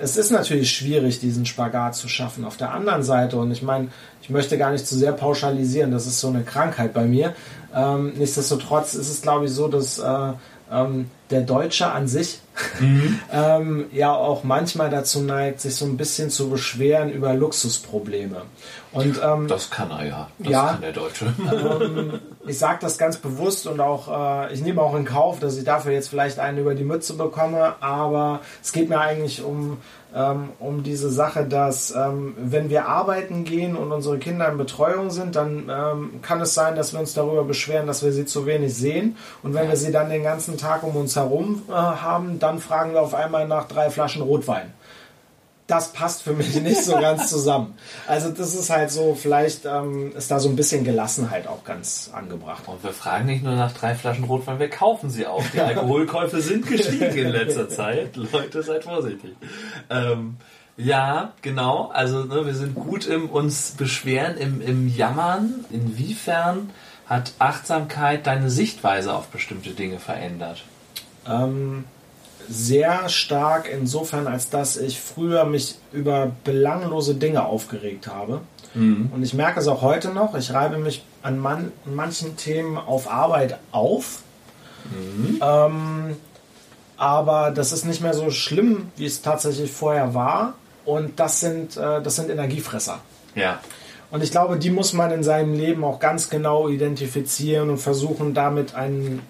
es 0.00 0.16
ist 0.16 0.30
natürlich 0.30 0.70
schwierig, 0.70 1.20
diesen 1.20 1.46
Spagat 1.46 1.94
zu 1.94 2.08
schaffen. 2.08 2.44
Auf 2.44 2.56
der 2.56 2.72
anderen 2.72 3.02
Seite, 3.02 3.36
und 3.36 3.50
ich 3.50 3.62
meine, 3.62 3.88
ich 4.22 4.30
möchte 4.30 4.58
gar 4.58 4.70
nicht 4.70 4.86
zu 4.86 4.96
sehr 4.96 5.12
pauschalisieren, 5.12 5.90
das 5.90 6.06
ist 6.06 6.20
so 6.20 6.28
eine 6.28 6.42
Krankheit 6.42 6.92
bei 6.92 7.04
mir. 7.04 7.34
Ähm, 7.74 8.12
nichtsdestotrotz 8.16 8.94
ist 8.94 9.10
es, 9.10 9.22
glaube 9.22 9.46
ich, 9.46 9.52
so, 9.52 9.68
dass 9.68 9.98
äh, 9.98 10.32
ähm, 10.70 11.10
der 11.30 11.42
Deutsche 11.42 11.90
an 11.90 12.08
sich 12.08 12.40
mhm. 12.80 13.20
ähm, 13.32 13.86
ja 13.92 14.12
auch 14.12 14.44
manchmal 14.44 14.90
dazu 14.90 15.20
neigt, 15.20 15.60
sich 15.60 15.76
so 15.76 15.84
ein 15.84 15.96
bisschen 15.96 16.30
zu 16.30 16.50
beschweren 16.50 17.10
über 17.10 17.34
Luxusprobleme. 17.34 18.42
Und, 18.92 19.20
ähm, 19.22 19.46
das 19.48 19.70
kann 19.70 19.90
er 19.90 20.06
ja. 20.06 20.28
Das 20.38 20.50
ja, 20.50 20.66
kann 20.68 20.80
der 20.80 20.92
Deutsche. 20.92 21.32
Ähm, 21.48 22.20
ich 22.46 22.58
sage 22.58 22.78
das 22.80 22.98
ganz 22.98 23.18
bewusst 23.18 23.66
und 23.66 23.80
auch, 23.80 24.46
äh, 24.48 24.54
ich 24.54 24.62
nehme 24.62 24.80
auch 24.80 24.94
in 24.96 25.04
Kauf, 25.04 25.38
dass 25.38 25.56
ich 25.56 25.64
dafür 25.64 25.92
jetzt 25.92 26.08
vielleicht 26.08 26.38
einen 26.38 26.58
über 26.58 26.74
die 26.74 26.84
Mütze 26.84 27.14
bekomme, 27.14 27.74
aber 27.80 28.40
es 28.62 28.72
geht 28.72 28.88
mir 28.88 29.00
eigentlich 29.00 29.42
um 29.42 29.78
ähm, 30.14 30.50
um 30.58 30.82
diese 30.82 31.10
Sache, 31.10 31.44
dass 31.44 31.90
ähm, 31.90 32.34
wenn 32.38 32.70
wir 32.70 32.86
arbeiten 32.86 33.44
gehen 33.44 33.76
und 33.76 33.92
unsere 33.92 34.18
Kinder 34.18 34.48
in 34.48 34.56
Betreuung 34.56 35.10
sind, 35.10 35.36
dann 35.36 35.70
ähm, 35.70 36.22
kann 36.22 36.40
es 36.40 36.54
sein, 36.54 36.76
dass 36.76 36.92
wir 36.92 37.00
uns 37.00 37.12
darüber 37.12 37.44
beschweren, 37.44 37.86
dass 37.86 38.02
wir 38.02 38.12
sie 38.12 38.24
zu 38.24 38.46
wenig 38.46 38.74
sehen. 38.74 39.16
Und 39.42 39.54
wenn 39.54 39.68
wir 39.68 39.76
sie 39.76 39.92
dann 39.92 40.08
den 40.08 40.22
ganzen 40.22 40.56
Tag 40.56 40.82
um 40.82 40.96
uns 40.96 41.17
herum 41.18 41.64
äh, 41.68 41.72
haben, 41.72 42.38
dann 42.38 42.58
fragen 42.58 42.94
wir 42.94 43.02
auf 43.02 43.14
einmal 43.14 43.46
nach 43.46 43.68
drei 43.68 43.90
Flaschen 43.90 44.22
Rotwein 44.22 44.72
das 45.68 45.92
passt 45.92 46.22
für 46.22 46.32
mich 46.32 46.54
nicht 46.62 46.82
so 46.82 46.94
ganz 46.94 47.28
zusammen. 47.28 47.74
Also 48.08 48.30
das 48.30 48.54
ist 48.54 48.70
halt 48.70 48.90
so, 48.90 49.14
vielleicht 49.14 49.64
ähm, 49.66 50.12
ist 50.16 50.30
da 50.30 50.40
so 50.40 50.48
ein 50.48 50.56
bisschen 50.56 50.82
Gelassenheit 50.82 51.46
auch 51.46 51.62
ganz 51.62 52.10
angebracht. 52.12 52.64
Und 52.66 52.82
wir 52.82 52.92
fragen 52.92 53.26
nicht 53.26 53.44
nur 53.44 53.54
nach 53.54 53.72
drei 53.72 53.94
Flaschen 53.94 54.24
Rotwein, 54.24 54.58
wir 54.58 54.70
kaufen 54.70 55.10
sie 55.10 55.26
auch. 55.26 55.44
Die 55.52 55.60
Alkoholkäufe 55.60 56.40
sind 56.40 56.66
gestiegen 56.66 57.16
in 57.16 57.28
letzter 57.28 57.68
Zeit. 57.68 58.16
Leute, 58.16 58.62
seid 58.62 58.84
vorsichtig. 58.84 59.36
Ähm, 59.90 60.38
ja, 60.76 61.34
genau. 61.42 61.90
Also 61.92 62.24
ne, 62.24 62.46
wir 62.46 62.54
sind 62.54 62.74
gut 62.74 63.06
im 63.06 63.28
uns 63.28 63.72
beschweren, 63.72 64.38
im, 64.38 64.60
im 64.62 64.88
Jammern. 64.88 65.66
Inwiefern 65.70 66.70
hat 67.06 67.32
Achtsamkeit 67.38 68.26
deine 68.26 68.48
Sichtweise 68.48 69.12
auf 69.14 69.26
bestimmte 69.26 69.70
Dinge 69.70 69.98
verändert? 69.98 70.64
Ähm, 71.28 71.84
sehr 72.48 73.08
stark 73.08 73.68
insofern, 73.70 74.26
als 74.26 74.48
dass 74.48 74.76
ich 74.76 75.00
früher 75.00 75.44
mich 75.44 75.76
über 75.92 76.32
belanglose 76.44 77.14
Dinge 77.14 77.44
aufgeregt 77.44 78.06
habe. 78.06 78.40
Mhm. 78.74 79.10
Und 79.14 79.22
ich 79.22 79.34
merke 79.34 79.60
es 79.60 79.68
auch 79.68 79.82
heute 79.82 80.08
noch. 80.08 80.34
Ich 80.34 80.52
reibe 80.52 80.78
mich 80.78 81.04
an 81.22 81.38
man, 81.38 81.72
manchen 81.84 82.36
Themen 82.36 82.78
auf 82.78 83.10
Arbeit 83.10 83.58
auf. 83.70 84.22
Mhm. 84.90 85.40
Ähm, 85.42 86.16
aber 86.96 87.50
das 87.50 87.72
ist 87.72 87.84
nicht 87.84 88.00
mehr 88.00 88.14
so 88.14 88.30
schlimm, 88.30 88.90
wie 88.96 89.06
es 89.06 89.22
tatsächlich 89.22 89.70
vorher 89.70 90.14
war. 90.14 90.54
Und 90.84 91.20
das 91.20 91.40
sind, 91.40 91.76
äh, 91.76 92.02
das 92.02 92.16
sind 92.16 92.30
Energiefresser. 92.30 93.00
Ja. 93.34 93.60
Und 94.10 94.22
ich 94.22 94.30
glaube, 94.30 94.56
die 94.56 94.70
muss 94.70 94.94
man 94.94 95.10
in 95.10 95.22
seinem 95.22 95.52
Leben 95.52 95.84
auch 95.84 96.00
ganz 96.00 96.30
genau 96.30 96.68
identifizieren 96.68 97.68
und 97.68 97.78
versuchen, 97.78 98.32
damit 98.32 98.74
einen 98.74 99.20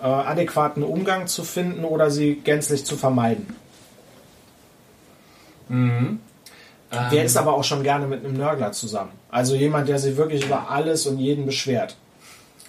äh, 0.00 0.04
adäquaten 0.04 0.82
Umgang 0.82 1.26
zu 1.26 1.44
finden 1.44 1.84
oder 1.84 2.10
sie 2.10 2.36
gänzlich 2.36 2.84
zu 2.84 2.96
vermeiden. 2.96 3.54
Mhm. 5.68 6.20
Der 6.90 7.20
ähm. 7.20 7.26
ist 7.26 7.36
aber 7.36 7.54
auch 7.54 7.64
schon 7.64 7.82
gerne 7.82 8.06
mit 8.06 8.24
einem 8.24 8.34
Nörgler 8.34 8.72
zusammen. 8.72 9.12
Also 9.30 9.54
jemand, 9.54 9.88
der 9.88 9.98
sich 9.98 10.16
wirklich 10.16 10.44
über 10.44 10.70
alles 10.70 11.06
und 11.06 11.18
jeden 11.18 11.46
beschwert. 11.46 11.96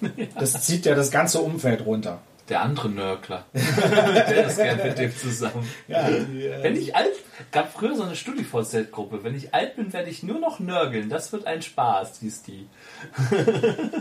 Das 0.40 0.60
zieht 0.64 0.88
ja 0.88 0.96
das 0.96 1.12
ganze 1.12 1.42
Umfeld 1.42 1.86
runter 1.86 2.20
der 2.52 2.62
andere 2.62 2.90
Nörgler. 2.90 3.46
der 3.54 4.48
ist 4.48 4.58
gern 4.58 4.78
mit 4.84 4.98
dem 4.98 5.16
zusammen. 5.16 5.68
Ja, 5.88 6.10
ja. 6.10 6.62
Wenn 6.62 6.76
ich 6.76 6.96
alt, 6.96 7.14
gab 7.52 7.74
früher 7.74 7.96
so 7.96 8.04
eine 8.04 8.16
StudiVZ-Gruppe. 8.16 9.24
Wenn 9.24 9.36
ich 9.36 9.54
alt 9.54 9.78
bin, 9.78 9.94
werde 9.94 10.10
ich 10.10 10.22
nur 10.22 10.38
noch 10.38 10.60
nörgeln. 10.60 11.10
Das 11.10 11.32
wird 11.32 11.48
ein 11.48 11.62
Spaß, 11.62 12.20
hieß 12.20 12.44
die. 12.44 12.68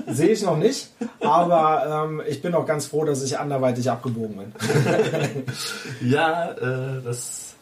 Sehe 0.12 0.30
ich 0.30 0.42
noch 0.42 0.56
nicht, 0.56 0.90
aber 1.20 2.06
ähm, 2.08 2.22
ich 2.28 2.42
bin 2.42 2.54
auch 2.54 2.66
ganz 2.66 2.86
froh, 2.86 3.04
dass 3.04 3.22
ich 3.22 3.38
anderweitig 3.38 3.88
abgebogen 3.88 4.36
bin. 4.36 4.52
ja, 6.10 6.50
äh, 6.50 7.02
das 7.02 7.54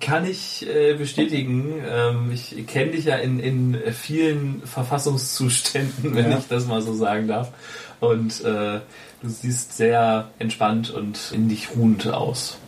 kann 0.00 0.26
ich 0.26 0.68
äh, 0.68 0.94
bestätigen. 0.94 1.82
Ähm, 1.84 2.30
ich 2.30 2.66
kenne 2.66 2.92
dich 2.92 3.06
ja 3.06 3.16
in, 3.16 3.40
in 3.40 3.76
vielen 3.92 4.62
Verfassungszuständen, 4.66 6.14
wenn 6.14 6.30
ja. 6.30 6.38
ich 6.38 6.46
das 6.46 6.66
mal 6.66 6.82
so 6.82 6.92
sagen 6.92 7.26
darf. 7.26 7.52
Und 8.00 8.44
äh, 8.44 8.80
Du 9.22 9.28
siehst 9.28 9.76
sehr 9.76 10.30
entspannt 10.38 10.90
und 10.90 11.32
in 11.32 11.48
dich 11.48 11.76
ruhend 11.76 12.08
aus. 12.08 12.58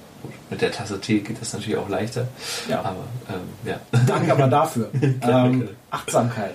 Mit 0.50 0.60
der 0.60 0.70
Tasse 0.70 1.00
Tee 1.00 1.20
geht 1.20 1.40
das 1.40 1.52
natürlich 1.52 1.78
auch 1.78 1.88
leichter. 1.88 2.28
Ja. 2.68 2.80
Aber 2.80 3.04
ähm, 3.28 3.68
ja. 3.68 3.80
Danke 4.06 4.32
aber 4.32 4.46
dafür. 4.46 4.90
ähm, 5.22 5.68
Achtsamkeit. 5.90 6.54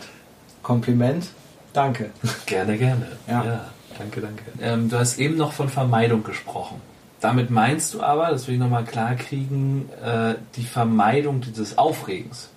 Kompliment. 0.61 1.27
Danke. 1.73 2.11
Gerne, 2.45 2.77
gerne. 2.77 3.07
Ja. 3.27 3.43
ja 3.43 3.65
danke, 3.97 4.21
danke. 4.21 4.43
Ähm, 4.61 4.89
du 4.89 4.97
hast 4.97 5.17
eben 5.17 5.35
noch 5.35 5.53
von 5.53 5.69
Vermeidung 5.69 6.23
gesprochen. 6.23 6.81
Damit 7.19 7.49
meinst 7.49 7.93
du 7.93 8.01
aber, 8.01 8.29
das 8.29 8.47
will 8.47 8.55
ich 8.55 8.59
nochmal 8.59 8.85
klar 8.85 9.15
kriegen, 9.15 9.89
äh, 10.03 10.35
die 10.55 10.63
Vermeidung 10.63 11.41
dieses 11.41 11.77
Aufregens 11.77 12.49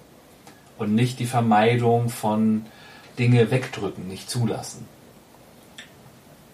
und 0.77 0.95
nicht 0.95 1.19
die 1.19 1.27
Vermeidung 1.27 2.11
von 2.11 2.67
Dinge 3.19 3.51
wegdrücken, 3.51 4.07
nicht 4.09 4.29
zulassen. 4.29 4.87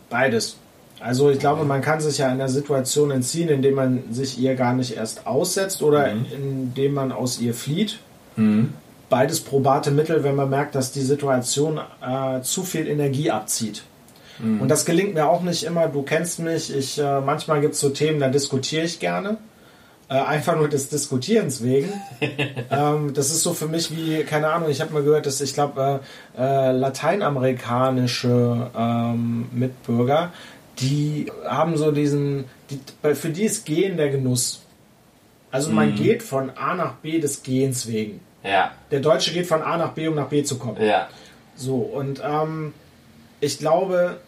Beides. 0.08 0.56
Also 1.00 1.30
ich 1.30 1.38
glaube, 1.38 1.64
man 1.64 1.82
kann 1.82 2.00
sich 2.00 2.18
ja 2.18 2.28
einer 2.28 2.48
Situation 2.48 3.10
entziehen, 3.10 3.48
indem 3.48 3.74
man 3.74 4.12
sich 4.12 4.38
ihr 4.38 4.54
gar 4.54 4.74
nicht 4.74 4.96
erst 4.96 5.26
aussetzt 5.26 5.82
oder 5.82 6.14
mhm. 6.14 6.26
indem 6.32 6.94
man 6.94 7.12
aus 7.12 7.38
ihr 7.38 7.54
flieht. 7.54 7.98
Mhm. 8.36 8.72
Beides 9.08 9.40
probate 9.40 9.90
Mittel, 9.90 10.24
wenn 10.24 10.34
man 10.34 10.50
merkt, 10.50 10.74
dass 10.74 10.92
die 10.92 11.02
Situation 11.02 11.78
äh, 11.78 12.40
zu 12.40 12.62
viel 12.62 12.88
Energie 12.88 13.30
abzieht. 13.30 13.84
Mhm. 14.38 14.60
Und 14.60 14.68
das 14.68 14.84
gelingt 14.84 15.14
mir 15.14 15.28
auch 15.28 15.42
nicht 15.42 15.64
immer. 15.64 15.88
Du 15.88 16.02
kennst 16.02 16.38
mich. 16.38 16.74
Ich 16.74 16.98
äh, 16.98 17.20
manchmal 17.20 17.60
gibt 17.60 17.74
es 17.74 17.80
so 17.80 17.90
Themen, 17.90 18.18
da 18.18 18.28
diskutiere 18.28 18.84
ich 18.84 18.98
gerne. 18.98 19.36
Äh, 20.08 20.20
einfach 20.20 20.54
nur 20.54 20.68
des 20.68 20.88
Diskutierens 20.88 21.64
wegen. 21.64 21.92
ähm, 22.70 23.12
das 23.12 23.30
ist 23.30 23.42
so 23.42 23.54
für 23.54 23.66
mich 23.66 23.90
wie, 23.90 24.22
keine 24.22 24.52
Ahnung, 24.52 24.70
ich 24.70 24.80
habe 24.80 24.92
mal 24.92 25.02
gehört, 25.02 25.26
dass 25.26 25.40
ich 25.40 25.52
glaube, 25.52 25.98
äh, 26.38 26.40
äh, 26.40 26.70
lateinamerikanische 26.70 28.70
ähm, 28.76 29.48
Mitbürger, 29.50 30.32
die 30.78 31.30
haben 31.44 31.76
so 31.76 31.90
diesen, 31.90 32.44
die, 32.70 32.80
für 33.14 33.30
die 33.30 33.44
ist 33.44 33.64
Gehen 33.64 33.96
der 33.96 34.10
Genuss. 34.10 34.62
Also 35.50 35.70
man 35.70 35.92
mhm. 35.92 35.96
geht 35.96 36.22
von 36.22 36.50
A 36.50 36.74
nach 36.74 36.94
B 36.96 37.18
des 37.18 37.42
Gehens 37.42 37.86
wegen. 37.86 38.20
Ja. 38.42 38.72
Der 38.90 39.00
Deutsche 39.00 39.32
geht 39.32 39.46
von 39.46 39.62
A 39.62 39.76
nach 39.76 39.92
B, 39.92 40.06
um 40.08 40.14
nach 40.14 40.28
B 40.28 40.42
zu 40.42 40.58
kommen. 40.58 40.82
Ja. 40.82 41.08
So, 41.54 41.76
und 41.76 42.20
ähm, 42.24 42.74
ich 43.40 43.58
glaube, 43.58 44.18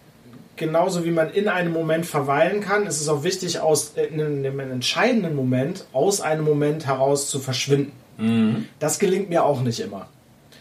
genauso 0.56 1.04
wie 1.04 1.10
man 1.10 1.30
in 1.30 1.48
einem 1.48 1.72
Moment 1.72 2.06
verweilen 2.06 2.60
kann, 2.60 2.86
ist 2.86 3.00
es 3.00 3.08
auch 3.08 3.22
wichtig, 3.24 3.60
aus 3.60 3.92
in 3.96 4.20
einem 4.20 4.58
entscheidenden 4.60 5.36
Moment 5.36 5.84
aus 5.92 6.20
einem 6.20 6.44
Moment 6.44 6.86
heraus 6.86 7.28
zu 7.28 7.40
verschwinden. 7.40 7.92
Mhm. 8.16 8.66
Das 8.78 8.98
gelingt 8.98 9.28
mir 9.28 9.44
auch 9.44 9.60
nicht 9.60 9.80
immer. 9.80 10.08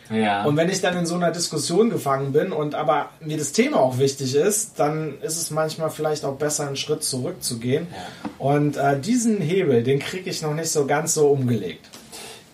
Ja. 0.09 0.43
Und 0.43 0.57
wenn 0.57 0.69
ich 0.69 0.81
dann 0.81 0.97
in 0.97 1.05
so 1.05 1.15
einer 1.15 1.31
Diskussion 1.31 1.89
gefangen 1.89 2.31
bin 2.31 2.51
und 2.51 2.75
aber 2.75 3.09
mir 3.19 3.37
das 3.37 3.51
Thema 3.51 3.79
auch 3.79 3.97
wichtig 3.97 4.35
ist, 4.35 4.79
dann 4.79 5.19
ist 5.21 5.37
es 5.37 5.51
manchmal 5.51 5.89
vielleicht 5.89 6.25
auch 6.25 6.35
besser, 6.35 6.67
einen 6.67 6.75
Schritt 6.75 7.03
zurückzugehen. 7.03 7.87
Ja. 7.91 8.29
Und 8.39 8.77
äh, 8.77 8.99
diesen 8.99 9.41
Hebel, 9.41 9.83
den 9.83 9.99
kriege 9.99 10.29
ich 10.29 10.41
noch 10.41 10.53
nicht 10.53 10.69
so 10.69 10.85
ganz 10.85 11.13
so 11.13 11.27
umgelegt. 11.27 11.85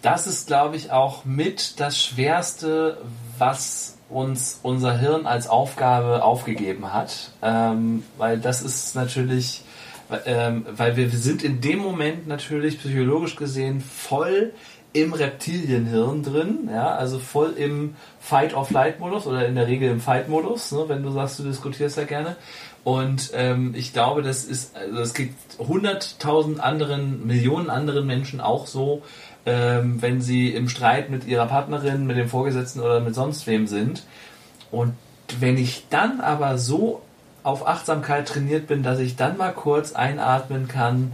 Das 0.01 0.28
ist, 0.28 0.47
glaube 0.47 0.76
ich, 0.76 0.91
auch 0.91 1.24
mit 1.24 1.80
das 1.80 1.97
Schwerste, 1.97 2.97
was 3.38 3.95
uns 4.10 4.60
unser 4.62 4.97
Hirn 4.97 5.26
als 5.26 5.47
Aufgabe 5.47 6.24
aufgegeben 6.24 6.93
hat, 6.93 7.32
ähm, 7.41 8.04
weil 8.18 8.38
das 8.38 8.62
ist 8.62 8.95
natürlich, 8.95 9.64
ähm, 10.26 10.66
weil 10.76 10.97
wir, 10.97 11.12
wir 11.12 11.20
sind 11.20 11.43
in 11.43 11.62
dem 11.62 11.80
Moment 11.80 12.28
natürlich 12.28 12.80
psychologisch 12.80 13.36
gesehen 13.36 13.82
voll 13.82 14.54
im 14.94 15.14
Reptilienhirn 15.14 16.22
drin, 16.22 16.70
ja, 16.72 16.96
also 16.96 17.18
voll 17.18 17.54
im 17.58 17.96
Fight-or-Flight-Modus 18.20 19.26
oder 19.26 19.48
in 19.48 19.56
der 19.56 19.68
Regel 19.68 19.89
im 19.89 20.00
Fight-Modus, 20.00 20.72
ne, 20.72 20.86
wenn 20.88 21.02
du 21.02 21.12
sagst, 21.12 21.39
du 21.39 21.44
diskutierst 21.44 21.98
ja 21.98 22.04
gerne. 22.04 22.36
Und 22.84 23.32
ähm, 23.34 23.74
ich 23.76 23.91
glaube, 23.91 24.22
das 24.22 24.46
ist, 24.46 24.76
also 24.76 25.00
es 25.00 25.14
gibt 25.14 25.36
hunderttausend 25.58 26.60
anderen, 26.60 27.26
Millionen 27.26 27.70
anderen 27.70 28.06
Menschen 28.06 28.39
auch 28.39 28.68
so, 28.68 29.02
ähm, 29.46 30.02
wenn 30.02 30.22
sie 30.22 30.54
im 30.54 30.70
Streit 30.70 31.10
mit 31.10 31.26
ihrer 31.26 31.48
Partnerin, 31.48 32.06
mit 32.06 32.18
dem 32.18 32.30
Vorgesetzten 32.30 32.82
oder 32.82 33.00
mit 33.00 33.16
sonst 33.16 33.48
wem 33.48 33.68
sind. 33.68 34.04
Und 34.70 34.94
wenn 35.39 35.58
ich 35.58 35.88
dann 35.89 36.22
aber 36.22 36.58
so 36.58 37.02
auf 37.41 37.68
Achtsamkeit 37.68 38.28
trainiert 38.28 38.68
bin, 38.68 38.84
dass 38.84 39.00
ich 39.00 39.16
dann 39.16 39.38
mal 39.38 39.54
kurz 39.54 39.94
einatmen 39.94 40.68
kann, 40.68 41.14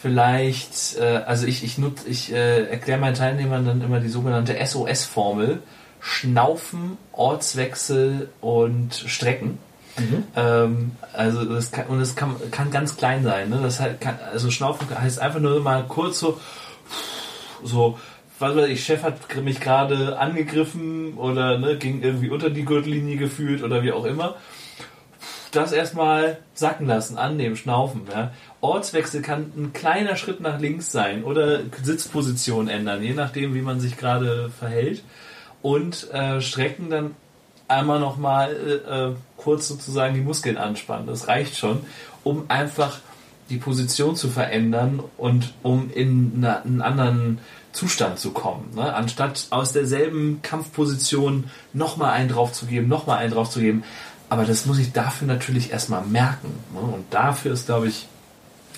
vielleicht, 0.00 0.96
äh, 0.98 1.22
also 1.26 1.46
ich, 1.46 1.64
ich, 1.64 1.78
nutz, 1.78 2.04
ich 2.06 2.32
äh, 2.32 2.64
erkläre 2.66 2.98
meinen 2.98 3.14
Teilnehmern 3.14 3.64
dann 3.64 3.82
immer 3.82 4.00
die 4.00 4.08
sogenannte 4.08 4.56
SOS-Formel. 4.64 5.62
Schnaufen, 6.00 6.96
Ortswechsel 7.12 8.30
und 8.40 8.94
Strecken. 8.94 9.58
Mhm. 9.98 10.24
Ähm, 10.34 10.92
also 11.12 11.44
das 11.44 11.72
kann, 11.72 11.86
und 11.86 12.00
es 12.00 12.16
kann, 12.16 12.36
kann 12.50 12.70
ganz 12.70 12.96
klein 12.96 13.22
sein. 13.22 13.50
Ne? 13.50 13.60
Das 13.62 13.80
halt 13.80 14.00
kann, 14.00 14.18
also 14.32 14.50
Schnaufen 14.50 14.88
heißt 14.98 15.18
einfach 15.18 15.40
nur 15.40 15.60
mal 15.60 15.84
kurz 15.86 16.20
so 16.20 16.40
so, 17.62 17.98
was 18.38 18.56
weiß 18.56 18.68
ich, 18.68 18.84
Chef 18.84 19.02
hat 19.02 19.36
mich 19.42 19.60
gerade 19.60 20.18
angegriffen 20.18 21.14
oder 21.14 21.58
ne, 21.58 21.76
ging 21.76 22.02
irgendwie 22.02 22.30
unter 22.30 22.50
die 22.50 22.64
Gürtellinie 22.64 23.16
gefühlt 23.16 23.62
oder 23.62 23.82
wie 23.82 23.92
auch 23.92 24.04
immer. 24.04 24.36
Das 25.52 25.72
erstmal 25.72 26.38
sacken 26.54 26.86
lassen, 26.86 27.18
annehmen, 27.18 27.56
schnaufen. 27.56 28.02
Ja. 28.12 28.32
Ortswechsel 28.60 29.20
kann 29.20 29.52
ein 29.56 29.72
kleiner 29.72 30.16
Schritt 30.16 30.40
nach 30.40 30.60
links 30.60 30.92
sein 30.92 31.24
oder 31.24 31.60
Sitzposition 31.82 32.68
ändern, 32.68 33.02
je 33.02 33.14
nachdem, 33.14 33.54
wie 33.54 33.62
man 33.62 33.80
sich 33.80 33.96
gerade 33.96 34.50
verhält. 34.50 35.02
Und 35.62 36.10
äh, 36.12 36.40
strecken 36.40 36.88
dann 36.88 37.14
einmal 37.68 38.00
nochmal 38.00 38.54
äh, 38.54 39.08
äh, 39.08 39.14
kurz 39.36 39.68
sozusagen 39.68 40.14
die 40.14 40.20
Muskeln 40.20 40.56
anspannen. 40.56 41.06
Das 41.06 41.28
reicht 41.28 41.56
schon, 41.56 41.80
um 42.24 42.44
einfach 42.48 42.98
die 43.48 43.56
Position 43.56 44.16
zu 44.16 44.28
verändern 44.28 45.02
und 45.16 45.52
um 45.62 45.90
in 45.92 46.34
eine, 46.36 46.62
einen 46.62 46.82
anderen 46.82 47.38
Zustand 47.72 48.18
zu 48.18 48.32
kommen. 48.32 48.70
Ne? 48.74 48.94
Anstatt 48.94 49.46
aus 49.50 49.72
derselben 49.72 50.40
Kampfposition 50.42 51.50
nochmal 51.72 52.12
einen 52.12 52.28
draufzugeben, 52.28 52.88
nochmal 52.88 53.18
einen 53.18 53.32
draufzugeben. 53.32 53.84
Aber 54.30 54.44
das 54.44 54.64
muss 54.64 54.78
ich 54.78 54.92
dafür 54.92 55.26
natürlich 55.26 55.70
erstmal 55.70 56.02
merken. 56.02 56.48
Ne? 56.72 56.80
Und 56.80 57.04
dafür 57.10 57.52
ist, 57.52 57.66
glaube 57.66 57.88
ich, 57.88 58.06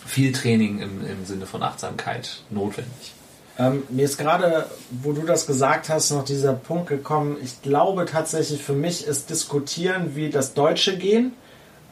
viel 0.05 0.32
Training 0.32 0.80
im, 0.80 1.07
im 1.07 1.24
Sinne 1.24 1.46
von 1.46 1.62
Achtsamkeit 1.62 2.42
notwendig. 2.50 3.12
Ähm, 3.59 3.84
mir 3.90 4.05
ist 4.05 4.18
gerade, 4.18 4.66
wo 4.90 5.12
du 5.12 5.22
das 5.22 5.46
gesagt 5.46 5.88
hast, 5.88 6.11
noch 6.11 6.24
dieser 6.24 6.55
Punkt 6.55 6.88
gekommen. 6.88 7.36
Ich 7.44 7.62
glaube 7.62 8.07
tatsächlich, 8.07 8.61
für 8.62 8.72
mich 8.72 9.07
ist 9.07 9.30
Diskutieren 9.30 10.16
wie 10.16 10.30
das 10.30 10.55
Deutsche 10.55 10.98
gehen. 10.98 11.32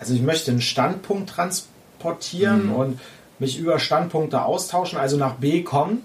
Also 0.01 0.15
ich 0.15 0.23
möchte 0.23 0.51
einen 0.51 0.63
Standpunkt 0.63 1.31
transportieren 1.31 1.71
portieren 2.01 2.67
mhm. 2.67 2.75
und 2.75 3.01
mich 3.39 3.59
über 3.59 3.79
Standpunkte 3.79 4.43
austauschen, 4.43 4.99
also 4.99 5.17
nach 5.17 5.35
B 5.35 5.63
kommen. 5.63 6.03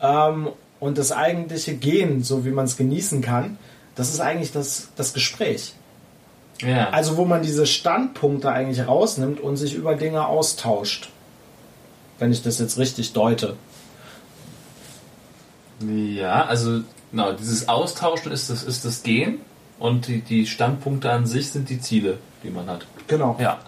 Ähm, 0.00 0.48
und 0.80 0.98
das 0.98 1.12
eigentliche 1.12 1.74
Gehen, 1.74 2.22
so 2.22 2.44
wie 2.44 2.50
man 2.50 2.64
es 2.64 2.76
genießen 2.76 3.20
kann, 3.20 3.58
das 3.94 4.10
ist 4.10 4.20
eigentlich 4.20 4.52
das, 4.52 4.88
das 4.96 5.12
Gespräch. 5.12 5.74
Ja. 6.60 6.90
Also 6.90 7.16
wo 7.16 7.24
man 7.24 7.42
diese 7.42 7.66
Standpunkte 7.66 8.50
eigentlich 8.50 8.86
rausnimmt 8.86 9.40
und 9.40 9.56
sich 9.56 9.74
über 9.74 9.94
Dinge 9.94 10.26
austauscht. 10.26 11.10
Wenn 12.18 12.32
ich 12.32 12.42
das 12.42 12.58
jetzt 12.58 12.78
richtig 12.78 13.12
deute. 13.12 13.56
Ja, 15.80 16.44
also 16.44 16.80
genau, 17.12 17.32
dieses 17.32 17.68
Austauschen 17.68 18.32
ist 18.32 18.50
das, 18.50 18.64
ist 18.64 18.84
das 18.84 19.04
Gehen 19.04 19.40
und 19.78 20.08
die, 20.08 20.20
die 20.20 20.46
Standpunkte 20.46 21.10
an 21.10 21.26
sich 21.26 21.50
sind 21.50 21.68
die 21.68 21.80
Ziele, 21.80 22.18
die 22.42 22.50
man 22.50 22.66
hat. 22.66 22.86
Genau. 23.06 23.36
Ja. 23.38 23.58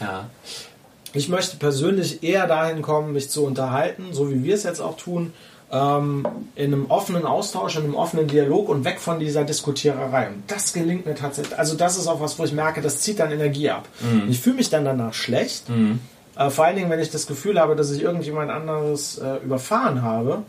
Ja. 0.00 0.28
Ich 1.14 1.28
möchte 1.28 1.56
persönlich 1.56 2.22
eher 2.22 2.46
dahin 2.46 2.82
kommen, 2.82 3.12
mich 3.12 3.30
zu 3.30 3.44
unterhalten, 3.44 4.12
so 4.12 4.30
wie 4.30 4.44
wir 4.44 4.54
es 4.54 4.64
jetzt 4.64 4.80
auch 4.80 4.96
tun, 4.96 5.32
ähm, 5.72 6.26
in 6.54 6.72
einem 6.72 6.90
offenen 6.90 7.24
Austausch, 7.24 7.76
in 7.76 7.84
einem 7.84 7.94
offenen 7.94 8.28
Dialog 8.28 8.68
und 8.68 8.84
weg 8.84 9.00
von 9.00 9.18
dieser 9.18 9.44
Diskutiererei. 9.44 10.28
Und 10.28 10.42
das 10.46 10.74
gelingt 10.74 11.06
mir 11.06 11.14
tatsächlich. 11.14 11.58
Also 11.58 11.76
das 11.76 11.96
ist 11.96 12.06
auch 12.06 12.20
was, 12.20 12.38
wo 12.38 12.44
ich 12.44 12.52
merke, 12.52 12.82
das 12.82 13.00
zieht 13.00 13.18
dann 13.18 13.32
Energie 13.32 13.70
ab. 13.70 13.88
Mhm. 14.00 14.28
Ich 14.28 14.38
fühle 14.38 14.56
mich 14.56 14.68
dann 14.68 14.84
danach 14.84 15.14
schlecht. 15.14 15.70
Mhm. 15.70 16.00
Äh, 16.36 16.50
vor 16.50 16.66
allen 16.66 16.76
Dingen, 16.76 16.90
wenn 16.90 17.00
ich 17.00 17.10
das 17.10 17.26
Gefühl 17.26 17.58
habe, 17.58 17.74
dass 17.74 17.90
ich 17.90 18.02
irgendjemand 18.02 18.50
anderes 18.50 19.16
äh, 19.18 19.36
überfahren 19.42 20.02
habe 20.02 20.42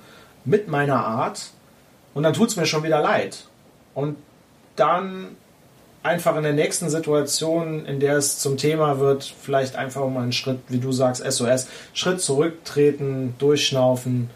mit 0.44 0.68
meiner 0.68 1.06
Art. 1.06 1.52
Und 2.14 2.24
dann 2.24 2.34
tut 2.34 2.50
es 2.50 2.58
mir 2.58 2.66
schon 2.66 2.84
wieder 2.84 3.02
leid. 3.02 3.46
Und 3.94 4.18
dann 4.76 5.30
einfach 6.04 6.36
in 6.36 6.44
der 6.44 6.52
nächsten 6.52 6.90
Situation, 6.90 7.86
in 7.86 8.02
der 8.02 8.18
es 8.18 8.40
zum 8.40 8.58
Thema 8.58 9.00
wird, 9.00 9.34
vielleicht 9.42 9.78
einfach 9.78 10.06
mal 10.10 10.24
einen 10.24 10.34
Schritt, 10.34 10.60
wie 10.68 10.80
du 10.80 10.92
sagst, 10.92 11.24
SOS, 11.24 11.68
Schritt 11.94 12.20
zurücktreten, 12.20 13.36
durchschnaufen 13.40 14.30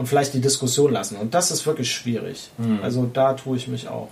und 0.00 0.06
vielleicht 0.06 0.32
die 0.32 0.40
Diskussion 0.40 0.92
lassen. 0.94 1.16
Und 1.16 1.34
das 1.34 1.50
ist 1.50 1.66
wirklich 1.66 1.92
schwierig. 1.92 2.48
Mhm. 2.56 2.78
Also 2.82 3.04
da 3.04 3.34
tue 3.34 3.58
ich 3.58 3.68
mich 3.68 3.86
auch. 3.86 4.08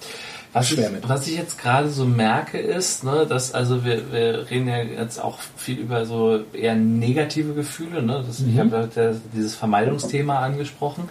Was 0.53 0.69
schwer 0.69 0.89
ich, 0.89 0.93
mit. 0.93 1.09
Was 1.09 1.27
ich 1.27 1.35
jetzt 1.35 1.59
gerade 1.59 1.89
so 1.89 2.05
merke 2.05 2.59
ist, 2.59 3.05
ne, 3.05 3.25
dass 3.27 3.55
also 3.55 3.87
wir, 3.87 4.13
wir 4.13 4.51
reden 4.51 4.69
ja 4.69 4.83
jetzt 4.83 5.19
auch 5.19 5.39
viel 5.57 5.79
über 5.79 6.05
so 6.05 6.41
eher 6.53 6.75
negative 6.75 7.55
Gefühle. 7.55 8.03
Ne? 8.03 8.23
Das, 8.27 8.41
mhm. 8.41 8.53
Ich 8.53 8.59
habe 8.59 8.91
ja 8.95 9.13
dieses 9.33 9.55
Vermeidungsthema 9.55 10.41
angesprochen. 10.41 11.09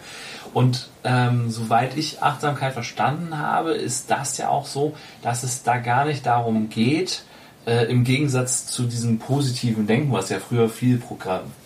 Und 0.54 0.90
ähm, 1.04 1.50
soweit 1.50 1.98
ich 1.98 2.22
Achtsamkeit 2.22 2.74
verstanden 2.74 3.40
habe, 3.40 3.72
ist 3.72 4.12
das 4.12 4.38
ja 4.38 4.50
auch 4.50 4.68
so, 4.68 4.94
dass 5.24 5.42
es 5.42 5.64
da 5.64 5.78
gar 5.78 6.06
nicht 6.06 6.24
darum 6.28 6.70
geht, 6.70 7.24
äh, 7.66 7.86
im 7.86 8.04
Gegensatz 8.04 8.68
zu 8.68 8.84
diesem 8.84 9.18
positiven 9.18 9.88
Denken, 9.88 10.12
was 10.12 10.30
ja 10.30 10.38
früher 10.38 10.70
viel 10.70 11.02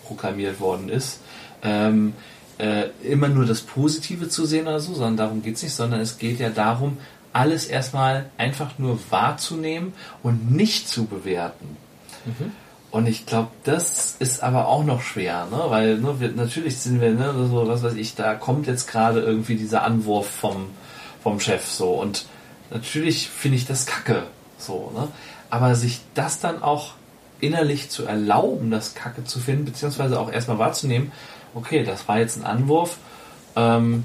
proklamiert 0.02 0.60
worden 0.60 0.88
ist, 0.88 1.20
ähm, 1.62 2.14
äh, 2.58 2.88
immer 3.02 3.28
nur 3.28 3.44
das 3.44 3.60
Positive 3.60 4.28
zu 4.28 4.46
sehen 4.46 4.66
oder 4.66 4.80
so, 4.80 4.94
sondern 4.94 5.16
darum 5.16 5.42
geht 5.42 5.56
es 5.56 5.62
nicht, 5.62 5.74
sondern 5.74 6.00
es 6.00 6.18
geht 6.18 6.40
ja 6.40 6.50
darum, 6.50 6.98
alles 7.32 7.66
erstmal 7.66 8.26
einfach 8.36 8.78
nur 8.78 8.98
wahrzunehmen 9.10 9.94
und 10.22 10.50
nicht 10.50 10.88
zu 10.88 11.06
bewerten. 11.06 11.76
Mhm. 12.26 12.52
Und 12.90 13.06
ich 13.06 13.24
glaube, 13.24 13.48
das 13.64 14.16
ist 14.18 14.42
aber 14.42 14.68
auch 14.68 14.84
noch 14.84 15.00
schwer, 15.00 15.46
ne? 15.50 15.62
Weil 15.68 15.96
ne, 15.96 16.20
wir, 16.20 16.30
natürlich 16.32 16.78
sind 16.78 17.00
wir, 17.00 17.12
ne, 17.12 17.32
so, 17.50 17.66
was 17.66 17.82
weiß 17.82 17.94
ich, 17.94 18.14
da 18.14 18.34
kommt 18.34 18.66
jetzt 18.66 18.86
gerade 18.86 19.20
irgendwie 19.20 19.56
dieser 19.56 19.82
Anwurf 19.82 20.28
vom, 20.28 20.66
vom 21.22 21.40
Chef 21.40 21.66
so. 21.66 21.92
Und 21.92 22.26
natürlich 22.70 23.30
finde 23.30 23.56
ich 23.56 23.64
das 23.64 23.86
kacke. 23.86 24.24
So, 24.58 24.92
ne? 24.94 25.08
Aber 25.48 25.74
sich 25.74 26.00
das 26.12 26.40
dann 26.40 26.62
auch 26.62 26.92
innerlich 27.40 27.88
zu 27.88 28.04
erlauben, 28.04 28.70
das 28.70 28.94
Kacke 28.94 29.24
zu 29.24 29.40
finden, 29.40 29.64
beziehungsweise 29.64 30.20
auch 30.20 30.30
erstmal 30.30 30.58
wahrzunehmen, 30.58 31.12
okay, 31.54 31.84
das 31.84 32.08
war 32.08 32.18
jetzt 32.18 32.36
ein 32.36 32.44
Anwurf, 32.44 32.98
ähm, 33.56 34.04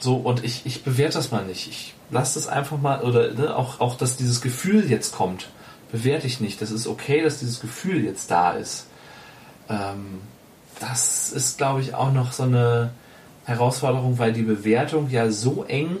so, 0.00 0.16
und 0.16 0.44
ich, 0.44 0.64
ich 0.64 0.82
bewerte 0.82 1.14
das 1.14 1.30
mal 1.30 1.44
nicht. 1.44 1.68
Ich 1.68 1.94
lasse 2.10 2.38
das 2.38 2.48
einfach 2.48 2.80
mal, 2.80 3.02
oder 3.02 3.32
ne, 3.32 3.54
auch, 3.54 3.80
auch, 3.80 3.96
dass 3.96 4.16
dieses 4.16 4.40
Gefühl 4.40 4.90
jetzt 4.90 5.14
kommt 5.14 5.48
bewerte 5.90 6.26
ich 6.26 6.40
nicht. 6.40 6.60
Das 6.62 6.70
ist 6.70 6.86
okay, 6.86 7.22
dass 7.22 7.38
dieses 7.38 7.60
Gefühl 7.60 8.04
jetzt 8.04 8.30
da 8.30 8.52
ist. 8.52 8.86
Ähm, 9.68 10.20
das 10.78 11.30
ist, 11.30 11.58
glaube 11.58 11.80
ich, 11.80 11.94
auch 11.94 12.12
noch 12.12 12.32
so 12.32 12.44
eine 12.44 12.90
Herausforderung, 13.44 14.18
weil 14.18 14.32
die 14.32 14.42
Bewertung 14.42 15.10
ja 15.10 15.30
so 15.30 15.64
eng 15.64 15.96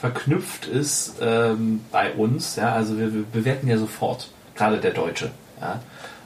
verknüpft 0.00 0.66
ist 0.66 1.14
ähm, 1.20 1.84
bei 1.90 2.12
uns. 2.12 2.56
Ja, 2.56 2.74
also 2.74 2.98
wir, 2.98 3.12
wir, 3.14 3.24
bewerten 3.24 3.68
ja 3.68 3.78
sofort, 3.78 4.28
gerade 4.54 4.78
der 4.78 4.92
Deutsche. 4.92 5.30
Ja, 5.60 5.80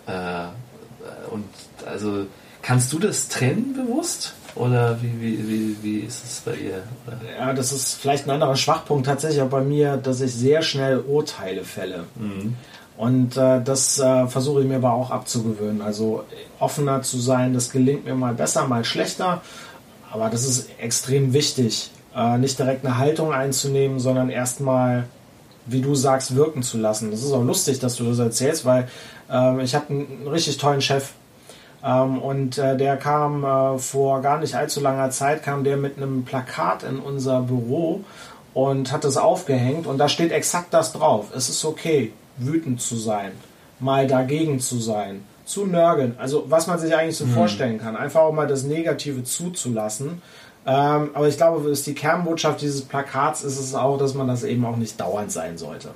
äh, 0.06 1.30
und 1.30 1.44
also 1.86 2.26
kannst 2.66 2.92
du 2.92 2.98
das 2.98 3.28
trennen 3.28 3.74
bewusst? 3.74 4.34
oder 4.56 5.00
wie, 5.02 5.20
wie, 5.20 5.48
wie, 5.48 5.76
wie 5.82 5.98
ist 6.00 6.24
es 6.24 6.40
bei 6.40 6.54
ihr? 6.56 6.82
Ja, 7.38 7.52
das 7.52 7.72
ist 7.72 8.00
vielleicht 8.00 8.26
ein 8.26 8.30
anderer 8.30 8.56
Schwachpunkt 8.56 9.06
tatsächlich 9.06 9.42
auch 9.42 9.50
bei 9.50 9.60
mir, 9.60 9.98
dass 9.98 10.20
ich 10.20 10.34
sehr 10.34 10.62
schnell 10.62 10.98
Urteile 11.00 11.62
fälle. 11.62 12.04
Mhm. 12.16 12.56
Und 12.96 13.36
äh, 13.36 13.60
das 13.62 13.98
äh, 13.98 14.26
versuche 14.26 14.62
ich 14.62 14.66
mir 14.66 14.76
aber 14.76 14.92
auch 14.92 15.10
abzugewöhnen. 15.10 15.82
Also 15.82 16.24
offener 16.58 17.02
zu 17.02 17.18
sein, 17.18 17.52
das 17.52 17.70
gelingt 17.70 18.06
mir 18.06 18.14
mal 18.14 18.32
besser, 18.32 18.66
mal 18.66 18.84
schlechter. 18.84 19.42
Aber 20.10 20.30
das 20.30 20.44
ist 20.44 20.70
extrem 20.78 21.34
wichtig, 21.34 21.90
äh, 22.14 22.38
nicht 22.38 22.58
direkt 22.58 22.86
eine 22.86 22.96
Haltung 22.96 23.34
einzunehmen, 23.34 24.00
sondern 24.00 24.30
erstmal, 24.30 25.04
wie 25.66 25.82
du 25.82 25.94
sagst, 25.94 26.34
wirken 26.34 26.62
zu 26.62 26.78
lassen. 26.78 27.10
Das 27.10 27.22
ist 27.22 27.32
auch 27.32 27.44
lustig, 27.44 27.78
dass 27.80 27.96
du 27.96 28.04
das 28.04 28.18
erzählst, 28.18 28.64
weil 28.64 28.88
ähm, 29.30 29.60
ich 29.60 29.74
habe 29.74 29.90
einen 29.90 30.26
richtig 30.28 30.56
tollen 30.56 30.80
Chef. 30.80 31.12
Ähm, 31.86 32.18
und 32.18 32.58
äh, 32.58 32.76
der 32.76 32.96
kam 32.96 33.44
äh, 33.44 33.78
vor 33.78 34.20
gar 34.20 34.40
nicht 34.40 34.56
allzu 34.56 34.80
langer 34.80 35.10
Zeit, 35.10 35.44
kam 35.44 35.62
der 35.62 35.76
mit 35.76 35.96
einem 35.96 36.24
Plakat 36.24 36.82
in 36.82 36.98
unser 36.98 37.42
Büro 37.42 38.02
und 38.54 38.90
hat 38.90 39.04
es 39.04 39.16
aufgehängt 39.16 39.86
und 39.86 39.98
da 39.98 40.08
steht 40.08 40.32
exakt 40.32 40.74
das 40.74 40.92
drauf. 40.92 41.26
Es 41.34 41.48
ist 41.48 41.64
okay, 41.64 42.12
wütend 42.38 42.80
zu 42.80 42.96
sein, 42.96 43.32
mal 43.78 44.08
dagegen 44.08 44.58
zu 44.58 44.78
sein, 44.80 45.22
zu 45.44 45.66
nörgeln. 45.66 46.16
Also 46.18 46.46
was 46.48 46.66
man 46.66 46.80
sich 46.80 46.96
eigentlich 46.96 47.16
so 47.16 47.26
mhm. 47.26 47.34
vorstellen 47.34 47.78
kann. 47.78 47.96
Einfach 47.96 48.22
auch 48.22 48.32
mal 48.32 48.48
das 48.48 48.64
Negative 48.64 49.22
zuzulassen. 49.22 50.22
Ähm, 50.66 51.10
aber 51.14 51.28
ich 51.28 51.36
glaube, 51.36 51.70
ist 51.70 51.86
die 51.86 51.94
Kernbotschaft 51.94 52.60
dieses 52.60 52.82
Plakats 52.82 53.44
ist 53.44 53.60
es 53.60 53.76
auch, 53.76 53.96
dass 53.98 54.14
man 54.14 54.26
das 54.26 54.42
eben 54.42 54.64
auch 54.64 54.76
nicht 54.76 55.00
dauernd 55.00 55.30
sein 55.30 55.56
sollte. 55.56 55.90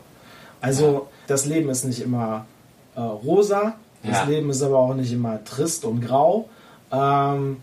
Also 0.61 0.93
ja. 0.93 1.03
das 1.27 1.47
Leben 1.47 1.69
ist 1.69 1.85
nicht 1.85 2.01
immer 2.01 2.47
äh, 2.95 3.01
rosa, 3.01 3.75
das 4.03 4.19
ja. 4.19 4.25
Leben 4.25 4.51
ist 4.51 4.63
aber 4.63 4.79
auch 4.79 4.95
nicht 4.95 5.13
immer 5.13 5.43
trist 5.45 5.85
und 5.85 6.01
grau. 6.01 6.49
Ähm, 6.93 7.59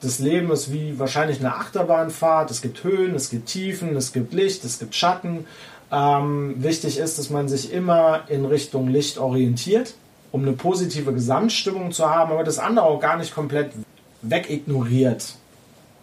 das 0.00 0.18
Leben 0.18 0.50
ist 0.50 0.72
wie 0.72 0.98
wahrscheinlich 0.98 1.40
eine 1.40 1.54
Achterbahnfahrt. 1.54 2.50
Es 2.50 2.62
gibt 2.62 2.84
Höhen, 2.84 3.14
es 3.14 3.30
gibt 3.30 3.48
Tiefen, 3.48 3.96
es 3.96 4.12
gibt 4.12 4.32
Licht, 4.32 4.64
es 4.64 4.78
gibt 4.78 4.94
Schatten. 4.94 5.46
Ähm, 5.90 6.54
wichtig 6.58 6.98
ist, 6.98 7.18
dass 7.18 7.30
man 7.30 7.48
sich 7.48 7.72
immer 7.72 8.22
in 8.28 8.44
Richtung 8.44 8.88
Licht 8.88 9.18
orientiert, 9.18 9.94
um 10.30 10.42
eine 10.42 10.52
positive 10.52 11.12
Gesamtstimmung 11.12 11.92
zu 11.92 12.08
haben, 12.08 12.30
aber 12.30 12.44
das 12.44 12.58
andere 12.58 12.86
auch 12.86 13.00
gar 13.00 13.16
nicht 13.16 13.34
komplett 13.34 13.72
wegignoriert. 14.22 15.34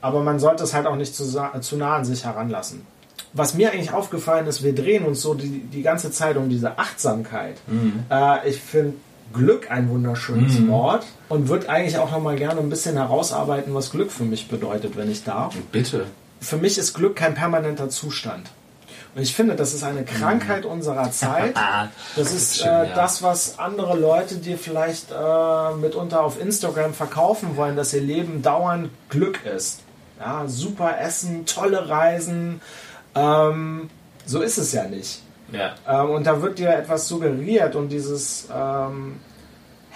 Aber 0.02 0.24
man 0.24 0.40
sollte 0.40 0.64
es 0.64 0.74
halt 0.74 0.88
auch 0.88 0.96
nicht 0.96 1.16
zu, 1.16 1.24
zu 1.62 1.78
nah 1.78 1.96
an 1.96 2.06
sich 2.06 2.26
heranlassen. 2.26 2.86
Was 3.34 3.54
mir 3.54 3.72
eigentlich 3.72 3.94
aufgefallen 3.94 4.48
ist, 4.48 4.64
wir 4.64 4.74
drehen 4.74 5.06
uns 5.06 5.22
so 5.22 5.34
die, 5.34 5.60
die 5.60 5.82
ganze 5.82 6.12
Zeit 6.12 6.38
um 6.38 6.50
diese 6.50 6.78
Achtsamkeit. 6.78 7.58
Mhm. 7.68 8.04
Äh, 8.10 8.50
ich 8.50 8.62
finde 8.62 8.94
Glück 9.36 9.70
ein 9.70 9.90
wunderschönes 9.90 10.60
mhm. 10.60 10.70
Wort 10.70 11.06
und 11.30 11.50
würde 11.50 11.70
eigentlich 11.70 11.98
auch 11.98 12.12
noch 12.12 12.22
mal 12.22 12.36
gerne 12.36 12.60
ein 12.60 12.70
bisschen 12.70 12.96
herausarbeiten, 12.96 13.74
was 13.74 13.92
Glück 13.92 14.12
für 14.12 14.24
mich 14.24 14.48
bedeutet, 14.48 14.96
wenn 14.98 15.12
ich 15.12 15.24
darf. 15.24 15.56
Bitte. 15.72 16.06
Für 16.42 16.58
mich 16.58 16.78
ist 16.78 16.94
Glück 16.94 17.16
kein 17.16 17.36
permanenter 17.36 17.90
Zustand. 17.90 18.50
Und 19.16 19.22
ich 19.22 19.34
finde, 19.34 19.56
das 19.56 19.74
ist 19.74 19.84
eine 19.84 20.04
Krankheit 20.04 20.66
unserer 20.66 21.12
Zeit. 21.12 21.56
Das 22.16 22.34
ist 22.34 22.62
äh, 22.62 22.88
das, 22.96 23.24
was 23.24 23.60
andere 23.60 23.98
Leute 23.98 24.38
dir 24.38 24.58
vielleicht 24.58 25.12
äh, 25.12 25.76
mitunter 25.76 26.22
auf 26.22 26.40
Instagram 26.40 26.94
verkaufen 26.94 27.58
wollen, 27.58 27.76
dass 27.76 27.94
ihr 27.94 28.02
Leben 28.02 28.42
dauernd 28.42 28.90
Glück 29.10 29.46
ist. 29.46 29.82
Ja, 30.20 30.44
super 30.48 31.00
Essen, 31.00 31.46
tolle 31.46 31.90
Reisen. 31.90 32.62
Ähm, 33.16 33.90
so 34.26 34.42
ist 34.42 34.58
es 34.58 34.72
ja 34.72 34.86
nicht. 34.86 35.22
Ja. 35.52 35.76
Ähm, 35.88 36.12
und 36.12 36.26
da 36.26 36.42
wird 36.42 36.60
dir 36.60 36.70
etwas 36.70 37.08
suggeriert 37.08 37.76
und 37.76 37.90
dieses 37.90 38.48
ähm, 38.54 39.20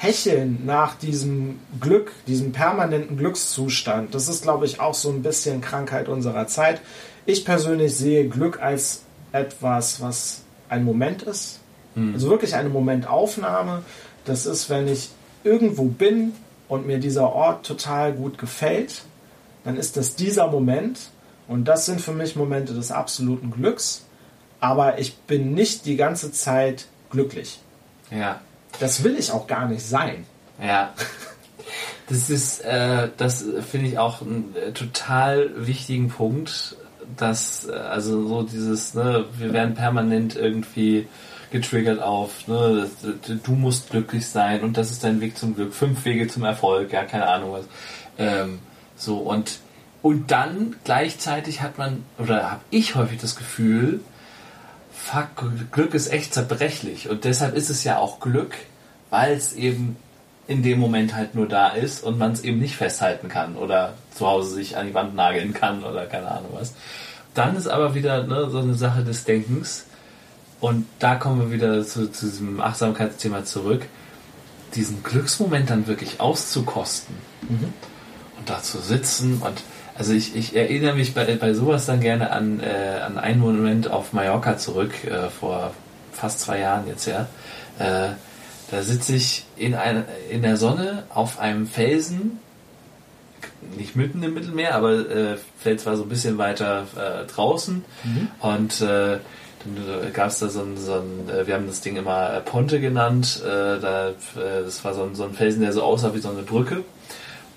Hecheln 0.01 0.65
nach 0.65 0.95
diesem 0.95 1.59
Glück, 1.81 2.13
diesem 2.25 2.53
permanenten 2.53 3.17
Glückszustand, 3.17 4.15
das 4.15 4.29
ist, 4.29 4.43
glaube 4.43 4.65
ich, 4.65 4.79
auch 4.79 4.93
so 4.93 5.09
ein 5.09 5.21
bisschen 5.23 5.59
Krankheit 5.59 6.07
unserer 6.07 6.47
Zeit. 6.47 6.79
Ich 7.25 7.43
persönlich 7.43 7.97
sehe 7.97 8.29
Glück 8.29 8.61
als 8.61 9.01
etwas, 9.33 9.99
was 9.99 10.43
ein 10.69 10.85
Moment 10.85 11.23
ist. 11.23 11.59
Mhm. 11.95 12.13
Also 12.13 12.29
wirklich 12.29 12.55
eine 12.55 12.69
Momentaufnahme. 12.69 13.83
Das 14.23 14.45
ist, 14.45 14.69
wenn 14.69 14.87
ich 14.87 15.09
irgendwo 15.43 15.83
bin 15.83 16.31
und 16.69 16.87
mir 16.87 16.99
dieser 16.99 17.33
Ort 17.33 17.65
total 17.65 18.13
gut 18.13 18.37
gefällt, 18.37 19.03
dann 19.65 19.75
ist 19.75 19.97
das 19.97 20.15
dieser 20.15 20.47
Moment. 20.47 21.09
Und 21.49 21.65
das 21.65 21.85
sind 21.85 21.99
für 21.99 22.13
mich 22.13 22.37
Momente 22.37 22.73
des 22.73 22.93
absoluten 22.93 23.51
Glücks. 23.51 24.05
Aber 24.61 24.97
ich 24.97 25.17
bin 25.17 25.53
nicht 25.53 25.85
die 25.85 25.97
ganze 25.97 26.31
Zeit 26.31 26.85
glücklich. 27.09 27.59
Ja. 28.11 28.39
Das 28.79 29.03
will 29.03 29.17
ich 29.17 29.31
auch 29.31 29.47
gar 29.47 29.67
nicht 29.67 29.83
sein. 29.83 30.25
Ja. 30.61 30.93
Das 32.09 32.29
ist, 32.29 32.61
äh, 32.61 33.09
das 33.17 33.45
finde 33.69 33.87
ich 33.87 33.99
auch 33.99 34.21
einen 34.21 34.55
äh, 34.55 34.71
total 34.71 35.51
wichtigen 35.55 36.09
Punkt, 36.09 36.75
dass, 37.15 37.67
äh, 37.67 37.73
also 37.73 38.27
so 38.27 38.43
dieses, 38.43 38.95
ne, 38.95 39.25
wir 39.37 39.53
werden 39.53 39.75
permanent 39.75 40.35
irgendwie 40.35 41.07
getriggert 41.51 42.01
auf, 42.01 42.47
ne, 42.47 42.89
du 43.43 43.51
musst 43.51 43.91
glücklich 43.91 44.27
sein 44.27 44.61
und 44.61 44.77
das 44.77 44.91
ist 44.91 45.03
dein 45.03 45.21
Weg 45.21 45.37
zum 45.37 45.55
Glück, 45.55 45.73
fünf 45.73 46.05
Wege 46.05 46.27
zum 46.27 46.43
Erfolg, 46.43 46.91
ja, 46.93 47.03
keine 47.03 47.27
Ahnung 47.27 47.53
was. 47.53 47.65
Ähm, 48.17 48.59
so 48.95 49.17
und 49.17 49.59
und 50.01 50.31
dann 50.31 50.77
gleichzeitig 50.85 51.61
hat 51.61 51.77
man 51.77 52.03
oder 52.17 52.51
habe 52.51 52.61
ich 52.69 52.95
häufig 52.95 53.19
das 53.19 53.35
Gefühl, 53.35 53.99
fuck, 55.03 55.71
Glück 55.71 55.93
ist 55.93 56.11
echt 56.11 56.33
zerbrechlich 56.33 57.09
und 57.09 57.23
deshalb 57.23 57.55
ist 57.55 57.69
es 57.69 57.83
ja 57.83 57.97
auch 57.97 58.19
Glück, 58.19 58.55
weil 59.09 59.33
es 59.33 59.53
eben 59.53 59.97
in 60.47 60.63
dem 60.63 60.79
Moment 60.79 61.15
halt 61.15 61.35
nur 61.35 61.47
da 61.47 61.69
ist 61.69 62.03
und 62.03 62.17
man 62.17 62.31
es 62.31 62.43
eben 62.43 62.59
nicht 62.59 62.75
festhalten 62.75 63.29
kann 63.29 63.55
oder 63.55 63.93
zu 64.13 64.27
Hause 64.27 64.55
sich 64.55 64.77
an 64.77 64.87
die 64.87 64.93
Wand 64.93 65.15
nageln 65.15 65.53
kann 65.53 65.83
oder 65.83 66.05
keine 66.05 66.29
Ahnung 66.29 66.51
was. 66.53 66.73
Dann 67.33 67.55
ist 67.55 67.67
aber 67.67 67.95
wieder 67.95 68.23
ne, 68.23 68.49
so 68.49 68.59
eine 68.59 68.73
Sache 68.73 69.03
des 69.03 69.23
Denkens 69.23 69.85
und 70.59 70.85
da 70.97 71.15
kommen 71.15 71.39
wir 71.39 71.51
wieder 71.51 71.85
zu, 71.85 72.11
zu 72.11 72.25
diesem 72.25 72.59
Achtsamkeitsthema 72.59 73.45
zurück, 73.45 73.85
diesen 74.75 75.03
Glücksmoment 75.03 75.69
dann 75.69 75.87
wirklich 75.87 76.19
auszukosten 76.19 77.15
mhm. 77.47 77.73
und 78.37 78.49
da 78.49 78.61
zu 78.61 78.79
sitzen 78.79 79.41
und 79.41 79.61
also 79.99 80.13
ich, 80.13 80.33
ich 80.33 80.55
erinnere 80.55 80.95
mich 80.95 81.13
bei, 81.13 81.35
bei 81.35 81.53
sowas 81.53 81.85
dann 81.85 81.99
gerne 81.99 82.31
an, 82.31 82.61
äh, 82.61 83.01
an 83.05 83.17
einen 83.17 83.41
Moment 83.41 83.91
auf 83.91 84.13
Mallorca 84.13 84.57
zurück, 84.57 84.93
äh, 85.03 85.29
vor 85.29 85.73
fast 86.13 86.39
zwei 86.39 86.59
Jahren 86.59 86.87
jetzt 86.87 87.05
ja. 87.05 87.27
Äh, 87.79 88.13
da 88.71 88.81
sitze 88.81 89.15
ich 89.15 89.45
in, 89.57 89.75
ein, 89.75 90.05
in 90.29 90.41
der 90.41 90.55
Sonne 90.55 91.03
auf 91.13 91.39
einem 91.39 91.67
Felsen, 91.67 92.39
nicht 93.75 93.97
mitten 93.97 94.23
im 94.23 94.35
Mittelmeer, 94.35 94.73
aber 94.75 94.93
äh, 94.93 95.37
fällt 95.57 95.81
zwar 95.81 95.97
so 95.97 96.03
ein 96.03 96.09
bisschen 96.09 96.37
weiter 96.37 96.85
äh, 96.95 97.25
draußen 97.25 97.83
mhm. 98.05 98.27
und 98.39 98.79
äh, 98.79 98.85
dann 98.85 100.07
äh, 100.07 100.11
gab 100.11 100.29
es 100.29 100.39
da 100.39 100.47
so 100.47 100.61
ein, 100.61 100.77
so 100.77 100.93
ein, 100.93 101.45
wir 101.45 101.53
haben 101.53 101.67
das 101.67 101.81
Ding 101.81 101.97
immer 101.97 102.39
Ponte 102.45 102.79
genannt, 102.79 103.41
da, 103.43 104.13
das 104.33 104.85
war 104.85 104.93
so 104.93 105.03
ein, 105.03 105.15
so 105.15 105.25
ein 105.25 105.33
Felsen, 105.33 105.61
der 105.61 105.73
so 105.73 105.83
aussah 105.83 106.15
wie 106.15 106.19
so 106.19 106.29
eine 106.29 106.43
Brücke 106.43 106.85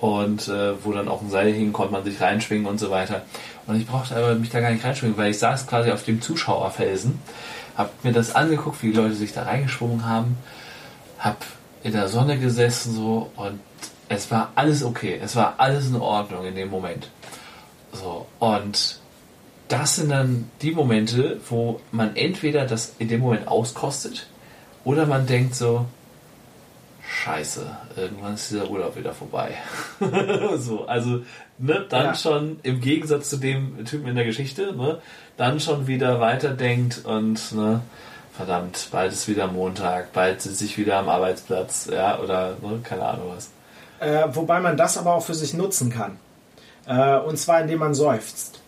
und 0.02 0.48
äh, 0.48 0.84
wo 0.84 0.92
dann 0.92 1.08
auch 1.08 1.22
ein 1.22 1.30
Seil 1.30 1.50
hing, 1.54 1.72
konnte 1.72 1.92
man 1.92 2.04
sich 2.04 2.20
reinschwingen 2.20 2.66
und 2.66 2.78
so 2.78 2.90
weiter. 2.90 3.22
Und 3.66 3.80
ich 3.80 3.86
brauchte 3.86 4.14
aber 4.14 4.34
mich 4.34 4.50
da 4.50 4.60
gar 4.60 4.70
nicht 4.70 4.84
reinschwingen, 4.84 5.16
weil 5.16 5.30
ich 5.30 5.38
saß 5.38 5.66
quasi 5.66 5.90
auf 5.90 6.04
dem 6.04 6.20
Zuschauerfelsen, 6.20 7.18
hab 7.76 8.04
mir 8.04 8.12
das 8.12 8.34
angeguckt, 8.34 8.82
wie 8.82 8.90
die 8.90 8.96
Leute 8.98 9.14
sich 9.14 9.32
da 9.32 9.44
reingeschwungen 9.44 10.04
haben 10.04 10.36
hab 11.22 11.44
in 11.82 11.92
der 11.92 12.08
Sonne 12.08 12.38
gesessen 12.38 12.94
so 12.94 13.30
und 13.36 13.60
es 14.08 14.30
war 14.30 14.52
alles 14.56 14.84
okay, 14.84 15.18
es 15.22 15.36
war 15.36 15.54
alles 15.58 15.88
in 15.88 15.96
Ordnung 15.96 16.44
in 16.44 16.54
dem 16.54 16.68
Moment. 16.68 17.08
So 17.92 18.26
und 18.38 18.98
das 19.68 19.96
sind 19.96 20.10
dann 20.10 20.50
die 20.60 20.72
Momente, 20.72 21.40
wo 21.48 21.80
man 21.92 22.16
entweder 22.16 22.66
das 22.66 22.94
in 22.98 23.08
dem 23.08 23.20
Moment 23.20 23.48
auskostet 23.48 24.26
oder 24.84 25.06
man 25.06 25.26
denkt 25.26 25.54
so, 25.54 25.86
Scheiße, 27.04 27.66
irgendwann 27.96 28.34
ist 28.34 28.50
dieser 28.50 28.70
Urlaub 28.70 28.96
wieder 28.96 29.12
vorbei. 29.12 29.54
so, 30.56 30.86
also 30.86 31.22
ne, 31.58 31.84
dann 31.88 32.06
ja. 32.06 32.14
schon 32.14 32.60
im 32.62 32.80
Gegensatz 32.80 33.30
zu 33.30 33.38
dem 33.38 33.84
Typen 33.84 34.06
in 34.06 34.14
der 34.14 34.24
Geschichte, 34.24 34.74
ne, 34.76 35.00
dann 35.36 35.58
schon 35.58 35.86
wieder 35.86 36.20
weiterdenkt 36.20 37.04
und 37.04 37.52
ne, 37.52 37.80
verdammt, 38.36 38.88
bald 38.92 39.12
ist 39.12 39.28
wieder 39.28 39.48
Montag, 39.48 40.12
bald 40.12 40.42
sitze 40.42 40.64
ich 40.64 40.78
wieder 40.78 40.98
am 40.98 41.08
Arbeitsplatz, 41.08 41.88
ja, 41.92 42.18
oder 42.18 42.56
ne, 42.62 42.80
keine 42.82 43.04
Ahnung 43.04 43.32
was. 43.34 43.50
Äh, 43.98 44.28
wobei 44.34 44.60
man 44.60 44.76
das 44.76 44.96
aber 44.96 45.14
auch 45.14 45.24
für 45.24 45.34
sich 45.34 45.54
nutzen 45.54 45.90
kann. 45.90 46.18
Äh, 46.86 47.18
und 47.18 47.36
zwar 47.36 47.60
indem 47.60 47.80
man 47.80 47.94
seufzt. 47.94 48.61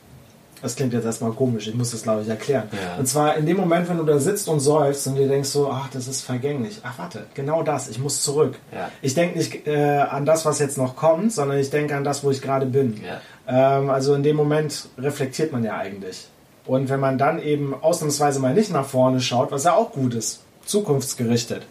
Das 0.64 0.76
klingt 0.76 0.94
jetzt 0.94 1.04
erstmal 1.04 1.32
komisch, 1.32 1.68
ich 1.68 1.74
muss 1.74 1.90
das 1.90 2.04
glaube 2.04 2.22
ich 2.22 2.28
erklären. 2.28 2.70
Ja. 2.72 2.98
Und 2.98 3.06
zwar 3.06 3.36
in 3.36 3.44
dem 3.44 3.58
Moment, 3.58 3.86
wenn 3.90 3.98
du 3.98 4.04
da 4.04 4.18
sitzt 4.18 4.48
und 4.48 4.60
seufzt 4.60 5.06
und 5.06 5.16
dir 5.16 5.28
denkst 5.28 5.50
so, 5.50 5.70
ach, 5.70 5.90
das 5.92 6.08
ist 6.08 6.22
vergänglich. 6.22 6.80
Ach, 6.82 6.98
warte, 6.98 7.26
genau 7.34 7.62
das, 7.62 7.90
ich 7.90 7.98
muss 7.98 8.22
zurück. 8.22 8.56
Ja. 8.72 8.90
Ich 9.02 9.12
denke 9.12 9.36
nicht 9.36 9.66
äh, 9.66 9.98
an 9.98 10.24
das, 10.24 10.46
was 10.46 10.60
jetzt 10.60 10.78
noch 10.78 10.96
kommt, 10.96 11.34
sondern 11.34 11.58
ich 11.58 11.68
denke 11.68 11.94
an 11.94 12.02
das, 12.02 12.24
wo 12.24 12.30
ich 12.30 12.40
gerade 12.40 12.64
bin. 12.64 12.98
Ja. 13.04 13.78
Ähm, 13.78 13.90
also 13.90 14.14
in 14.14 14.22
dem 14.22 14.36
Moment 14.36 14.88
reflektiert 14.96 15.52
man 15.52 15.64
ja 15.64 15.76
eigentlich. 15.76 16.28
Und 16.64 16.88
wenn 16.88 16.98
man 16.98 17.18
dann 17.18 17.42
eben 17.42 17.74
ausnahmsweise 17.74 18.40
mal 18.40 18.54
nicht 18.54 18.72
nach 18.72 18.86
vorne 18.86 19.20
schaut, 19.20 19.52
was 19.52 19.64
ja 19.64 19.74
auch 19.74 19.92
gut 19.92 20.14
ist, 20.14 20.40
zukunftsgerichtet, 20.64 21.66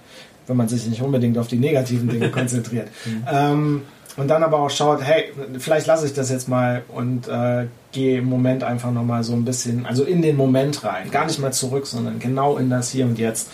wenn 0.45 0.55
man 0.55 0.67
sich 0.67 0.85
nicht 0.85 1.01
unbedingt 1.01 1.39
auf 1.39 1.47
die 1.47 1.57
negativen 1.57 2.09
Dinge 2.09 2.29
konzentriert, 2.31 2.89
mhm. 3.05 3.25
ähm, 3.27 3.81
Und 4.15 4.27
dann 4.27 4.43
aber 4.43 4.59
auch 4.59 4.69
schaut, 4.69 5.01
hey, 5.01 5.33
vielleicht 5.57 5.87
lasse 5.87 6.05
ich 6.05 6.13
das 6.13 6.29
jetzt 6.29 6.47
mal 6.47 6.83
und 6.89 7.27
äh, 7.27 7.67
gehe 7.91 8.19
im 8.19 8.25
Moment 8.25 8.63
einfach 8.63 8.91
nochmal 8.91 9.23
so 9.23 9.33
ein 9.33 9.43
bisschen, 9.43 9.85
also 9.85 10.03
in 10.03 10.21
den 10.21 10.37
Moment 10.37 10.83
rein. 10.83 11.09
Gar 11.09 11.25
nicht 11.25 11.39
mal 11.39 11.51
zurück, 11.51 11.87
sondern 11.87 12.19
genau 12.19 12.57
in 12.57 12.69
das 12.69 12.91
Hier 12.91 13.05
und 13.05 13.17
Jetzt. 13.17 13.49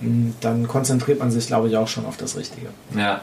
Und 0.00 0.34
dann 0.40 0.66
konzentriert 0.66 1.20
man 1.20 1.30
sich, 1.30 1.46
glaube 1.46 1.68
ich, 1.68 1.76
auch 1.76 1.88
schon 1.88 2.06
auf 2.06 2.16
das 2.16 2.36
Richtige. 2.36 2.68
Ja, 2.96 3.20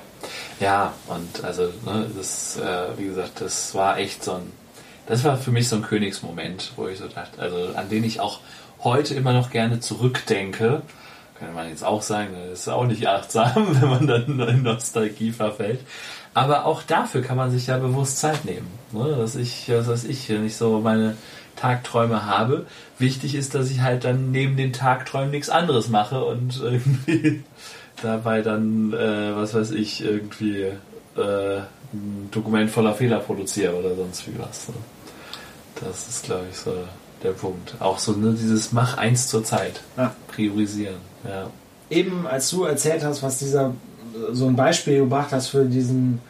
ja, 0.59 0.93
und 1.07 1.43
also, 1.43 1.63
ne, 1.85 2.09
das, 2.15 2.57
äh, 2.57 2.97
wie 2.97 3.05
gesagt, 3.05 3.41
das 3.41 3.75
war 3.75 3.97
echt 3.97 4.23
so 4.23 4.33
ein, 4.33 4.51
das 5.07 5.23
war 5.23 5.37
für 5.37 5.51
mich 5.51 5.67
so 5.69 5.75
ein 5.75 5.81
Königsmoment, 5.81 6.73
wo 6.75 6.87
ich 6.87 6.99
so 6.99 7.07
dachte, 7.07 7.41
also 7.41 7.69
an 7.75 7.89
den 7.89 8.03
ich 8.03 8.19
auch 8.19 8.39
heute 8.83 9.13
immer 9.13 9.33
noch 9.33 9.49
gerne 9.49 9.79
zurückdenke. 9.79 10.81
Könnte 11.37 11.53
man 11.53 11.69
jetzt 11.69 11.83
auch 11.83 12.01
sagen, 12.01 12.29
das 12.49 12.61
ist 12.61 12.67
auch 12.67 12.85
nicht 12.85 13.07
achtsam, 13.07 13.67
wenn 13.81 13.89
man 13.89 14.07
dann 14.07 14.39
in 14.39 14.63
Nostalgie 14.63 15.31
verfällt. 15.31 15.79
Aber 16.37 16.65
auch 16.65 16.83
dafür 16.83 17.23
kann 17.23 17.35
man 17.35 17.49
sich 17.49 17.65
ja 17.65 17.79
bewusst 17.79 18.19
Zeit 18.19 18.45
nehmen. 18.45 18.67
Ne? 18.91 19.15
Dass 19.17 19.35
ich, 19.35 19.67
was 19.69 19.87
weiß 19.87 20.03
ich, 20.03 20.29
wenn 20.29 20.45
ich 20.45 20.55
so 20.55 20.79
meine 20.81 21.17
Tagträume 21.55 22.27
habe, 22.27 22.67
wichtig 22.99 23.33
ist, 23.33 23.55
dass 23.55 23.71
ich 23.71 23.81
halt 23.81 24.03
dann 24.03 24.29
neben 24.29 24.55
den 24.55 24.71
Tagträumen 24.71 25.31
nichts 25.31 25.49
anderes 25.49 25.89
mache 25.89 26.23
und 26.23 26.61
irgendwie 26.61 27.43
dabei 28.03 28.43
dann, 28.43 28.93
äh, 28.93 29.35
was 29.35 29.55
weiß 29.55 29.71
ich, 29.71 30.03
irgendwie 30.03 30.73
äh, 31.15 31.57
ein 31.91 32.29
Dokument 32.29 32.69
voller 32.69 32.93
Fehler 32.93 33.17
produziere 33.17 33.73
oder 33.73 33.95
sonst 33.95 34.27
wie 34.27 34.37
was. 34.37 34.67
Ne? 34.67 34.75
Das 35.83 36.07
ist, 36.07 36.25
glaube 36.25 36.45
ich, 36.51 36.57
so 36.59 36.71
der 37.23 37.31
Punkt. 37.31 37.73
Auch 37.79 37.97
so 37.97 38.11
ne, 38.11 38.35
dieses 38.39 38.71
Mach 38.73 38.95
eins 38.95 39.27
zur 39.27 39.43
Zeit. 39.43 39.81
Ja. 39.97 40.13
Priorisieren. 40.27 40.97
Ja. 41.27 41.49
Eben 41.89 42.27
als 42.27 42.51
du 42.51 42.65
erzählt 42.65 43.03
hast, 43.03 43.23
was 43.23 43.39
dieser 43.39 43.73
so 44.31 44.47
ein 44.47 44.55
Beispiel 44.55 44.99
gebracht 44.99 45.31
hast 45.31 45.49
für 45.49 45.65
diesen 45.65 46.21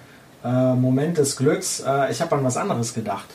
äh, 0.44 0.74
Moment 0.74 1.18
des 1.18 1.36
Glücks, 1.36 1.84
äh, 1.86 2.12
ich 2.12 2.22
habe 2.22 2.36
an 2.36 2.44
was 2.44 2.58
anderes 2.58 2.94
gedacht. 2.94 3.28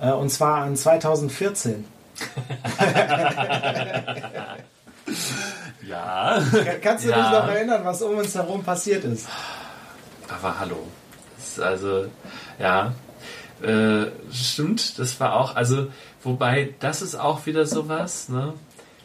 Äh, 0.00 0.12
und 0.12 0.30
zwar 0.30 0.62
an 0.62 0.76
2014. 0.76 1.84
ja. 5.86 6.42
Kannst 6.82 7.04
du 7.04 7.10
ja. 7.10 7.16
dich 7.16 7.30
noch 7.30 7.48
erinnern, 7.48 7.82
was 7.84 8.02
um 8.02 8.16
uns 8.16 8.34
herum 8.34 8.62
passiert 8.62 9.04
ist? 9.04 9.28
Aber 10.28 10.58
hallo. 10.58 10.86
also, 11.60 12.06
ja. 12.58 12.92
Äh, 13.62 14.06
stimmt, 14.32 14.98
das 14.98 15.20
war 15.20 15.36
auch, 15.36 15.54
also, 15.54 15.88
wobei, 16.22 16.74
das 16.80 17.02
ist 17.02 17.14
auch 17.14 17.44
wieder 17.44 17.66
sowas, 17.66 18.30
ne? 18.30 18.54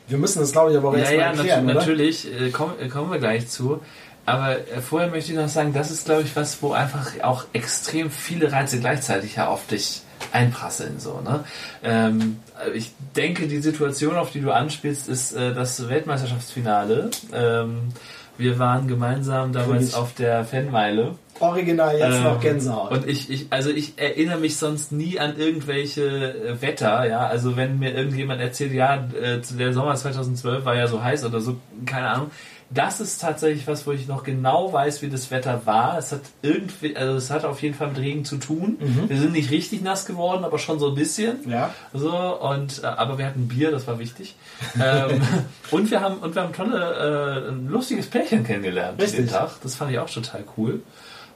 Wir 0.08 0.18
müssen 0.18 0.40
das, 0.40 0.52
glaube 0.52 0.72
ich, 0.72 0.78
aber 0.78 0.90
auch 0.90 0.94
ja, 0.94 1.00
erstmal 1.00 1.20
ja, 1.20 1.32
erklären, 1.32 1.66
nat 1.66 1.76
natürlich, 1.76 2.32
äh, 2.32 2.52
komm, 2.52 2.74
äh, 2.80 2.88
kommen 2.88 3.12
wir 3.12 3.20
gleich 3.20 3.48
zu. 3.48 3.82
Aber 4.26 4.58
äh, 4.58 4.82
vorher 4.82 5.10
möchte 5.10 5.32
ich 5.32 5.38
noch 5.38 5.48
sagen, 5.48 5.74
das 5.74 5.92
ist, 5.92 6.06
glaube 6.06 6.24
ich, 6.24 6.36
was, 6.36 6.62
wo 6.62 6.72
einfach 6.72 7.12
auch 7.22 7.46
extrem 7.54 8.10
viele 8.10 8.52
Reize 8.52 8.80
gleichzeitig 8.80 9.36
ja 9.36 9.48
auf 9.48 9.68
dich 9.68 10.02
einprasseln. 10.32 11.00
So, 11.00 11.22
ne? 11.22 11.44
Ähm, 11.84 12.40
ich 12.74 12.94
denke, 13.16 13.48
die 13.48 13.60
Situation, 13.60 14.16
auf 14.16 14.32
die 14.32 14.42
du 14.42 14.52
anspielst, 14.52 15.08
ist 15.08 15.34
äh, 15.34 15.54
das 15.54 15.88
Weltmeisterschaftsfinale. 15.88 17.12
Ähm, 17.34 17.90
wir 18.38 18.60
waren 18.60 18.88
gemeinsam 18.88 19.54
damals 19.54 19.94
auf 19.94 20.14
der 20.14 20.44
Fanmeile. 20.44 21.16
Original 21.40 21.98
jetzt 21.98 22.18
ähm, 22.18 22.24
noch 22.24 22.40
Gänsehaut. 22.42 22.92
Und 22.92 23.08
ich, 23.08 23.30
ich, 23.30 23.48
also 23.50 23.70
ich 23.70 23.98
erinnere 23.98 24.40
mich 24.40 24.58
sonst 24.58 24.92
nie 24.92 25.20
an 25.20 25.38
irgendwelche 25.38 26.04
äh, 26.04 26.62
Wetter, 26.62 27.08
ja. 27.08 27.28
Also 27.28 27.56
wenn 27.56 27.80
mir 27.80 27.94
irgendjemand 27.94 28.42
erzählt, 28.42 28.74
ja, 28.74 29.08
äh, 29.22 29.40
der 29.58 29.74
Sommer 29.74 29.96
2012 29.96 30.66
war 30.66 30.76
ja 30.76 30.88
so 30.88 31.04
heiß 31.04 31.26
oder 31.26 31.42
so, 31.42 31.58
keine 31.86 32.10
Ahnung 32.10 32.32
das 32.70 33.00
ist 33.00 33.22
tatsächlich 33.22 33.68
was, 33.68 33.86
wo 33.86 33.92
ich 33.92 34.08
noch 34.08 34.24
genau 34.24 34.74
weiß, 34.74 35.02
wie 35.02 35.10
das 35.10 35.30
Wetter 35.30 35.66
war. 35.66 35.98
Es 35.98 36.12
hat 36.12 36.22
irgendwie, 36.42 36.96
also 36.96 37.16
es 37.16 37.30
hat 37.30 37.46
auf 37.46 37.62
jeden 37.62 37.76
Fall 37.76 37.90
mit 37.90 38.00
Regen 38.00 38.26
zu 38.26 38.38
tun. 38.38 38.78
Mhm. 38.80 39.10
Wir 39.10 39.18
sind 39.18 39.34
nicht 39.34 39.52
richtig 39.52 39.82
nass 39.82 40.06
geworden, 40.06 40.44
aber 40.44 40.58
schon 40.58 40.80
so 40.80 40.90
ein 40.90 40.96
bisschen. 40.96 41.50
Ja. 41.50 41.74
So 41.94 42.12
und 42.12 42.84
äh, 42.84 42.88
aber 42.88 43.18
wir 43.18 43.28
hatten 43.28 43.48
Bier, 43.48 43.72
das 43.72 43.86
war 43.88 44.00
wichtig. 44.00 44.36
ähm, 44.82 45.22
und 45.72 45.92
wir 45.92 46.02
haben 46.02 46.18
und 46.18 46.34
wir 46.34 46.42
haben 46.42 46.54
tolle, 46.54 47.46
äh, 47.46 47.50
ein 47.52 47.68
lustiges 47.68 48.08
Pärchen 48.08 48.44
kennengelernt 48.44 49.00
richtig. 49.00 49.26
den 49.26 49.30
Tag. 49.30 49.52
Das 49.62 49.76
fand 49.76 49.92
ich 49.92 50.00
auch 50.00 50.10
total 50.10 50.44
cool. 50.58 50.82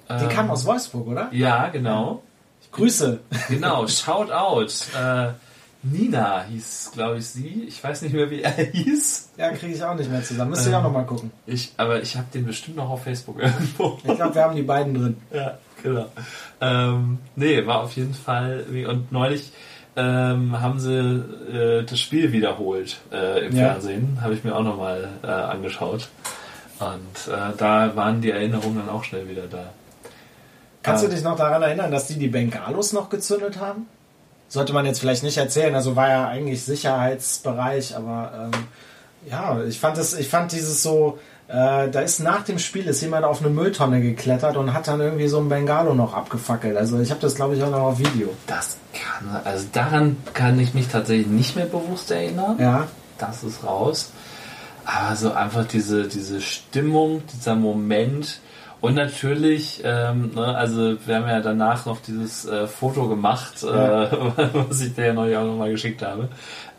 Die 0.10 0.24
ähm, 0.24 0.30
kam 0.30 0.50
aus 0.50 0.66
Wolfsburg, 0.66 1.08
oder? 1.08 1.30
Ja, 1.32 1.68
genau. 1.68 2.24
Grüße. 2.72 3.20
Genau, 3.50 3.88
shout 3.88 4.32
out. 4.32 4.74
Äh, 4.96 5.30
Nina 5.82 6.44
hieß, 6.44 6.92
glaube 6.94 7.20
ich, 7.20 7.28
sie. 7.28 7.64
Ich 7.68 7.82
weiß 7.82 8.02
nicht 8.02 8.14
mehr, 8.14 8.30
wie 8.30 8.42
er 8.42 8.52
hieß. 8.72 9.32
Ja, 9.38 9.52
kriege 9.52 9.74
ich 9.74 9.84
auch 9.84 9.96
nicht 9.96 10.12
mehr 10.12 10.24
zusammen. 10.24 10.52
Müsste 10.52 10.66
ähm, 10.68 10.72
ich 10.72 10.78
auch 10.78 10.84
nochmal 10.84 11.06
gucken. 11.06 11.32
Ich, 11.46 11.72
aber 11.78 12.02
ich 12.02 12.18
habe 12.18 12.28
den 12.34 12.46
bestimmt 12.46 12.78
noch 12.78 12.90
auf 12.90 13.04
Facebook 13.04 13.40
irgendwo. 13.42 13.98
Ich 14.04 14.16
glaube, 14.16 14.36
wir 14.36 14.44
haben 14.44 14.56
die 14.56 14.64
beiden 14.64 14.94
drin. 14.94 15.18
Ja, 15.34 15.58
genau. 15.82 16.06
Ähm, 16.60 17.20
nee, 17.36 17.66
war 17.66 17.82
auf 17.84 17.96
jeden 17.96 18.14
Fall. 18.14 18.66
Und 18.88 19.12
neulich 19.12 19.54
ähm, 19.96 20.60
haben 20.60 20.80
sie 20.80 20.94
äh, 20.94 21.84
das 21.84 22.00
Spiel 22.00 22.32
wiederholt 22.34 23.00
äh, 23.12 23.48
im 23.48 23.56
ja. 23.56 23.72
Fernsehen. 23.72 24.20
Habe 24.22 24.34
ich 24.34 24.44
mir 24.44 24.56
auch 24.56 24.64
nochmal 24.64 25.08
äh, 25.24 25.28
angeschaut. 25.28 26.10
Und 26.80 27.34
äh, 27.34 27.56
da 27.58 27.96
waren 27.96 28.22
die 28.22 28.32
Erinnerungen 28.32 28.78
dann 28.80 28.90
auch 28.90 29.04
schnell 29.04 29.30
wieder 29.30 29.48
da. 29.48 29.72
Kannst 30.84 31.04
du 31.04 31.10
dich 31.10 31.24
noch 31.24 31.36
daran 31.38 31.62
erinnern, 31.62 31.92
dass 31.92 32.08
die 32.08 32.18
die 32.18 32.30
Bengalos 32.30 32.94
noch 32.94 33.10
gezündet 33.10 33.60
haben? 33.60 33.88
Sollte 34.50 34.74
man 34.74 34.86
jetzt 34.86 35.00
vielleicht 35.00 35.24
nicht 35.24 35.38
erzählen. 35.38 35.74
Also 35.76 35.96
war 35.96 36.10
ja 36.10 36.28
eigentlich 36.28 36.64
Sicherheitsbereich, 36.64 37.96
aber 37.96 38.52
ähm, 38.54 38.64
ja, 39.30 39.64
ich 39.64 39.80
fand 39.80 39.98
es, 39.98 40.18
ich 40.18 40.28
fand 40.28 40.52
dieses 40.52 40.84
so, 40.84 41.20
äh, 41.48 41.90
da 41.90 42.02
ist 42.02 42.20
nach 42.20 42.44
dem 42.44 42.60
Spiel 42.60 42.88
ist 42.88 43.02
jemand 43.02 43.26
auf 43.26 43.42
eine 43.42 43.50
Mülltonne 43.50 44.02
geklettert 44.02 44.58
und 44.58 44.74
hat 44.74 44.88
dann 44.88 45.00
irgendwie 45.00 45.28
so 45.28 45.40
ein 45.40 45.50
Bengalo 45.50 45.94
noch 45.94 46.14
abgefackelt. 46.14 46.76
Also 46.76 47.00
ich 47.00 47.12
habe 47.12 47.22
das 47.22 47.36
glaube 47.36 47.56
ich 47.56 47.64
auch 47.64 47.72
noch 47.72 47.82
auf 47.82 48.00
Video. 48.00 48.30
Das 48.48 48.78
kann, 48.94 49.42
also 49.44 49.66
daran 49.72 50.18
kann 50.34 50.60
ich 50.60 50.74
mich 50.74 50.88
tatsächlich 50.88 51.28
nicht 51.28 51.56
mehr 51.56 51.66
bewusst 51.66 52.12
erinnern. 52.12 52.58
Ja. 52.60 52.88
Das 53.18 53.44
ist 53.44 53.64
raus. 53.64 54.12
Aber 54.86 55.16
so 55.16 55.32
einfach 55.34 55.66
diese, 55.66 56.08
diese 56.08 56.42
Stimmung, 56.42 57.22
dieser 57.34 57.56
Moment, 57.56 58.40
und 58.82 58.96
natürlich, 58.96 59.82
ähm, 59.84 60.32
ne, 60.36 60.56
also 60.56 60.96
wir 61.06 61.16
haben 61.16 61.28
ja 61.28 61.42
danach 61.42 61.86
noch 61.86 62.00
dieses 62.02 62.46
äh, 62.46 62.66
Foto 62.68 63.10
gemacht, 63.10 63.62
ja. 63.62 64.06
äh, 64.06 64.10
was 64.54 64.82
ich 64.82 64.96
dir 64.96 65.08
ja 65.08 65.14
neulich 65.14 65.36
auch 65.36 65.46
nochmal 65.46 65.72
geschickt 65.72 66.02
habe. 66.02 66.30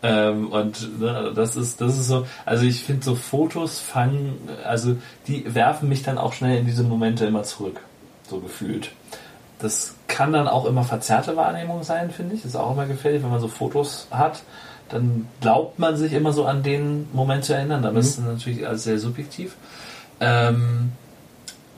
Ähm, 0.01 0.47
und 0.47 0.99
ne, 0.99 1.31
das 1.35 1.55
ist, 1.55 1.79
das 1.79 1.99
ist 1.99 2.07
so, 2.07 2.25
also 2.45 2.65
ich 2.65 2.83
finde 2.83 3.05
so 3.05 3.13
Fotos 3.13 3.79
fangen, 3.79 4.37
also 4.65 4.97
die 5.27 5.53
werfen 5.53 5.89
mich 5.89 6.01
dann 6.01 6.17
auch 6.17 6.33
schnell 6.33 6.57
in 6.57 6.65
diese 6.65 6.83
Momente 6.83 7.25
immer 7.25 7.43
zurück, 7.43 7.81
so 8.27 8.39
gefühlt. 8.39 8.91
Das 9.59 9.93
kann 10.07 10.33
dann 10.33 10.47
auch 10.47 10.65
immer 10.65 10.83
verzerrte 10.83 11.35
Wahrnehmung 11.37 11.83
sein, 11.83 12.09
finde 12.09 12.33
ich. 12.33 12.41
Das 12.41 12.51
ist 12.51 12.57
auch 12.57 12.71
immer 12.71 12.87
gefährlich, 12.87 13.21
wenn 13.21 13.29
man 13.29 13.39
so 13.39 13.47
Fotos 13.47 14.07
hat. 14.09 14.41
Dann 14.89 15.27
glaubt 15.39 15.77
man 15.77 15.95
sich 15.95 16.13
immer 16.13 16.33
so 16.33 16.45
an 16.45 16.63
den 16.63 17.07
Moment 17.13 17.45
zu 17.45 17.53
erinnern. 17.53 17.85
Aber 17.85 17.93
mhm. 17.93 17.99
ist 17.99 18.19
natürlich 18.19 18.67
alles 18.67 18.83
sehr 18.83 18.97
subjektiv. 18.97 19.55
Ähm, 20.19 20.91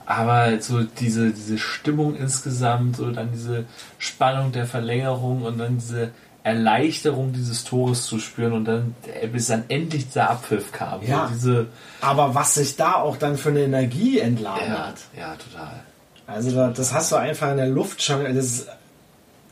aber 0.06 0.60
so 0.62 0.84
diese, 0.84 1.32
diese 1.32 1.58
Stimmung 1.58 2.16
insgesamt, 2.16 2.98
so 2.98 3.12
dann 3.12 3.32
diese 3.32 3.66
Spannung 3.98 4.52
der 4.52 4.66
Verlängerung 4.66 5.44
und 5.44 5.58
dann 5.58 5.78
diese 5.78 6.12
Erleichterung 6.44 7.32
dieses 7.32 7.64
Tores 7.64 8.06
zu 8.06 8.20
spüren 8.20 8.52
und 8.52 8.66
dann, 8.66 8.96
bis 9.32 9.48
dann 9.48 9.64
endlich 9.70 10.10
der 10.10 10.30
Abpfiff 10.30 10.74
kam. 10.74 11.02
Ja, 11.02 11.28
so 11.28 11.34
diese, 11.34 11.68
aber 12.02 12.36
was 12.36 12.56
sich 12.56 12.76
da 12.76 12.96
auch 12.96 13.16
dann 13.16 13.38
für 13.38 13.50
eine 13.50 13.62
Energie 13.62 14.20
entladen 14.20 14.74
ja, 14.74 14.88
hat. 14.88 14.96
Ja, 15.18 15.36
total. 15.36 15.84
Also 16.28 16.68
das 16.68 16.94
hast 16.94 17.12
du 17.12 17.16
einfach 17.16 17.52
in 17.52 17.58
der 17.58 17.68
Luft 17.68 18.02
schon, 18.02 18.24
das, 18.36 18.68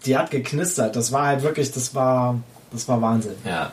die 0.06 0.18
hat 0.18 0.32
geknistert. 0.32 0.96
Das 0.96 1.14
war 1.14 1.28
halt 1.28 1.44
wirklich, 1.44 1.72
das 1.72 1.96
war, 1.96 2.42
das 2.72 2.88
war 2.90 3.02
Wahnsinn. 3.02 3.36
Ja. 3.46 3.72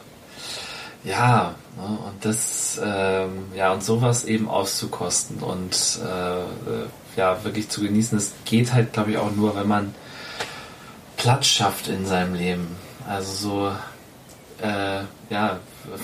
Ja, 1.04 1.54
und 1.78 2.24
das, 2.24 2.80
ähm, 2.84 3.52
ja, 3.54 3.72
und 3.72 3.84
sowas 3.84 4.24
eben 4.24 4.48
auszukosten 4.48 5.38
und 5.38 6.00
äh, 6.04 6.40
äh, 6.40 6.44
ja, 7.16 7.44
wirklich 7.44 7.68
zu 7.68 7.82
genießen, 7.82 8.18
das 8.18 8.32
geht 8.44 8.72
halt, 8.72 8.92
glaube 8.92 9.12
ich, 9.12 9.18
auch 9.18 9.30
nur, 9.30 9.54
wenn 9.54 9.68
man 9.68 9.94
Platz 11.16 11.46
schafft 11.46 11.88
in 11.88 12.06
seinem 12.06 12.34
Leben. 12.34 12.76
Also 13.08 13.32
so, 13.32 14.66
äh, 14.66 15.02
ja, 15.30 15.58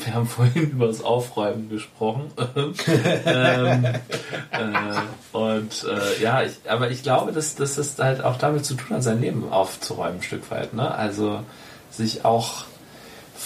wir 0.04 0.14
haben 0.14 0.26
vorhin 0.28 0.70
über 0.70 0.86
das 0.86 1.02
Aufräumen 1.02 1.68
gesprochen. 1.68 2.32
ähm, 3.26 3.84
äh, 3.84 5.36
und 5.36 5.86
äh, 5.88 6.22
ja, 6.22 6.42
ich, 6.42 6.52
aber 6.68 6.90
ich 6.90 7.02
glaube, 7.02 7.32
dass, 7.32 7.56
dass 7.56 7.76
das 7.76 7.98
halt 7.98 8.22
auch 8.22 8.38
damit 8.38 8.64
zu 8.64 8.74
tun 8.74 8.96
hat, 8.96 9.02
sein 9.02 9.20
Leben 9.20 9.52
aufzuräumen, 9.52 10.18
ein 10.18 10.22
Stück 10.22 10.50
weit. 10.50 10.74
Ne? 10.74 10.92
Also 10.94 11.40
sich 11.90 12.24
auch 12.24 12.64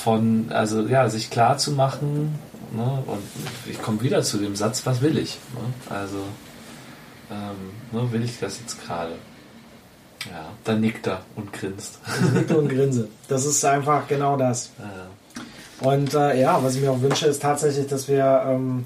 von, 0.05 0.51
also 0.51 0.83
ja, 0.87 1.09
sich 1.09 1.31
klar 1.31 1.59
zu 1.59 1.73
machen, 1.73 2.39
ne, 2.73 3.03
und 3.07 3.23
ich 3.67 3.81
komme 3.83 4.01
wieder 4.03 4.23
zu 4.23 4.39
dem 4.39 4.55
Satz, 4.57 4.87
was 4.87 5.01
will 5.01 5.19
ich? 5.19 5.39
Ne? 5.55 5.95
Also, 5.95 6.19
ähm, 7.31 7.73
ne, 7.93 8.13
will 8.13 8.23
ich 8.23 8.39
das 8.39 8.61
jetzt 8.61 8.85
gerade? 8.85 9.13
Ja, 10.27 10.47
dann 10.65 10.81
nickt 10.81 11.07
er 11.07 11.21
und 11.37 11.53
grinst. 11.53 11.99
Nickt 12.35 12.51
und 12.51 12.69
grinse. 12.69 13.09
Das 13.29 13.45
ist 13.45 13.65
einfach 13.65 14.07
genau 14.09 14.37
das. 14.37 14.71
Ja. 14.79 15.07
Und 15.81 16.13
äh, 16.13 16.41
ja, 16.41 16.61
was 16.61 16.75
ich 16.75 16.81
mir 16.83 16.91
auch 16.91 17.01
wünsche, 17.01 17.29
ist 17.29 17.41
tatsächlich, 17.41 17.87
dass 17.87 18.09
wir, 18.09 18.43
ähm, 18.49 18.85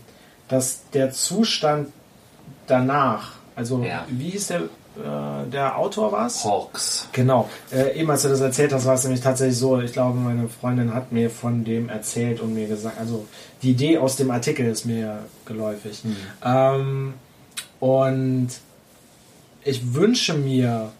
dass 0.49 0.83
der 0.93 1.11
Zustand 1.11 1.89
danach 2.67 3.33
Also, 3.57 3.83
Ja. 3.83 4.05
wie 4.11 4.29
hieß 4.29 4.49
der, 4.49 4.63
äh, 4.97 5.49
der 5.51 5.79
Autor 5.79 6.13
was? 6.13 6.45
Hawks. 6.45 7.09
Genau. 7.13 7.49
Äh, 7.73 7.99
eben 7.99 8.11
als 8.11 8.23
du 8.23 8.29
das 8.29 8.41
erzählt 8.41 8.73
hast, 8.73 8.85
war 8.85 8.95
es 8.95 9.05
nämlich 9.05 9.23
tatsächlich 9.23 9.59
so, 9.59 9.81
ich 9.81 9.93
glaube, 9.93 10.19
meine 10.19 10.49
Freundin 10.49 10.93
hat 10.93 11.13
mir 11.13 11.31
von 11.31 11.65
dem 11.65 11.89
erzählt 11.89 12.41
und 12.41 12.55
mir 12.55 12.69
gesagt, 12.69 12.99
also 12.99 13.27
die 13.63 13.71
Idee 13.71 13.99
aus 13.99 14.17
dem 14.17 14.31
Artikel 14.31 14.67
ist 14.67 14.85
mir 14.85 15.21
geläufig. 15.47 16.03
Ähm, 16.45 17.15
und 17.81 18.49
ich 19.65 19.95
wünsche 19.95 20.35
mir, 20.35 20.93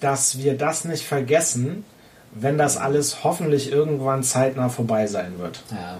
dass 0.00 0.38
wir 0.38 0.56
das 0.56 0.84
nicht 0.84 1.04
vergessen, 1.04 1.84
wenn 2.32 2.58
das 2.58 2.76
alles 2.76 3.24
hoffentlich 3.24 3.70
irgendwann 3.70 4.22
zeitnah 4.22 4.68
vorbei 4.68 5.06
sein 5.06 5.38
wird. 5.38 5.62
Ja. 5.70 5.98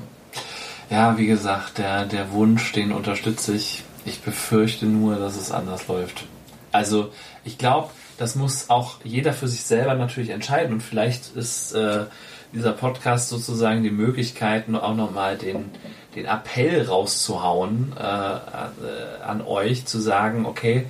ja, 0.90 1.18
wie 1.18 1.26
gesagt, 1.26 1.78
der, 1.78 2.04
der 2.06 2.32
Wunsch, 2.32 2.72
den 2.72 2.92
unterstütze 2.92 3.54
ich. 3.54 3.84
Ich 4.04 4.20
befürchte 4.20 4.86
nur, 4.86 5.16
dass 5.16 5.36
es 5.36 5.52
anders 5.52 5.86
läuft. 5.88 6.24
Also, 6.72 7.12
ich 7.44 7.58
glaube, 7.58 7.90
das 8.18 8.34
muss 8.34 8.70
auch 8.70 8.96
jeder 9.04 9.32
für 9.32 9.48
sich 9.48 9.62
selber 9.62 9.94
natürlich 9.94 10.30
entscheiden. 10.30 10.74
Und 10.74 10.82
vielleicht 10.82 11.36
ist 11.36 11.72
äh, 11.72 12.04
dieser 12.52 12.72
Podcast 12.72 13.28
sozusagen 13.28 13.82
die 13.82 13.90
Möglichkeit, 13.90 14.64
auch 14.74 14.94
nochmal 14.94 15.36
den, 15.36 15.70
den 16.14 16.26
Appell 16.26 16.86
rauszuhauen 16.86 17.92
äh, 17.98 18.02
äh, 18.02 19.22
an 19.24 19.42
euch, 19.42 19.86
zu 19.86 20.00
sagen, 20.00 20.46
okay, 20.46 20.86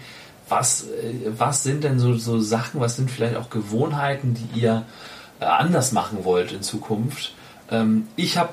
was, 0.49 0.85
äh, 0.85 1.15
was 1.37 1.63
sind 1.63 1.85
denn 1.85 1.99
so, 1.99 2.15
so 2.15 2.41
Sachen, 2.41 2.81
was 2.81 2.97
sind 2.97 3.11
vielleicht 3.11 3.37
auch 3.37 3.51
Gewohnheiten, 3.51 4.35
die 4.35 4.61
ihr 4.61 4.85
äh, 5.41 5.45
anders 5.45 5.93
machen 5.93 6.25
wollt 6.25 6.53
in 6.53 6.63
Zukunft? 6.63 7.35
Ähm, 7.71 8.09
ich 8.17 8.39
habe 8.39 8.51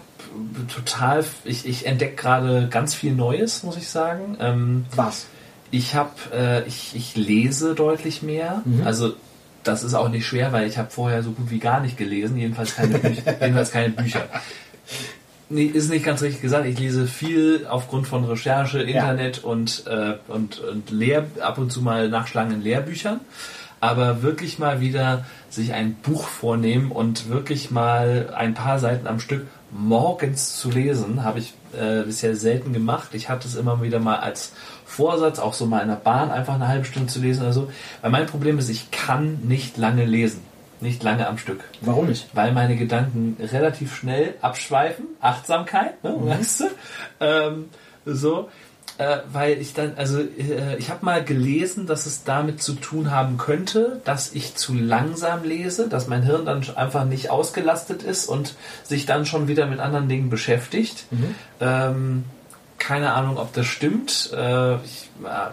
total, 0.73 1.25
ich, 1.43 1.67
ich 1.67 1.85
entdecke 1.85 2.15
gerade 2.15 2.67
ganz 2.69 2.93
viel 2.93 3.13
Neues, 3.13 3.63
muss 3.63 3.77
ich 3.77 3.89
sagen. 3.89 4.37
Ähm, 4.39 4.85
Was? 4.95 5.25
Ich 5.71 5.95
habe, 5.95 6.11
äh, 6.33 6.67
ich, 6.67 6.95
ich 6.95 7.15
lese 7.15 7.75
deutlich 7.75 8.21
mehr. 8.21 8.63
Also 8.85 9.13
das 9.63 9.83
ist 9.83 9.93
auch 9.93 10.09
nicht 10.09 10.25
schwer, 10.25 10.51
weil 10.51 10.67
ich 10.67 10.77
habe 10.77 10.89
vorher 10.89 11.23
so 11.23 11.31
gut 11.31 11.49
wie 11.51 11.59
gar 11.59 11.81
nicht 11.81 11.97
gelesen, 11.97 12.37
jedenfalls 12.37 12.75
keine, 12.75 12.97
Bücher, 12.97 13.35
jedenfalls 13.41 13.71
keine 13.71 13.89
Bücher. 13.89 14.25
Nee, 15.49 15.65
ist 15.65 15.89
nicht 15.89 16.05
ganz 16.05 16.21
richtig 16.21 16.41
gesagt. 16.41 16.67
Ich 16.67 16.77
lese 16.77 17.07
viel 17.07 17.65
aufgrund 17.67 18.07
von 18.07 18.23
Recherche, 18.23 18.81
Internet 18.81 19.43
und, 19.43 19.85
äh, 19.87 20.13
und, 20.27 20.59
und 20.59 20.91
Lehr 20.91 21.25
ab 21.41 21.57
und 21.57 21.71
zu 21.71 21.81
mal 21.81 22.07
nachschlagen 22.09 22.53
in 22.53 22.61
Lehrbüchern. 22.61 23.19
Aber 23.81 24.21
wirklich 24.21 24.59
mal 24.59 24.81
wieder 24.81 25.25
sich 25.49 25.73
ein 25.73 25.95
Buch 25.95 26.27
vornehmen 26.27 26.91
und 26.91 27.29
wirklich 27.29 27.71
mal 27.71 28.33
ein 28.35 28.53
paar 28.53 28.77
Seiten 28.77 29.07
am 29.07 29.19
Stück 29.19 29.47
morgens 29.71 30.57
zu 30.57 30.69
lesen, 30.69 31.23
habe 31.23 31.39
ich 31.39 31.53
äh, 31.79 32.03
bisher 32.03 32.35
selten 32.35 32.73
gemacht. 32.73 33.09
Ich 33.13 33.29
hatte 33.29 33.47
es 33.47 33.55
immer 33.55 33.81
wieder 33.81 33.99
mal 33.99 34.17
als 34.17 34.53
Vorsatz, 34.89 35.39
auch 35.39 35.53
so 35.53 35.65
mal 35.67 35.81
in 35.81 35.87
der 35.87 35.95
Bahn 35.95 36.31
einfach 36.31 36.55
eine 36.55 36.67
halbe 36.67 36.83
Stunde 36.83 37.07
zu 37.07 37.19
lesen 37.19 37.43
oder 37.43 37.53
so. 37.53 37.71
Weil 38.01 38.09
mein 38.11 38.25
Problem 38.25 38.57
ist, 38.57 38.69
ich 38.69 38.89
kann 38.91 39.39
nicht 39.43 39.77
lange 39.77 40.03
lesen. 40.03 40.41
Nicht 40.81 41.03
lange 41.03 41.27
am 41.27 41.37
Stück 41.37 41.61
Warum 41.81 42.07
nicht? 42.07 42.27
weil 42.33 42.53
meine 42.53 42.77
Gedanken 42.77 43.35
relativ 43.39 43.95
schnell 43.95 44.35
abschweifen. 44.41 45.05
Achtsamkeit, 45.19 46.03
ne, 46.03 46.15
weißt 46.17 46.61
du? 46.61 46.65
Ähm, 47.19 47.65
so, 48.05 48.49
äh, 48.97 49.17
weil 49.31 49.59
ich 49.61 49.73
dann, 49.73 49.93
also 49.97 50.19
äh, 50.21 50.77
ich 50.77 50.89
habe 50.89 51.05
mal 51.05 51.23
gelesen, 51.23 51.85
dass 51.85 52.05
es 52.05 52.23
damit 52.23 52.63
zu 52.63 52.73
tun 52.73 53.11
haben 53.11 53.37
könnte, 53.37 54.01
dass 54.05 54.33
ich 54.33 54.55
zu 54.55 54.73
langsam 54.73 55.43
lese, 55.43 55.87
dass 55.87 56.07
mein 56.07 56.23
Hirn 56.23 56.45
dann 56.45 56.63
einfach 56.75 57.05
nicht 57.05 57.29
ausgelastet 57.29 58.01
ist 58.01 58.27
und 58.27 58.55
sich 58.83 59.05
dann 59.05 59.25
schon 59.25 59.47
wieder 59.47 59.67
mit 59.67 59.79
anderen 59.79 60.07
Dingen 60.09 60.29
beschäftigt. 60.29 61.05
Ähm, 61.59 62.23
keine 62.79 63.13
Ahnung, 63.13 63.37
ob 63.37 63.53
das 63.53 63.67
stimmt. 63.67 64.31
Äh, 64.33 64.75
ich 64.77 65.09
äh, 65.23 65.51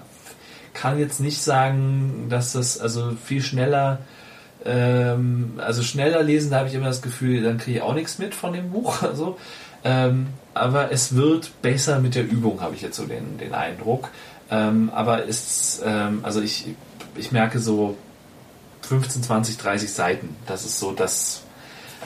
kann 0.73 0.99
jetzt 0.99 1.21
nicht 1.21 1.43
sagen, 1.43 2.27
dass 2.31 2.53
das 2.53 2.81
also 2.81 3.13
viel 3.23 3.43
schneller 3.43 3.99
ähm, 4.67 5.55
also 5.59 5.83
schneller 5.83 6.23
lesen, 6.23 6.51
da 6.51 6.59
habe 6.59 6.69
ich 6.69 6.75
immer 6.75 6.87
das 6.87 7.03
Gefühl, 7.03 7.43
dann 7.43 7.59
kriege 7.59 7.79
ich 7.79 7.83
auch 7.83 7.95
nichts 7.95 8.19
mit 8.19 8.35
von 8.35 8.53
dem 8.53 8.71
Buch. 8.71 9.03
Also, 9.07 9.39
ähm, 9.85 10.29
aber 10.53 10.91
es 10.91 11.15
wird 11.15 11.63
besser 11.63 12.01
mit 12.01 12.17
der 12.17 12.25
Übung, 12.25 12.61
habe 12.61 12.75
ich 12.75 12.83
jetzt 12.83 12.97
so 12.97 13.05
den, 13.05 13.39
den 13.39 13.55
Eindruck. 13.55 14.09
Ähm, 14.51 14.91
aber 14.93 15.29
es, 15.29 15.81
ähm, 15.85 16.21
also 16.23 16.41
ich, 16.41 16.75
ich 17.15 17.31
merke 17.31 17.61
so 17.61 17.97
15, 18.83 19.23
20, 19.23 19.59
30 19.59 19.93
Seiten. 19.93 20.37
Das 20.47 20.65
ist 20.65 20.81
so 20.81 20.93
das, 20.93 21.43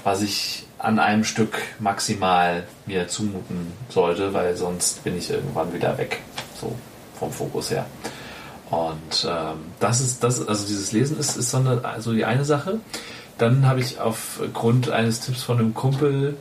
was 0.04 0.20
ich 0.20 0.66
an 0.82 0.98
einem 0.98 1.24
Stück 1.24 1.58
maximal 1.78 2.64
mir 2.86 3.08
zumuten 3.08 3.72
sollte, 3.88 4.32
weil 4.32 4.56
sonst 4.56 5.04
bin 5.04 5.16
ich 5.16 5.30
irgendwann 5.30 5.72
wieder 5.72 5.98
weg. 5.98 6.20
So 6.58 6.74
vom 7.18 7.30
Fokus 7.30 7.70
her. 7.70 7.86
Und 8.70 9.26
ähm, 9.28 9.58
das 9.78 10.00
ist, 10.00 10.24
das, 10.24 10.46
also 10.46 10.66
dieses 10.66 10.92
Lesen 10.92 11.18
ist, 11.18 11.36
ist 11.36 11.50
so 11.50 11.58
eine, 11.58 11.84
also 11.84 12.12
die 12.12 12.24
eine 12.24 12.44
Sache. 12.44 12.80
Dann 13.36 13.66
habe 13.66 13.80
ich 13.80 14.00
aufgrund 14.00 14.90
eines 14.90 15.20
Tipps 15.20 15.42
von 15.42 15.58
einem 15.58 15.74
Kumpel 15.74 16.36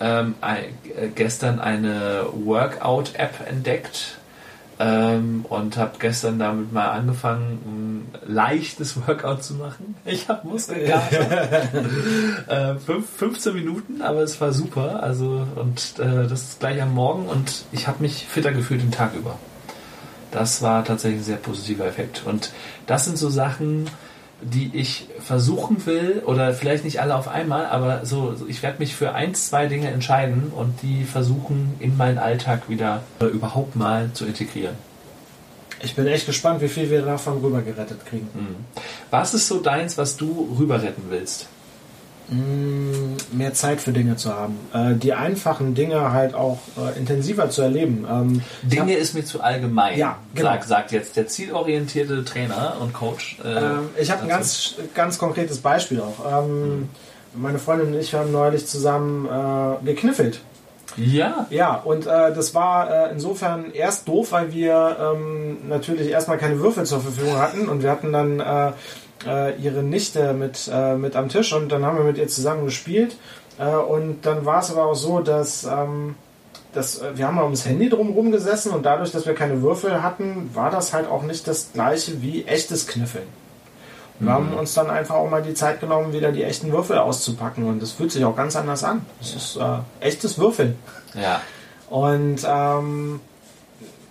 ähm, 0.00 0.34
äh, 0.40 1.08
gestern 1.14 1.58
eine 1.60 2.26
Workout-App 2.32 3.46
entdeckt 3.48 4.18
ähm, 4.78 5.44
und 5.48 5.76
habe 5.76 5.92
gestern 5.98 6.38
damit 6.38 6.72
mal 6.72 6.90
angefangen, 6.90 7.58
ein 7.64 8.32
leichtes 8.32 9.06
Workout 9.06 9.42
zu 9.42 9.54
machen. 9.54 9.94
Ich 10.04 10.28
habe 10.28 10.46
Muskelkater. 10.46 11.62
äh, 12.48 12.78
fünf, 12.78 13.08
15 13.16 13.54
Minuten, 13.54 14.02
aber 14.02 14.20
es 14.20 14.40
war 14.40 14.52
super. 14.52 15.02
Also 15.02 15.46
und 15.56 15.98
äh, 15.98 16.28
das 16.28 16.42
ist 16.42 16.60
gleich 16.60 16.80
am 16.80 16.94
Morgen 16.94 17.26
und 17.26 17.64
ich 17.72 17.88
habe 17.88 18.02
mich 18.02 18.26
fitter 18.26 18.52
gefühlt 18.52 18.82
den 18.82 18.92
Tag 18.92 19.14
über. 19.14 19.38
Das 20.30 20.62
war 20.62 20.84
tatsächlich 20.84 21.20
ein 21.20 21.24
sehr 21.24 21.36
positiver 21.36 21.86
Effekt. 21.86 22.22
Und 22.26 22.52
das 22.86 23.04
sind 23.04 23.16
so 23.16 23.30
Sachen, 23.30 23.86
die 24.42 24.70
ich 24.74 25.08
versuchen 25.18 25.86
will, 25.86 26.22
oder 26.26 26.52
vielleicht 26.52 26.84
nicht 26.84 27.00
alle 27.00 27.16
auf 27.16 27.28
einmal, 27.28 27.66
aber 27.66 28.04
so, 28.04 28.36
ich 28.48 28.62
werde 28.62 28.78
mich 28.78 28.94
für 28.94 29.12
ein, 29.14 29.34
zwei 29.34 29.66
Dinge 29.66 29.88
entscheiden 29.88 30.52
und 30.54 30.82
die 30.82 31.04
versuchen 31.04 31.74
in 31.78 31.96
meinen 31.96 32.18
Alltag 32.18 32.68
wieder 32.68 33.02
äh, 33.20 33.26
überhaupt 33.26 33.76
mal 33.76 34.10
zu 34.12 34.26
integrieren. 34.26 34.76
Ich 35.82 35.94
bin 35.94 36.06
echt 36.06 36.26
gespannt, 36.26 36.62
wie 36.62 36.68
viel 36.68 36.90
wir 36.90 37.02
davon 37.02 37.38
rüber 37.38 37.60
gerettet 37.60 38.04
kriegen. 38.06 38.28
Was 39.10 39.34
ist 39.34 39.46
so 39.46 39.60
deins, 39.60 39.98
was 39.98 40.16
du 40.16 40.56
rüber 40.58 40.82
retten 40.82 41.04
willst? 41.10 41.48
Mm, 42.28 43.16
Mehr 43.32 43.54
Zeit 43.54 43.80
für 43.80 43.92
Dinge 43.92 44.16
zu 44.16 44.34
haben. 44.34 44.56
Äh, 44.74 44.94
die 44.94 45.12
einfachen 45.14 45.74
Dinge 45.74 46.12
halt 46.12 46.34
auch 46.34 46.58
äh, 46.76 46.98
intensiver 46.98 47.50
zu 47.50 47.62
erleben. 47.62 48.04
Ähm, 48.10 48.42
ich 48.68 48.78
hab- 48.78 48.86
Dinge 48.86 48.98
ist 48.98 49.14
mir 49.14 49.24
zu 49.24 49.40
allgemein, 49.40 49.98
Ja, 49.98 50.18
genau. 50.34 50.50
sagt, 50.50 50.64
sagt 50.68 50.92
jetzt 50.92 51.16
der 51.16 51.28
zielorientierte 51.28 52.24
Trainer 52.24 52.76
und 52.80 52.92
Coach. 52.92 53.38
Äh, 53.44 53.48
Ähm, 53.48 53.88
ich 54.00 54.10
habe 54.10 54.22
ein 54.22 54.28
ganz, 54.28 54.74
ganz 54.94 55.18
konkretes 55.18 55.58
Beispiel 55.58 56.00
auch. 56.00 56.44
Ähm, 56.44 56.88
Meine 57.34 57.58
Freundin 57.58 57.88
und 57.94 58.00
ich 58.00 58.14
haben 58.14 58.32
neulich 58.32 58.66
zusammen 58.66 59.26
äh, 59.26 59.84
gekniffelt. 59.84 60.40
Ja, 60.96 61.46
Ja, 61.50 61.74
und 61.74 62.06
äh, 62.06 62.32
das 62.34 62.54
war 62.54 62.90
äh, 63.08 63.12
insofern 63.12 63.72
erst 63.74 64.08
doof, 64.08 64.32
weil 64.32 64.52
wir 64.52 64.96
ähm, 65.14 65.58
natürlich 65.68 66.08
erstmal 66.08 66.38
keine 66.38 66.58
Würfel 66.60 66.86
zur 66.86 67.00
Verfügung 67.02 67.36
hatten 67.38 67.68
und 67.68 67.82
wir 67.82 67.90
hatten 67.90 68.12
dann 68.12 68.40
äh, 68.40 68.72
äh, 69.26 69.56
ihre 69.56 69.82
Nichte 69.82 70.32
mit, 70.32 70.68
äh, 70.72 70.96
mit 70.96 71.16
am 71.16 71.28
Tisch 71.28 71.52
und 71.52 71.70
dann 71.70 71.84
haben 71.84 71.98
wir 71.98 72.04
mit 72.04 72.18
ihr 72.18 72.28
zusammen 72.28 72.64
gespielt. 72.64 73.16
Äh, 73.58 73.68
und 73.68 74.26
dann 74.26 74.44
war 74.44 74.60
es 74.60 74.70
aber 74.70 74.86
auch 74.86 74.94
so, 74.94 75.20
dass, 75.20 75.64
ähm, 75.64 76.16
dass 76.72 77.00
äh, 77.00 77.16
wir 77.16 77.26
haben 77.26 77.38
ums 77.38 77.64
Handy 77.64 77.88
drumherum 77.88 78.32
gesessen 78.32 78.72
und 78.72 78.84
dadurch, 78.84 79.12
dass 79.12 79.26
wir 79.26 79.34
keine 79.34 79.62
Würfel 79.62 80.02
hatten, 80.02 80.50
war 80.54 80.70
das 80.70 80.92
halt 80.92 81.08
auch 81.08 81.22
nicht 81.22 81.46
das 81.48 81.72
gleiche 81.72 82.20
wie 82.22 82.44
echtes 82.44 82.86
Kniffeln. 82.86 83.26
Wir 84.18 84.32
haben 84.32 84.54
uns 84.54 84.72
dann 84.72 84.88
einfach 84.88 85.16
auch 85.16 85.28
mal 85.28 85.42
die 85.42 85.52
Zeit 85.52 85.80
genommen, 85.80 86.14
wieder 86.14 86.32
die 86.32 86.42
echten 86.42 86.72
Würfel 86.72 86.96
auszupacken 86.96 87.68
und 87.68 87.82
das 87.82 87.92
fühlt 87.92 88.10
sich 88.10 88.24
auch 88.24 88.34
ganz 88.34 88.56
anders 88.56 88.82
an. 88.82 89.04
Es 89.20 89.34
ist 89.34 89.56
äh, 89.56 89.78
echtes 90.00 90.38
Würfeln. 90.38 90.78
ja. 91.14 91.42
Und 91.90 92.38
ähm, 92.44 93.20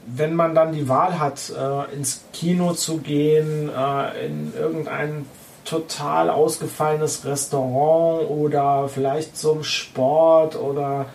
wenn 0.06 0.36
man 0.36 0.54
dann 0.56 0.72
die 0.72 0.88
Wahl 0.88 1.20
hat, 1.20 1.50
äh, 1.50 1.94
ins 1.94 2.26
Kino 2.32 2.74
zu 2.74 2.98
gehen, 3.00 3.70
äh, 3.70 4.26
in 4.26 4.54
irgendein 4.56 5.26
total 5.64 6.30
ausgefallenes 6.30 7.26
Restaurant 7.26 8.30
oder 8.30 8.88
vielleicht 8.88 9.36
zum 9.36 9.64
Sport 9.64 10.56
oder 10.56 11.08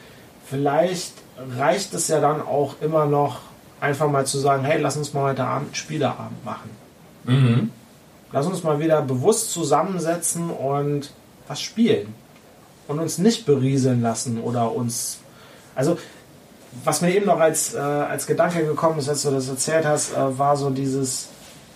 vielleicht 0.44 1.12
reicht 1.56 1.94
es 1.94 2.08
ja 2.08 2.20
dann 2.20 2.42
auch 2.42 2.74
immer 2.80 3.06
noch 3.06 3.38
einfach 3.80 4.10
mal 4.10 4.26
zu 4.26 4.38
sagen, 4.38 4.64
hey, 4.64 4.80
lass 4.80 4.96
uns 4.96 5.14
mal 5.14 5.30
heute 5.30 5.44
Abend 5.44 5.76
Spieleabend 5.76 6.44
machen. 6.44 6.70
Mhm. 7.24 7.70
Lass 8.32 8.46
uns 8.46 8.62
mal 8.62 8.78
wieder 8.80 9.02
bewusst 9.02 9.52
zusammensetzen 9.52 10.50
und 10.50 11.12
was 11.48 11.60
spielen. 11.60 12.14
Und 12.86 12.98
uns 12.98 13.18
nicht 13.18 13.46
berieseln 13.46 14.02
lassen 14.02 14.40
oder 14.40 14.72
uns. 14.72 15.20
Also, 15.74 15.96
was 16.84 17.00
mir 17.00 17.14
eben 17.14 17.26
noch 17.26 17.40
als, 17.40 17.74
äh, 17.74 17.78
als 17.78 18.26
Gedanke 18.26 18.64
gekommen 18.64 18.98
ist, 18.98 19.08
als 19.08 19.22
du 19.22 19.30
das 19.30 19.48
erzählt 19.48 19.84
hast, 19.84 20.12
äh, 20.12 20.38
war 20.38 20.56
so 20.56 20.70
dieses, 20.70 21.28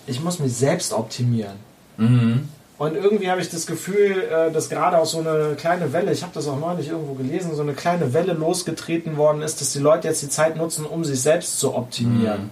ich 0.06 0.22
muss 0.22 0.38
mich 0.38 0.54
selbst 0.54 0.92
optimieren. 0.92 1.56
Mhm. 1.96 2.48
Und 2.76 2.96
irgendwie 2.96 3.30
habe 3.30 3.40
ich 3.40 3.48
das 3.48 3.66
Gefühl, 3.66 4.22
äh, 4.22 4.52
dass 4.52 4.68
gerade 4.68 4.98
auch 4.98 5.06
so 5.06 5.20
eine 5.20 5.54
kleine 5.56 5.92
Welle, 5.92 6.12
ich 6.12 6.22
habe 6.22 6.32
das 6.34 6.48
auch 6.48 6.58
neulich 6.58 6.88
irgendwo 6.88 7.14
gelesen, 7.14 7.54
so 7.54 7.62
eine 7.62 7.72
kleine 7.72 8.12
Welle 8.12 8.32
losgetreten 8.32 9.16
worden 9.16 9.42
ist, 9.42 9.60
dass 9.60 9.72
die 9.72 9.78
Leute 9.78 10.08
jetzt 10.08 10.22
die 10.22 10.28
Zeit 10.28 10.56
nutzen, 10.56 10.84
um 10.84 11.04
sich 11.04 11.20
selbst 11.20 11.58
zu 11.60 11.74
optimieren. 11.74 12.50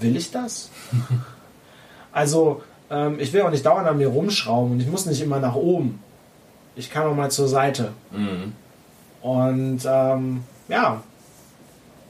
will 0.00 0.16
ich 0.16 0.30
das? 0.30 0.70
also, 2.12 2.62
ähm, 2.90 3.18
ich 3.20 3.32
will 3.32 3.42
auch 3.42 3.50
nicht 3.50 3.66
dauernd 3.66 3.86
an 3.86 3.98
mir 3.98 4.08
rumschrauben 4.08 4.72
und 4.72 4.80
ich 4.80 4.86
muss 4.86 5.06
nicht 5.06 5.20
immer 5.20 5.40
nach 5.40 5.54
oben. 5.54 6.00
Ich 6.74 6.90
kann 6.90 7.06
auch 7.06 7.14
mal 7.14 7.30
zur 7.30 7.48
Seite. 7.48 7.92
Mhm. 8.12 8.52
Und 9.20 9.80
ähm, 9.84 10.44
ja, 10.68 11.02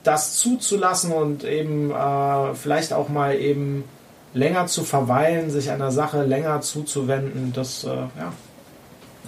das 0.08 0.38
zuzulassen 0.38 1.12
und 1.12 1.44
eben 1.44 1.90
äh, 1.90 2.54
vielleicht 2.54 2.94
auch 2.94 3.10
mal 3.10 3.36
eben 3.36 3.84
länger 4.32 4.66
zu 4.66 4.82
verweilen, 4.82 5.50
sich 5.50 5.70
einer 5.70 5.90
Sache 5.90 6.22
länger 6.22 6.62
zuzuwenden, 6.62 7.52
das, 7.54 7.84
äh, 7.84 7.88
ja. 7.88 8.32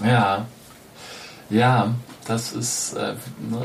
Ja, 0.02 0.46
ja, 1.50 1.94
das 2.26 2.54
ist, 2.54 2.94
äh, 2.94 3.12
ne, 3.50 3.58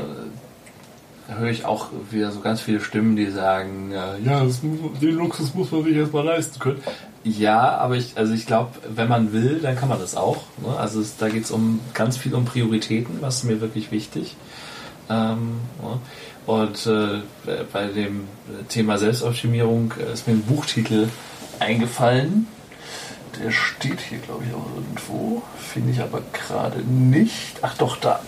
da 1.26 1.36
höre 1.36 1.50
ich 1.50 1.64
auch 1.64 1.86
wieder 2.10 2.30
so 2.32 2.40
ganz 2.40 2.60
viele 2.60 2.80
Stimmen, 2.80 3.16
die 3.16 3.30
sagen, 3.30 3.92
äh, 3.92 4.20
ja, 4.22 4.44
das, 4.44 4.60
den 4.60 5.14
Luxus 5.14 5.54
muss 5.54 5.72
man 5.72 5.84
sich 5.84 5.96
erstmal 5.96 6.24
leisten 6.24 6.58
können. 6.58 6.82
Ja, 7.24 7.78
aber 7.78 7.96
ich, 7.96 8.18
also 8.18 8.34
ich 8.34 8.44
glaube, 8.44 8.72
wenn 8.94 9.08
man 9.08 9.32
will, 9.32 9.60
dann 9.60 9.74
kann 9.74 9.88
man 9.88 9.98
das 9.98 10.16
auch. 10.16 10.42
Ne? 10.58 10.76
Also 10.76 11.00
es, 11.00 11.16
da 11.16 11.30
geht 11.30 11.44
es 11.44 11.50
um 11.50 11.80
ganz 11.94 12.18
viel 12.18 12.34
um 12.34 12.44
Prioritäten, 12.44 13.22
was 13.22 13.36
ist 13.38 13.44
mir 13.44 13.62
wirklich 13.62 13.90
wichtig. 13.90 14.36
Ähm, 15.08 15.60
ne? 15.80 15.98
Und 16.46 16.86
äh, 16.86 17.22
bei 17.72 17.86
dem 17.88 18.28
Thema 18.68 18.98
Selbstoptimierung 18.98 19.92
ist 20.12 20.28
mir 20.28 20.34
ein 20.34 20.42
Buchtitel 20.42 21.08
eingefallen. 21.58 22.46
Der 23.42 23.50
steht 23.50 24.00
hier, 24.00 24.18
glaube 24.18 24.44
ich, 24.48 24.54
auch 24.54 24.66
irgendwo. 24.76 25.42
Finde 25.58 25.92
ich 25.92 26.00
aber 26.00 26.22
gerade 26.32 26.78
nicht. 26.80 27.58
Ach 27.62 27.76
doch, 27.76 27.96
da. 27.96 28.20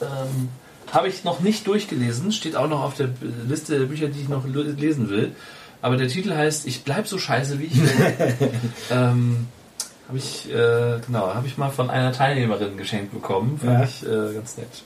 Ähm, 0.00 0.48
Habe 0.92 1.08
ich 1.08 1.24
noch 1.24 1.40
nicht 1.40 1.66
durchgelesen. 1.66 2.32
Steht 2.32 2.56
auch 2.56 2.68
noch 2.68 2.82
auf 2.82 2.94
der 2.94 3.10
Liste 3.46 3.78
der 3.78 3.86
Bücher, 3.86 4.06
die 4.06 4.20
ich 4.20 4.28
noch 4.28 4.46
lesen 4.46 5.10
will. 5.10 5.34
Aber 5.82 5.96
der 5.96 6.08
Titel 6.08 6.32
heißt 6.34 6.66
Ich 6.66 6.84
bleib 6.84 7.08
so 7.08 7.18
scheiße 7.18 7.58
wie 7.58 7.64
ich 7.64 7.80
bin. 7.80 7.90
ähm, 8.90 9.46
habe 10.08 10.18
ich, 10.18 10.48
äh, 10.50 11.00
genau, 11.04 11.34
habe 11.34 11.46
ich 11.46 11.58
mal 11.58 11.70
von 11.70 11.90
einer 11.90 12.12
Teilnehmerin 12.12 12.78
geschenkt 12.78 13.12
bekommen. 13.12 13.58
Fand 13.58 13.80
ja. 13.80 13.84
ich 13.84 14.02
äh, 14.04 14.34
ganz 14.34 14.56
nett. 14.56 14.82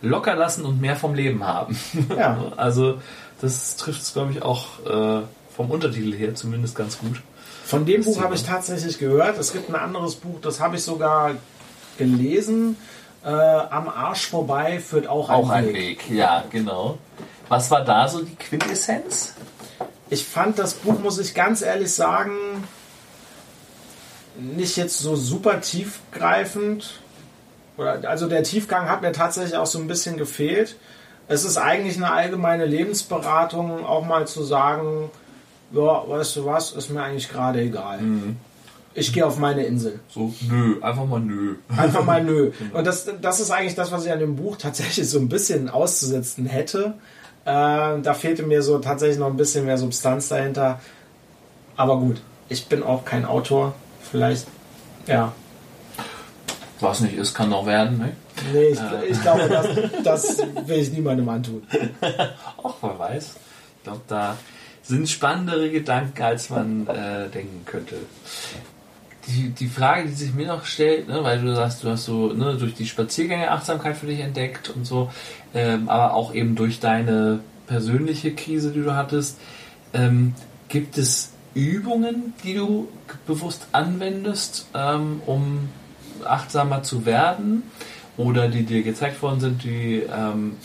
Locker 0.00 0.34
lassen 0.34 0.64
und 0.64 0.80
mehr 0.80 0.96
vom 0.96 1.14
Leben 1.14 1.44
haben. 1.44 1.78
Ja. 2.16 2.52
also 2.56 2.98
das 3.40 3.76
trifft 3.76 4.02
es, 4.02 4.12
glaube 4.12 4.32
ich, 4.32 4.42
auch 4.42 4.84
äh, 4.86 5.22
vom 5.54 5.70
Untertitel 5.70 6.14
her 6.14 6.34
zumindest 6.34 6.74
ganz 6.74 6.98
gut. 6.98 7.22
Von 7.64 7.84
dem 7.84 8.04
das 8.04 8.14
Buch 8.14 8.22
habe 8.22 8.34
ich 8.34 8.44
tatsächlich 8.44 8.98
gehört. 8.98 9.38
Es 9.38 9.52
gibt 9.52 9.68
ein 9.68 9.74
anderes 9.74 10.14
Buch, 10.14 10.40
das 10.40 10.60
habe 10.60 10.76
ich 10.76 10.82
sogar 10.82 11.32
gelesen. 11.98 12.76
Äh, 13.24 13.28
Am 13.28 13.88
Arsch 13.88 14.28
vorbei 14.28 14.78
führt 14.78 15.08
auch, 15.08 15.30
auch 15.30 15.50
ein 15.50 15.66
Weg. 15.66 15.74
Auch 15.74 15.74
ein 15.74 15.74
Weg, 15.74 16.10
ja, 16.10 16.44
genau. 16.50 16.98
Was 17.48 17.70
war 17.70 17.84
da 17.84 18.08
so 18.08 18.22
die 18.22 18.34
Quintessenz? 18.36 19.34
ich 20.10 20.24
fand 20.24 20.58
das 20.58 20.74
Buch, 20.74 20.98
muss 21.00 21.18
ich 21.18 21.34
ganz 21.34 21.62
ehrlich 21.62 21.92
sagen, 21.92 22.64
nicht 24.38 24.76
jetzt 24.76 24.98
so 24.98 25.16
super 25.16 25.60
tiefgreifend. 25.60 27.00
Oder, 27.76 28.08
also 28.08 28.28
der 28.28 28.42
Tiefgang 28.42 28.88
hat 28.88 29.02
mir 29.02 29.12
tatsächlich 29.12 29.56
auch 29.56 29.66
so 29.66 29.78
ein 29.78 29.86
bisschen 29.86 30.16
gefehlt. 30.16 30.76
Es 31.28 31.44
ist 31.44 31.58
eigentlich 31.58 31.96
eine 31.96 32.12
allgemeine 32.12 32.66
Lebensberatung, 32.66 33.84
auch 33.84 34.06
mal 34.06 34.26
zu 34.26 34.44
sagen, 34.44 35.10
ja, 35.72 36.08
weißt 36.08 36.36
du 36.36 36.46
was, 36.46 36.72
ist 36.72 36.90
mir 36.90 37.02
eigentlich 37.02 37.28
gerade 37.28 37.60
egal. 37.60 38.00
Mhm. 38.00 38.36
Ich 38.94 39.12
gehe 39.12 39.26
auf 39.26 39.36
meine 39.38 39.64
Insel. 39.64 40.00
So, 40.08 40.32
nö, 40.48 40.80
einfach 40.80 41.04
mal 41.04 41.20
nö. 41.20 41.56
Einfach 41.76 42.04
mal 42.04 42.24
nö. 42.24 42.52
Und 42.72 42.86
das, 42.86 43.06
das 43.20 43.40
ist 43.40 43.50
eigentlich 43.50 43.74
das, 43.74 43.92
was 43.92 44.06
ich 44.06 44.12
an 44.12 44.20
dem 44.20 44.36
Buch 44.36 44.56
tatsächlich 44.56 45.08
so 45.10 45.18
ein 45.18 45.28
bisschen 45.28 45.68
auszusetzen 45.68 46.46
hätte. 46.46 46.94
Äh, 47.44 48.00
da 48.00 48.14
fehlte 48.14 48.42
mir 48.44 48.62
so 48.62 48.78
tatsächlich 48.78 49.18
noch 49.18 49.26
ein 49.26 49.36
bisschen 49.36 49.66
mehr 49.66 49.76
Substanz 49.76 50.28
dahinter. 50.28 50.80
Aber 51.76 51.98
gut, 51.98 52.22
ich 52.48 52.68
bin 52.68 52.82
auch 52.82 53.04
kein 53.04 53.26
Autor. 53.26 53.74
Vielleicht, 54.00 54.46
ja. 55.06 55.32
Was 56.80 57.00
nicht 57.00 57.14
ist, 57.14 57.34
kann 57.34 57.50
noch 57.50 57.66
werden, 57.66 57.98
ne? 57.98 58.12
Nee, 58.52 58.68
ich, 58.68 58.80
äh. 58.80 59.06
ich 59.08 59.20
glaube, 59.20 59.48
das, 59.48 59.68
das 60.04 60.38
will 60.66 60.78
ich 60.78 60.92
niemandem 60.92 61.28
antun. 61.28 61.62
Ach, 62.02 62.74
wer 62.80 62.98
weiß. 62.98 63.34
Ich 63.78 63.82
glaube, 63.84 64.02
da 64.08 64.36
sind 64.82 65.08
spannendere 65.08 65.70
Gedanken, 65.70 66.22
als 66.22 66.50
man 66.50 66.86
äh, 66.86 67.28
denken 67.28 67.64
könnte 67.64 67.96
die, 69.26 69.50
die 69.50 69.66
Frage, 69.66 70.08
die 70.08 70.14
sich 70.14 70.34
mir 70.34 70.46
noch 70.46 70.64
stellt, 70.64 71.08
ne, 71.08 71.22
weil 71.22 71.40
du 71.40 71.54
sagst, 71.54 71.82
du 71.82 71.90
hast 71.90 72.04
so 72.04 72.32
ne, 72.32 72.56
durch 72.56 72.74
die 72.74 72.86
Spaziergänge 72.86 73.50
Achtsamkeit 73.50 73.96
für 73.96 74.06
dich 74.06 74.20
entdeckt 74.20 74.70
und 74.70 74.84
so, 74.86 75.10
ähm, 75.54 75.88
aber 75.88 76.14
auch 76.14 76.34
eben 76.34 76.54
durch 76.54 76.80
deine 76.80 77.40
persönliche 77.66 78.34
Krise, 78.34 78.72
die 78.72 78.82
du 78.82 78.94
hattest, 78.94 79.38
ähm, 79.92 80.34
gibt 80.68 80.98
es 80.98 81.32
Übungen, 81.54 82.34
die 82.44 82.54
du 82.54 82.88
bewusst 83.26 83.66
anwendest, 83.72 84.66
ähm, 84.74 85.20
um 85.26 85.68
achtsamer 86.24 86.82
zu 86.82 87.06
werden 87.06 87.62
oder 88.16 88.48
die 88.48 88.64
dir 88.64 88.82
gezeigt 88.82 89.20
worden 89.22 89.40
sind, 89.40 89.64
die 89.64 90.02
ähm, 90.14 90.56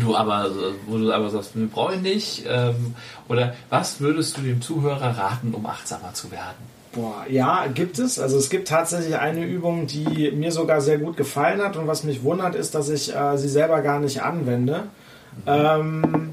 du 0.00 0.16
aber, 0.16 0.50
wo 0.86 0.98
du 0.98 1.12
aber 1.12 1.30
sagst, 1.30 1.52
brauche 1.72 1.94
ich 1.94 2.00
nicht, 2.00 2.44
ähm, 2.48 2.94
oder 3.28 3.54
was 3.70 4.00
würdest 4.00 4.36
du 4.36 4.42
dem 4.42 4.60
Zuhörer 4.60 5.16
raten, 5.16 5.54
um 5.54 5.66
achtsamer 5.66 6.14
zu 6.14 6.30
werden? 6.30 6.78
Boah, 6.92 7.26
ja, 7.28 7.66
gibt 7.72 7.98
es. 7.98 8.18
Also 8.18 8.38
es 8.38 8.48
gibt 8.48 8.68
tatsächlich 8.68 9.16
eine 9.16 9.44
Übung, 9.44 9.86
die 9.86 10.30
mir 10.32 10.52
sogar 10.52 10.80
sehr 10.80 10.98
gut 10.98 11.16
gefallen 11.16 11.62
hat 11.62 11.76
und 11.76 11.86
was 11.86 12.02
mich 12.04 12.22
wundert, 12.22 12.54
ist, 12.54 12.74
dass 12.74 12.88
ich 12.88 13.14
äh, 13.14 13.36
sie 13.36 13.48
selber 13.48 13.82
gar 13.82 14.00
nicht 14.00 14.22
anwende. 14.22 14.84
Mhm. 15.36 15.42
Ähm, 15.46 16.32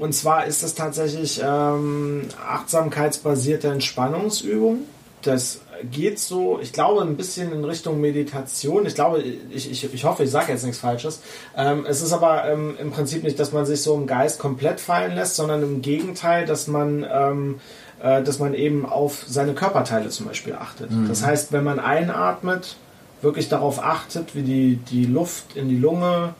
und 0.00 0.12
zwar 0.14 0.46
ist 0.46 0.62
es 0.62 0.74
tatsächlich 0.74 1.40
ähm, 1.44 2.22
achtsamkeitsbasierte 2.46 3.68
Entspannungsübung. 3.68 4.80
Das 5.22 5.60
geht 5.90 6.18
so, 6.18 6.58
ich 6.60 6.72
glaube, 6.72 7.02
ein 7.02 7.16
bisschen 7.16 7.52
in 7.52 7.64
Richtung 7.64 8.00
Meditation. 8.00 8.86
Ich 8.86 8.94
glaube, 8.94 9.20
ich, 9.22 9.70
ich, 9.70 9.92
ich 9.92 10.04
hoffe, 10.04 10.24
ich 10.24 10.30
sage 10.30 10.52
jetzt 10.52 10.64
nichts 10.64 10.78
Falsches. 10.78 11.20
Ähm, 11.56 11.84
es 11.88 12.02
ist 12.02 12.12
aber 12.12 12.44
ähm, 12.48 12.76
im 12.78 12.90
Prinzip 12.90 13.22
nicht, 13.22 13.38
dass 13.38 13.52
man 13.52 13.66
sich 13.66 13.82
so 13.82 13.94
im 13.94 14.06
Geist 14.06 14.38
komplett 14.38 14.80
fallen 14.80 15.14
lässt, 15.14 15.36
sondern 15.36 15.62
im 15.62 15.82
Gegenteil, 15.82 16.46
dass 16.46 16.66
man 16.66 17.06
ähm, 17.10 17.60
äh, 18.02 18.22
dass 18.22 18.38
man 18.38 18.52
eben 18.54 18.84
auf 18.84 19.24
seine 19.28 19.54
Körperteile 19.54 20.08
zum 20.08 20.26
Beispiel 20.26 20.54
achtet. 20.54 20.90
Mhm. 20.90 21.08
Das 21.08 21.24
heißt, 21.24 21.52
wenn 21.52 21.62
man 21.62 21.78
einatmet, 21.78 22.76
wirklich 23.20 23.48
darauf 23.48 23.82
achtet, 23.82 24.34
wie 24.34 24.42
die, 24.42 24.76
die 24.76 25.06
Luft 25.06 25.56
in 25.56 25.68
die 25.68 25.78
Lunge 25.78 26.34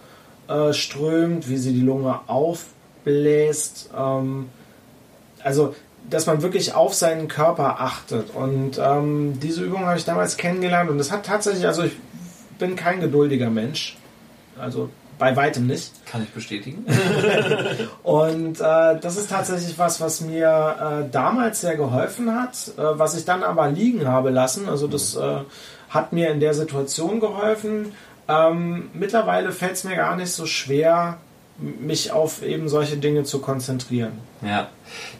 äh, 0.48 0.72
strömt, 0.72 1.48
wie 1.48 1.56
sie 1.56 1.72
die 1.72 1.80
Lunge 1.80 2.18
aufbläst. 2.26 3.90
Ähm, 3.96 4.48
also, 5.44 5.74
dass 6.08 6.26
man 6.26 6.42
wirklich 6.42 6.74
auf 6.74 6.94
seinen 6.94 7.28
Körper 7.28 7.80
achtet. 7.80 8.34
Und 8.34 8.78
ähm, 8.78 9.38
diese 9.40 9.62
Übung 9.62 9.86
habe 9.86 9.98
ich 9.98 10.04
damals 10.04 10.36
kennengelernt 10.36 10.90
und 10.90 10.98
das 10.98 11.10
hat 11.10 11.24
tatsächlich, 11.26 11.66
also 11.66 11.84
ich 11.84 11.96
bin 12.58 12.76
kein 12.76 13.00
geduldiger 13.00 13.50
Mensch. 13.50 13.96
Also 14.58 14.90
bei 15.18 15.36
weitem 15.36 15.66
nicht. 15.66 15.92
Kann 16.06 16.22
ich 16.22 16.30
bestätigen. 16.30 16.84
und 18.02 18.60
äh, 18.60 18.98
das 19.00 19.16
ist 19.16 19.30
tatsächlich 19.30 19.78
was, 19.78 20.00
was 20.00 20.20
mir 20.20 21.04
äh, 21.06 21.10
damals 21.10 21.60
sehr 21.60 21.76
geholfen 21.76 22.34
hat, 22.34 22.72
äh, 22.76 22.98
was 22.98 23.16
ich 23.16 23.24
dann 23.24 23.42
aber 23.42 23.68
liegen 23.68 24.08
habe 24.08 24.30
lassen. 24.30 24.68
Also 24.68 24.88
das 24.88 25.14
äh, 25.14 25.38
hat 25.90 26.12
mir 26.12 26.30
in 26.30 26.40
der 26.40 26.54
Situation 26.54 27.20
geholfen. 27.20 27.92
Ähm, 28.28 28.90
mittlerweile 28.94 29.52
fällt 29.52 29.74
es 29.74 29.84
mir 29.84 29.96
gar 29.96 30.16
nicht 30.16 30.32
so 30.32 30.46
schwer, 30.46 31.18
mich 31.62 32.10
auf 32.12 32.42
eben 32.42 32.68
solche 32.68 32.96
Dinge 32.96 33.24
zu 33.24 33.40
konzentrieren. 33.40 34.12
Ja, 34.42 34.68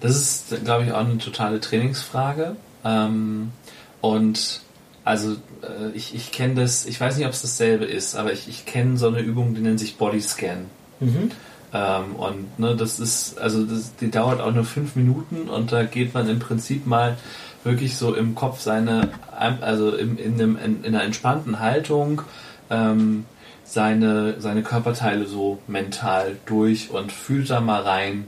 das 0.01 0.17
ist, 0.17 0.65
glaube 0.65 0.85
ich, 0.85 0.93
auch 0.93 0.99
eine 0.99 1.19
totale 1.19 1.61
Trainingsfrage. 1.61 2.57
Ähm, 2.85 3.53
und 4.01 4.61
also 5.05 5.33
äh, 5.63 5.91
ich, 5.95 6.15
ich 6.15 6.33
kenne 6.33 6.55
das, 6.55 6.87
ich 6.87 7.01
weiß 7.01 7.17
nicht, 7.17 7.27
ob 7.27 7.33
es 7.33 7.43
dasselbe 7.43 7.85
ist, 7.85 8.17
aber 8.17 8.33
ich, 8.33 8.49
ich 8.49 8.67
kenne 8.67 8.97
so 8.97 9.09
eine 9.09 9.21
Übung, 9.21 9.55
die 9.55 9.61
nennt 9.61 9.81
sich 9.81 9.97
Bodyscan. 9.97 10.67
Mhm. 11.01 11.31
Ähm, 11.73 12.17
und 12.17 12.59
ne, 12.59 12.77
das 12.77 13.01
ist, 13.01 13.39
also 13.39 13.65
das, 13.65 13.97
die 13.97 14.11
dauert 14.11 14.41
auch 14.41 14.53
nur 14.53 14.65
fünf 14.65 14.95
Minuten 14.97 15.49
und 15.49 15.73
da 15.73 15.85
geht 15.85 16.15
man 16.15 16.29
im 16.29 16.39
Prinzip 16.39 16.87
mal 16.87 17.17
wirklich 17.65 17.97
so 17.97 18.15
im 18.15 18.35
Kopf 18.35 18.61
seine, 18.61 19.11
also 19.61 19.95
in, 19.95 20.19
in, 20.19 20.35
einem, 20.35 20.57
in, 20.57 20.85
in 20.85 20.95
einer 20.95 21.05
entspannten 21.05 21.61
Haltung 21.61 22.23
ähm, 22.71 23.25
seine, 23.65 24.41
seine 24.41 24.63
Körperteile 24.63 25.27
so 25.27 25.59
mental 25.67 26.37
durch 26.47 26.91
und 26.91 27.13
fühlt 27.13 27.51
da 27.51 27.61
mal 27.61 27.83
rein, 27.83 28.27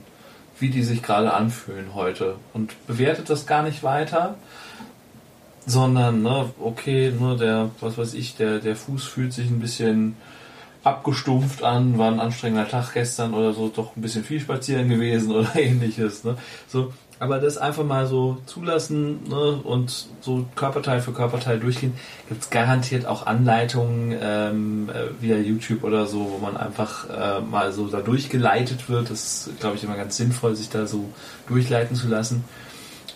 wie 0.59 0.69
die 0.69 0.83
sich 0.83 1.03
gerade 1.03 1.33
anfühlen 1.33 1.93
heute 1.93 2.35
und 2.53 2.73
bewertet 2.87 3.29
das 3.29 3.45
gar 3.45 3.63
nicht 3.63 3.83
weiter, 3.83 4.35
sondern, 5.65 6.21
ne, 6.21 6.49
okay, 6.59 7.11
ne, 7.11 7.35
der, 7.37 7.71
was 7.81 7.97
weiß 7.97 8.13
ich, 8.13 8.35
der, 8.35 8.59
der 8.59 8.75
Fuß 8.75 9.05
fühlt 9.05 9.33
sich 9.33 9.49
ein 9.49 9.59
bisschen 9.59 10.15
abgestumpft 10.83 11.63
an, 11.63 11.97
war 11.97 12.11
ein 12.11 12.19
anstrengender 12.19 12.69
Tag 12.69 12.93
gestern 12.93 13.33
oder 13.33 13.53
so, 13.53 13.69
doch 13.69 13.95
ein 13.95 14.01
bisschen 14.01 14.23
viel 14.23 14.39
spazieren 14.39 14.87
gewesen 14.87 15.31
oder 15.35 15.55
ähnliches, 15.55 16.23
ne, 16.23 16.37
so, 16.67 16.93
Aber 17.17 17.39
das 17.39 17.57
einfach 17.57 17.85
mal 17.85 18.07
so 18.07 18.37
zulassen 18.45 19.23
ne, 19.29 19.59
und 19.63 20.07
so 20.19 20.45
Körperteil 20.55 20.99
für 20.99 21.13
Körperteil 21.13 21.59
durchgehen, 21.59 21.93
gibt 22.27 22.43
es 22.43 22.49
garantiert 22.49 23.05
auch 23.05 23.25
Anleitungen 23.25 24.17
ähm, 24.21 24.89
äh, 24.89 25.21
via 25.21 25.37
YouTube 25.37 25.83
oder 25.83 26.07
so, 26.07 26.31
wo 26.33 26.37
man 26.39 26.57
einfach 26.57 27.09
äh, 27.09 27.39
mal 27.39 27.71
so 27.71 27.87
da 27.87 28.01
durchgeleitet 28.01 28.89
wird. 28.89 29.09
Das 29.09 29.47
ist, 29.47 29.59
glaube 29.61 29.77
ich, 29.77 29.83
immer 29.85 29.95
ganz 29.95 30.17
sinnvoll, 30.17 30.55
sich 30.55 30.69
da 30.69 30.87
so 30.87 31.09
durchleiten 31.47 31.95
zu 31.95 32.09
lassen. 32.09 32.43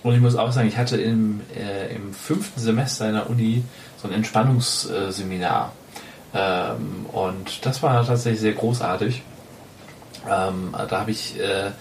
Und 0.01 0.15
ich 0.15 0.21
muss 0.21 0.37
auch 0.37 0.53
sagen, 0.53 0.69
ich 0.69 0.77
hatte 0.77 0.95
im, 0.95 1.41
äh, 1.53 1.93
im 1.93 2.13
fünften 2.13 2.61
Semester 2.61 3.07
in 3.09 3.15
der 3.15 3.29
Uni 3.29 3.63
so 4.01 4.07
ein 4.07 4.13
Entspannungsseminar. 4.13 5.73
Ähm, 6.33 7.05
und 7.11 7.65
das 7.65 7.83
war 7.83 8.05
tatsächlich 8.05 8.39
sehr 8.39 8.53
großartig. 8.53 9.23
Ähm, 10.25 10.73
da 10.89 10.99
habe 11.01 11.11
ich 11.11 11.37
äh, 11.37 11.71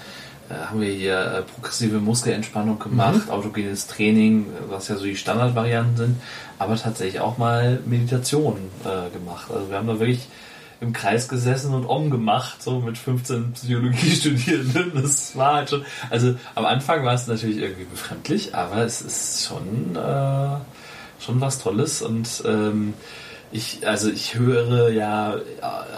haben 0.51 0.80
wir 0.80 0.90
hier 0.90 1.20
äh, 1.20 1.42
progressive 1.42 1.99
Muskelentspannung 1.99 2.78
gemacht, 2.78 3.26
mhm. 3.26 3.32
autogenes 3.32 3.86
Training, 3.86 4.46
was 4.68 4.88
ja 4.88 4.96
so 4.96 5.05
die 5.05 5.16
Standardvarianten 5.16 5.96
sind, 5.96 6.16
aber 6.59 6.76
tatsächlich 6.76 7.20
auch 7.20 7.38
mal 7.38 7.80
Meditation 7.86 8.57
äh, 8.84 9.11
gemacht. 9.11 9.51
Also 9.51 9.70
wir 9.70 9.76
haben 9.76 9.86
da 9.86 9.99
wirklich 9.99 10.28
im 10.80 10.92
Kreis 10.92 11.28
gesessen 11.28 11.74
und 11.74 11.86
Om 11.86 12.11
gemacht, 12.11 12.62
so 12.62 12.80
mit 12.80 12.96
15 12.96 13.53
Psychologiestudierenden. 13.53 14.92
Das 14.94 15.36
war 15.36 15.55
halt 15.55 15.70
schon, 15.70 15.84
also 16.09 16.36
am 16.55 16.64
Anfang 16.64 17.05
war 17.05 17.14
es 17.14 17.26
natürlich 17.26 17.59
irgendwie 17.59 17.84
befremdlich, 17.84 18.55
aber 18.55 18.78
es 18.78 19.03
ist 19.03 19.46
schon, 19.46 19.96
äh, 19.96 21.22
schon 21.22 21.40
was 21.40 21.59
Tolles 21.59 22.01
und 22.01 22.42
ähm, 22.46 22.94
ich, 23.51 23.86
also 23.86 24.11
ich 24.11 24.38
höre 24.38 24.90
ja 24.90 25.36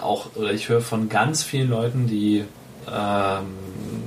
auch, 0.01 0.35
oder 0.37 0.53
ich 0.53 0.69
höre 0.69 0.81
von 0.81 1.09
ganz 1.09 1.43
vielen 1.43 1.69
Leuten, 1.69 2.07
die 2.07 2.45
ähm, 2.89 3.47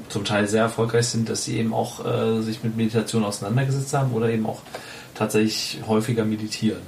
zum 0.10 0.26
Teil 0.26 0.48
sehr 0.48 0.64
erfolgreich 0.64 1.08
sind, 1.08 1.30
dass 1.30 1.46
sie 1.46 1.58
eben 1.58 1.74
auch 1.74 2.06
äh, 2.06 2.42
sich 2.42 2.64
mit 2.64 2.78
Meditation 2.78 3.24
auseinandergesetzt 3.24 3.94
haben 3.94 4.14
oder 4.14 4.30
eben 4.30 4.46
auch 4.46 4.62
tatsächlich 5.16 5.82
häufiger 5.88 6.26
meditieren. 6.26 6.82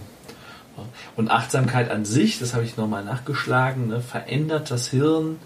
Und 1.15 1.31
Achtsamkeit 1.31 1.89
an 1.89 2.05
sich, 2.05 2.39
das 2.39 2.53
habe 2.53 2.65
ich 2.65 2.75
nochmal 2.75 3.03
nachgeschlagen, 3.03 3.87
ne, 3.87 4.01
verändert 4.01 4.71
das 4.71 4.89
Hirn, 4.89 5.37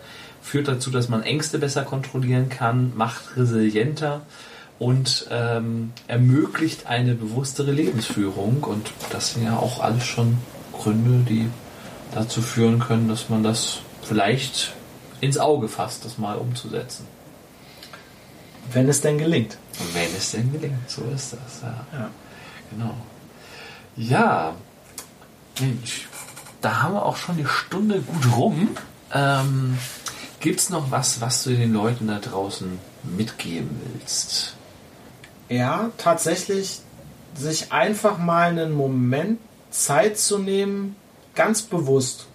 führt 0.41 0.67
dazu, 0.67 0.89
dass 0.89 1.09
man 1.09 1.21
Ängste 1.21 1.59
besser 1.59 1.83
kontrollieren 1.83 2.49
kann, 2.49 2.93
macht 2.95 3.37
resilienter 3.37 4.21
und 4.79 5.27
ähm, 5.29 5.91
ermöglicht 6.07 6.87
eine 6.87 7.13
bewusstere 7.13 7.71
Lebensführung. 7.71 8.63
Und 8.63 8.91
das 9.11 9.33
sind 9.33 9.43
ja 9.43 9.57
auch 9.57 9.81
alles 9.81 10.05
schon 10.05 10.37
Gründe, 10.73 11.29
die 11.29 11.47
dazu 12.15 12.41
führen 12.41 12.79
können, 12.79 13.07
dass 13.07 13.29
man 13.29 13.43
das 13.43 13.81
vielleicht 14.01 14.73
ins 15.21 15.37
Auge 15.37 15.67
fasst, 15.67 16.05
das 16.05 16.17
mal 16.17 16.37
umzusetzen. 16.37 17.05
Wenn 18.71 18.87
es 18.87 19.01
denn 19.01 19.17
gelingt. 19.17 19.57
Wenn 19.93 20.15
es 20.15 20.31
denn 20.31 20.51
gelingt, 20.51 20.89
so 20.89 21.03
ist 21.13 21.33
das. 21.33 21.61
Ja. 21.61 21.85
ja. 21.93 22.09
Genau. 22.71 22.93
Ja, 23.95 24.53
Mensch, 25.59 26.07
da 26.61 26.83
haben 26.83 26.93
wir 26.93 27.05
auch 27.05 27.17
schon 27.17 27.37
die 27.37 27.45
Stunde 27.45 28.01
gut 28.01 28.37
rum. 28.37 28.69
Ähm, 29.13 29.77
Gibt 30.39 30.59
es 30.59 30.69
noch 30.69 30.91
was, 30.91 31.19
was 31.19 31.43
du 31.43 31.49
den 31.49 31.73
Leuten 31.73 32.07
da 32.07 32.19
draußen 32.19 32.79
mitgeben 33.03 33.81
willst? 33.85 34.55
Ja, 35.49 35.89
tatsächlich 35.97 36.81
sich 37.35 37.71
einfach 37.71 38.17
mal 38.17 38.49
einen 38.49 38.71
Moment 38.71 39.39
Zeit 39.71 40.17
zu 40.17 40.37
nehmen, 40.37 40.95
ganz 41.35 41.61
bewusst 41.61 42.27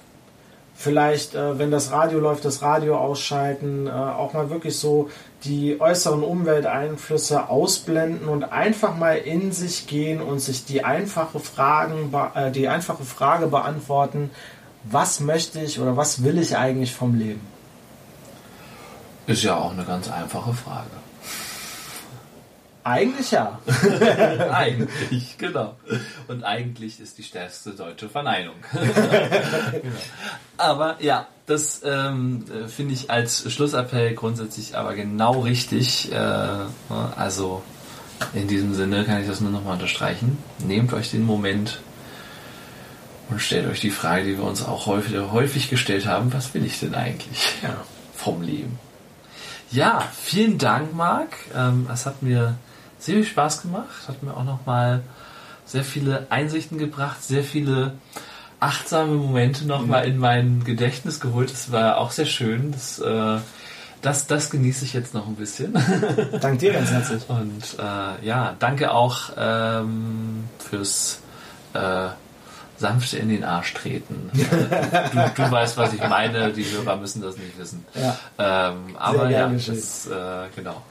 vielleicht, 0.84 1.34
äh, 1.34 1.58
wenn 1.58 1.70
das 1.70 1.90
Radio 1.90 2.20
läuft, 2.20 2.44
das 2.44 2.60
Radio 2.60 2.98
ausschalten, 2.98 3.86
äh, 3.86 3.90
auch 3.90 4.34
mal 4.34 4.50
wirklich 4.50 4.78
so 4.78 5.08
die 5.44 5.80
äußeren 5.80 6.22
Umwelteinflüsse 6.22 7.48
ausblenden 7.48 8.28
und 8.28 8.44
einfach 8.44 8.94
mal 8.96 9.16
in 9.16 9.50
sich 9.50 9.86
gehen 9.86 10.20
und 10.20 10.40
sich 10.40 10.66
die 10.66 10.84
einfache 10.84 11.40
Fragen, 11.40 12.12
äh, 12.34 12.50
die 12.50 12.68
einfache 12.68 13.02
Frage 13.02 13.46
beantworten, 13.46 14.30
was 14.84 15.20
möchte 15.20 15.60
ich 15.60 15.80
oder 15.80 15.96
was 15.96 16.22
will 16.22 16.38
ich 16.38 16.56
eigentlich 16.56 16.94
vom 16.94 17.14
Leben? 17.18 17.40
Ist 19.26 19.42
ja 19.42 19.56
auch 19.56 19.72
eine 19.72 19.84
ganz 19.84 20.10
einfache 20.10 20.52
Frage. 20.52 20.90
Eigentlich 22.84 23.30
ja. 23.30 23.58
eigentlich, 24.52 25.38
genau. 25.38 25.74
Und 26.28 26.44
eigentlich 26.44 27.00
ist 27.00 27.16
die 27.16 27.22
stärkste 27.22 27.70
deutsche 27.70 28.10
Verneinung. 28.10 28.56
genau. 28.72 29.96
Aber 30.58 30.96
ja, 31.00 31.26
das 31.46 31.80
ähm, 31.82 32.44
finde 32.68 32.92
ich 32.92 33.10
als 33.10 33.50
Schlussappell 33.50 34.14
grundsätzlich 34.14 34.76
aber 34.76 34.94
genau 34.94 35.40
richtig. 35.40 36.12
Äh, 36.12 36.14
ne, 36.14 36.68
also 37.16 37.62
in 38.34 38.48
diesem 38.48 38.74
Sinne 38.74 39.04
kann 39.04 39.22
ich 39.22 39.28
das 39.28 39.40
nur 39.40 39.50
nochmal 39.50 39.74
unterstreichen. 39.74 40.36
Nehmt 40.58 40.92
euch 40.92 41.10
den 41.10 41.24
Moment 41.24 41.80
und 43.30 43.40
stellt 43.40 43.66
euch 43.66 43.80
die 43.80 43.90
Frage, 43.90 44.24
die 44.24 44.36
wir 44.36 44.44
uns 44.44 44.62
auch 44.62 44.84
häufig, 44.84 45.16
häufig 45.32 45.70
gestellt 45.70 46.06
haben, 46.06 46.34
was 46.34 46.52
will 46.52 46.66
ich 46.66 46.80
denn 46.80 46.94
eigentlich 46.94 47.40
ja. 47.62 47.76
vom 48.14 48.42
Leben? 48.42 48.78
Ja, 49.70 50.06
vielen 50.14 50.58
Dank, 50.58 50.94
Marc. 50.94 51.34
Ähm, 51.54 51.88
es 51.92 52.04
hat 52.04 52.22
mir 52.22 52.58
sehr 53.04 53.16
viel 53.16 53.24
Spaß 53.24 53.62
gemacht, 53.62 54.08
hat 54.08 54.22
mir 54.22 54.34
auch 54.34 54.44
nochmal 54.44 55.02
sehr 55.66 55.84
viele 55.84 56.26
Einsichten 56.30 56.78
gebracht, 56.78 57.22
sehr 57.22 57.44
viele 57.44 57.92
achtsame 58.60 59.12
Momente 59.12 59.66
nochmal 59.66 60.06
mhm. 60.06 60.12
in 60.12 60.18
mein 60.18 60.64
Gedächtnis 60.64 61.20
geholt. 61.20 61.52
Das 61.52 61.70
war 61.70 61.98
auch 61.98 62.12
sehr 62.12 62.24
schön. 62.24 62.72
Das, 62.72 62.98
äh, 62.98 63.38
das, 64.00 64.26
das 64.26 64.50
genieße 64.50 64.86
ich 64.86 64.94
jetzt 64.94 65.12
noch 65.12 65.26
ein 65.26 65.36
bisschen. 65.36 65.74
Danke 66.40 66.58
dir 66.58 66.72
ganz 66.72 66.90
herzlich. 66.90 67.22
Und 67.28 67.76
äh, 67.78 68.26
ja, 68.26 68.56
danke 68.58 68.92
auch 68.92 69.30
ähm, 69.36 70.44
fürs 70.58 71.20
äh, 71.74 72.08
sanfte 72.76 73.18
in 73.18 73.28
den 73.28 73.44
Arsch 73.44 73.74
treten. 73.74 74.30
du, 74.34 75.32
du, 75.34 75.50
weißt, 75.50 75.76
was 75.76 75.92
ich 75.92 76.00
meine. 76.00 76.52
Die 76.52 76.64
Hörer 76.64 76.96
müssen 76.96 77.22
das 77.22 77.36
nicht 77.36 77.58
wissen. 77.58 77.84
Ja. 77.94 78.18
Ähm, 78.38 78.96
aber 78.98 79.30
ja, 79.30 79.48
das, 79.48 80.06
äh, 80.06 80.48
genau. 80.54 80.82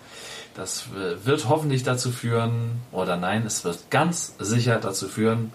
Das 0.56 0.86
wird 0.94 1.50
hoffentlich 1.50 1.84
dazu 1.84 2.12
führen, 2.12 2.82
oder 2.92 3.18
nein, 3.18 3.46
es 3.46 3.64
wird 3.64 3.90
ganz 3.90 4.36
sicher 4.40 4.80
dazu 4.80 5.08
führen, 5.08 5.52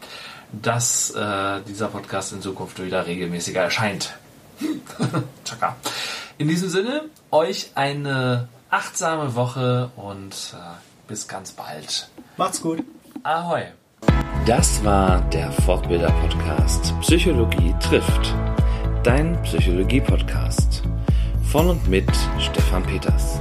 dass 0.51 1.11
äh, 1.11 1.61
dieser 1.69 1.89
Podcast 1.89 2.33
in 2.33 2.43
Zukunft 2.43 2.83
wieder 2.83 3.07
regelmäßiger 3.07 3.63
erscheint. 3.63 4.15
Chaka. 5.45 5.77
In 6.39 6.49
diesem 6.49 6.69
Sinne, 6.69 7.03
euch 7.31 7.71
eine 7.75 8.49
achtsame 8.71 9.35
Woche 9.35 9.91
und 9.97 10.55
äh, 10.55 10.57
bis 11.07 11.29
ganz 11.29 11.53
bald. 11.53 12.09
Macht's 12.37 12.61
gut. 12.61 12.83
Ahoi. 13.23 13.63
Das 14.47 14.83
war 14.85 15.21
der 15.31 15.53
Fortbilder-Podcast 15.53 16.95
Psychologie 17.01 17.75
trifft. 17.81 18.35
Dein 19.03 19.41
Psychologie-Podcast. 19.43 20.83
Von 21.51 21.71
und 21.71 21.89
mit 21.89 22.09
Stefan 22.39 22.83
Peters. 22.85 23.41